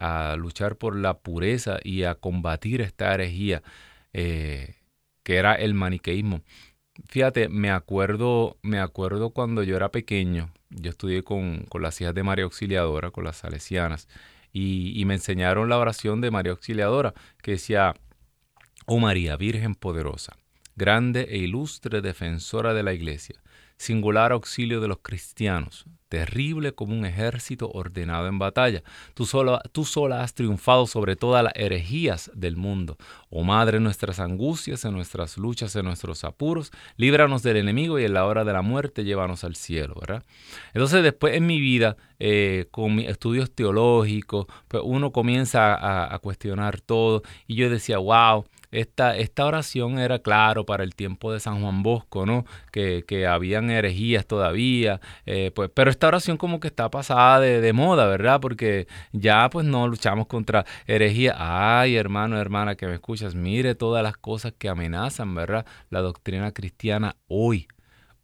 a 0.00 0.36
luchar 0.38 0.76
por 0.76 0.96
la 0.96 1.18
pureza 1.18 1.78
y 1.82 2.04
a 2.04 2.14
combatir 2.14 2.80
esta 2.80 3.12
herejía 3.12 3.62
que 5.26 5.34
era 5.34 5.54
el 5.56 5.74
maniqueísmo. 5.74 6.40
Fíjate, 7.08 7.48
me 7.48 7.70
acuerdo, 7.70 8.56
me 8.62 8.80
acuerdo 8.80 9.30
cuando 9.30 9.62
yo 9.62 9.76
era 9.76 9.90
pequeño, 9.90 10.50
yo 10.70 10.90
estudié 10.90 11.22
con, 11.22 11.66
las 11.80 12.00
hijas 12.00 12.14
de 12.14 12.22
María 12.22 12.44
Auxiliadora, 12.44 13.10
con 13.10 13.24
las 13.24 13.36
salesianas, 13.36 14.08
y, 14.52 14.98
y, 14.98 15.04
me 15.04 15.14
enseñaron 15.14 15.68
la 15.68 15.78
oración 15.78 16.22
de 16.22 16.30
María 16.30 16.52
Auxiliadora, 16.52 17.12
que 17.42 17.52
decía, 17.52 17.94
Oh 18.86 18.98
María, 18.98 19.36
Virgen 19.36 19.74
poderosa, 19.74 20.36
grande 20.76 21.26
e 21.30 21.38
ilustre 21.38 22.02
defensora 22.02 22.74
de 22.74 22.82
la 22.82 22.92
Iglesia, 22.92 23.40
singular 23.78 24.32
auxilio 24.32 24.80
de 24.80 24.88
los 24.88 24.98
cristianos, 24.98 25.86
terrible 26.08 26.72
como 26.72 26.94
un 26.94 27.04
ejército 27.04 27.70
ordenado 27.72 28.28
en 28.28 28.38
batalla. 28.38 28.82
Tú 29.14 29.26
sola, 29.26 29.60
tú 29.72 29.84
sola 29.84 30.22
has 30.22 30.34
triunfado 30.34 30.86
sobre 30.86 31.16
todas 31.16 31.42
las 31.42 31.52
herejías 31.56 32.30
del 32.34 32.56
mundo. 32.56 32.96
Oh 33.30 33.42
Madre, 33.42 33.80
nuestras 33.80 34.20
angustias, 34.20 34.84
en 34.84 34.92
nuestras 34.92 35.36
luchas, 35.36 35.74
en 35.76 35.86
nuestros 35.86 36.24
apuros, 36.24 36.70
líbranos 36.96 37.42
del 37.42 37.56
enemigo 37.56 37.98
y 37.98 38.04
en 38.04 38.14
la 38.14 38.26
hora 38.26 38.44
de 38.44 38.52
la 38.52 38.62
muerte 38.62 39.04
llévanos 39.04 39.44
al 39.44 39.56
cielo, 39.56 39.96
¿verdad? 40.00 40.22
Entonces 40.74 41.02
después 41.02 41.34
en 41.34 41.46
mi 41.46 41.58
vida, 41.58 41.96
eh, 42.18 42.66
con 42.70 42.94
mis 42.94 43.08
estudios 43.08 43.50
teológicos, 43.50 44.46
pues 44.68 44.82
uno 44.84 45.10
comienza 45.10 45.74
a, 45.74 46.14
a 46.14 46.18
cuestionar 46.18 46.80
todo 46.80 47.22
y 47.46 47.56
yo 47.56 47.68
decía, 47.68 47.98
wow, 47.98 48.44
esta, 48.76 49.16
esta 49.16 49.46
oración 49.46 49.98
era 49.98 50.18
claro 50.18 50.66
para 50.66 50.84
el 50.84 50.94
tiempo 50.94 51.32
de 51.32 51.40
San 51.40 51.62
Juan 51.62 51.82
Bosco, 51.82 52.26
¿no? 52.26 52.44
Que, 52.70 53.04
que 53.06 53.26
habían 53.26 53.70
herejías 53.70 54.26
todavía, 54.26 55.00
eh, 55.24 55.50
pues, 55.54 55.70
pero 55.72 55.90
esta 55.90 56.08
oración 56.08 56.36
como 56.36 56.60
que 56.60 56.68
está 56.68 56.90
pasada 56.90 57.40
de, 57.40 57.72
moda, 57.72 58.06
¿verdad? 58.06 58.40
Porque 58.40 58.86
ya 59.12 59.48
pues 59.50 59.66
no 59.66 59.88
luchamos 59.88 60.26
contra 60.26 60.66
herejía. 60.86 61.34
Ay, 61.38 61.96
hermano, 61.96 62.38
hermana, 62.38 62.74
que 62.76 62.86
me 62.86 62.94
escuchas, 62.94 63.34
mire 63.34 63.74
todas 63.74 64.02
las 64.02 64.16
cosas 64.16 64.52
que 64.58 64.68
amenazan, 64.68 65.34
¿verdad? 65.34 65.64
La 65.88 66.00
doctrina 66.00 66.52
cristiana 66.52 67.16
hoy. 67.28 67.68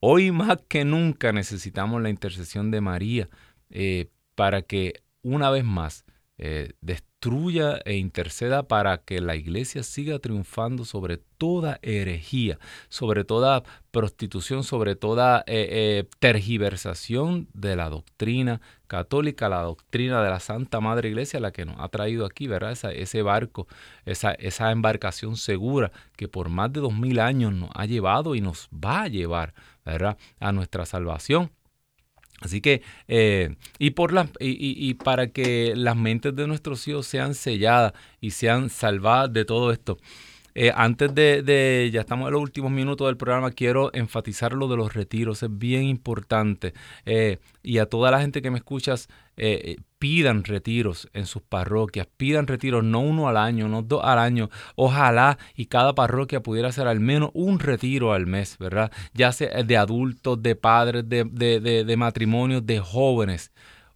Hoy 0.00 0.32
más 0.32 0.58
que 0.68 0.84
nunca 0.84 1.32
necesitamos 1.32 2.02
la 2.02 2.10
intercesión 2.10 2.70
de 2.70 2.80
María 2.80 3.28
eh, 3.70 4.10
para 4.34 4.62
que 4.62 5.02
una 5.22 5.48
vez 5.50 5.64
más 5.64 6.04
eh, 6.38 6.72
destruya 6.80 7.78
e 7.84 7.96
interceda 7.96 8.66
para 8.66 8.98
que 8.98 9.20
la 9.20 9.36
iglesia 9.36 9.82
siga 9.82 10.18
triunfando 10.18 10.84
sobre 10.84 11.18
toda 11.18 11.78
herejía, 11.82 12.58
sobre 12.88 13.24
toda 13.24 13.62
prostitución, 13.90 14.64
sobre 14.64 14.96
toda 14.96 15.44
eh, 15.46 15.68
eh, 15.70 16.04
tergiversación 16.18 17.48
de 17.52 17.76
la 17.76 17.90
doctrina 17.90 18.60
católica, 18.86 19.48
la 19.48 19.62
doctrina 19.62 20.22
de 20.22 20.30
la 20.30 20.40
Santa 20.40 20.80
Madre 20.80 21.10
Iglesia, 21.10 21.38
la 21.38 21.52
que 21.52 21.64
nos 21.64 21.76
ha 21.78 21.88
traído 21.88 22.26
aquí, 22.26 22.48
¿verdad? 22.48 22.72
ese 22.72 23.22
barco, 23.22 23.68
esa, 24.04 24.32
esa 24.32 24.72
embarcación 24.72 25.36
segura 25.36 25.92
que 26.16 26.28
por 26.28 26.48
más 26.48 26.72
de 26.72 26.80
dos 26.80 26.94
mil 26.94 27.20
años 27.20 27.52
nos 27.52 27.70
ha 27.74 27.86
llevado 27.86 28.34
y 28.34 28.40
nos 28.40 28.68
va 28.72 29.02
a 29.02 29.08
llevar, 29.08 29.54
¿verdad? 29.84 30.18
A 30.40 30.50
nuestra 30.52 30.86
salvación. 30.86 31.50
Así 32.42 32.60
que, 32.60 32.82
eh, 33.08 33.54
y, 33.78 33.90
por 33.90 34.12
la, 34.12 34.28
y, 34.40 34.94
para 34.94 35.28
que 35.28 35.74
las 35.76 35.96
mentes 35.96 36.34
de 36.34 36.46
nuestros 36.46 36.86
hijos 36.88 37.06
sean 37.06 37.34
selladas 37.34 37.92
y 38.20 38.32
sean 38.32 38.70
salvadas 38.70 39.32
de 39.32 39.44
todo 39.44 39.72
esto. 39.72 39.98
Eh, 40.54 40.72
antes 40.74 41.14
de, 41.14 41.90
ya 41.92 42.00
estamos 42.00 42.26
en 42.28 42.34
los 42.34 42.42
últimos 42.42 42.70
minutos 42.70 43.06
del 43.06 43.16
programa, 43.16 43.50
quiero 43.50 43.92
enfatizar 43.94 44.52
lo 44.52 44.68
de 44.68 44.76
los 44.76 44.94
retiros, 44.94 45.42
es 45.42 45.58
bien 45.58 45.84
importante. 45.84 46.74
Eh, 47.06 47.38
y 47.62 47.78
a 47.78 47.86
toda 47.86 48.10
la 48.10 48.20
gente 48.20 48.42
que 48.42 48.50
me 48.50 48.58
escuchas, 48.58 49.08
eh, 49.36 49.76
pidan 49.98 50.44
retiros 50.44 51.08
en 51.14 51.26
sus 51.26 51.42
parroquias, 51.42 52.06
pidan 52.16 52.46
retiros 52.46 52.84
no 52.84 53.00
uno 53.00 53.28
al 53.28 53.36
año, 53.36 53.68
no 53.68 53.82
dos 53.82 54.02
al 54.04 54.18
año. 54.18 54.50
Ojalá 54.74 55.38
y 55.54 55.66
cada 55.66 55.94
parroquia 55.94 56.42
pudiera 56.42 56.68
hacer 56.68 56.86
al 56.86 57.00
menos 57.00 57.30
un 57.34 57.58
retiro 57.58 58.12
al 58.12 58.26
mes, 58.26 58.58
¿verdad? 58.58 58.92
Ya 59.14 59.32
sea 59.32 59.62
de 59.62 59.76
adultos, 59.76 60.42
de 60.42 60.56
padres, 60.56 61.08
de, 61.08 61.24
de, 61.24 61.84
de 61.84 61.96
matrimonios, 61.96 62.66
de 62.66 62.80
jóvenes. 62.80 63.52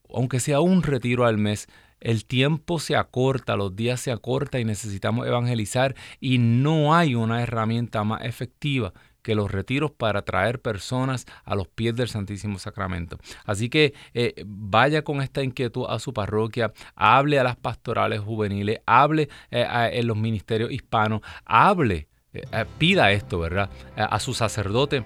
Aunque 0.09 0.40
sea 0.40 0.61
un 0.61 0.82
retiro 0.82 1.26
al 1.26 1.36
mes, 1.36 1.68
el 2.01 2.24
tiempo 2.26 2.78
se 2.78 2.97
acorta, 2.97 3.57
los 3.57 3.74
días 3.74 4.01
se 4.01 4.12
acorta 4.12 4.61
y 4.61 4.64
necesitamos 4.64 5.26
evangelizar 5.26 5.94
y 6.20 6.38
no 6.38 6.94
hay 6.94 7.14
una 7.14 7.42
herramienta 7.42 8.05
más 8.05 8.24
efectiva 8.24 8.92
que 9.26 9.34
los 9.34 9.51
retiros 9.51 9.90
para 9.90 10.22
traer 10.22 10.61
personas 10.61 11.26
a 11.44 11.57
los 11.57 11.66
pies 11.66 11.97
del 11.97 12.09
Santísimo 12.09 12.61
Sacramento. 12.61 13.18
Así 13.44 13.68
que 13.68 13.92
eh, 14.14 14.44
vaya 14.47 15.03
con 15.03 15.20
esta 15.20 15.42
inquietud 15.42 15.86
a 15.88 15.99
su 15.99 16.12
parroquia, 16.12 16.72
hable 16.94 17.40
a 17.40 17.42
las 17.42 17.57
pastorales 17.57 18.20
juveniles, 18.20 18.78
hable 18.86 19.28
eh, 19.51 19.66
en 19.94 20.07
los 20.07 20.16
ministerios 20.16 20.70
hispanos, 20.70 21.22
hable, 21.44 22.07
eh, 22.34 22.64
pida 22.78 23.11
esto, 23.11 23.40
¿verdad? 23.40 23.68
a 23.97 24.20
su 24.20 24.32
sacerdote. 24.32 25.05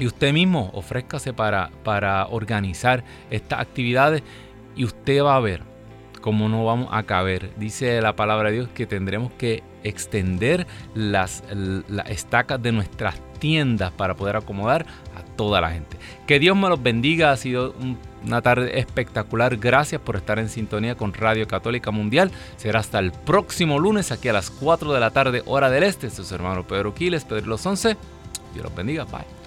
Y 0.00 0.06
usted 0.06 0.32
mismo 0.32 0.70
ofrézcase 0.74 1.32
para, 1.32 1.70
para 1.84 2.26
organizar 2.26 3.04
estas 3.30 3.60
actividades 3.60 4.24
y 4.74 4.84
usted 4.84 5.22
va 5.22 5.36
a 5.36 5.40
ver 5.40 5.77
como 6.20 6.48
no 6.48 6.64
vamos 6.64 6.88
a 6.90 7.02
caber. 7.04 7.50
Dice 7.56 8.00
la 8.00 8.16
palabra 8.16 8.50
de 8.50 8.56
Dios 8.56 8.68
que 8.74 8.86
tendremos 8.86 9.32
que 9.32 9.62
extender 9.84 10.66
las, 10.94 11.42
estacas 12.08 12.62
de 12.62 12.72
nuestras 12.72 13.20
tiendas 13.38 13.92
para 13.92 14.14
poder 14.14 14.36
acomodar 14.36 14.86
a 15.16 15.22
toda 15.36 15.60
la 15.60 15.70
gente. 15.70 15.96
Que 16.26 16.38
Dios 16.38 16.56
me 16.56 16.68
los 16.68 16.82
bendiga, 16.82 17.30
ha 17.30 17.36
sido 17.36 17.74
una 18.24 18.42
tarde 18.42 18.78
espectacular. 18.78 19.56
Gracias 19.56 20.00
por 20.00 20.16
estar 20.16 20.38
en 20.38 20.48
sintonía 20.48 20.96
con 20.96 21.14
Radio 21.14 21.46
Católica 21.46 21.90
Mundial. 21.90 22.30
Será 22.56 22.80
hasta 22.80 22.98
el 22.98 23.12
próximo 23.12 23.78
lunes 23.78 24.12
aquí 24.12 24.28
a 24.28 24.32
las 24.32 24.50
4 24.50 24.92
de 24.92 25.00
la 25.00 25.10
tarde 25.10 25.42
hora 25.46 25.70
del 25.70 25.84
este. 25.84 26.08
Este 26.08 26.22
es 26.22 26.28
su 26.28 26.34
hermano 26.34 26.66
Pedro 26.66 26.94
Quiles, 26.94 27.24
Pedro 27.24 27.46
Los 27.46 27.64
11. 27.64 27.96
Dios 28.54 28.64
los 28.64 28.74
bendiga. 28.74 29.04
Bye. 29.04 29.37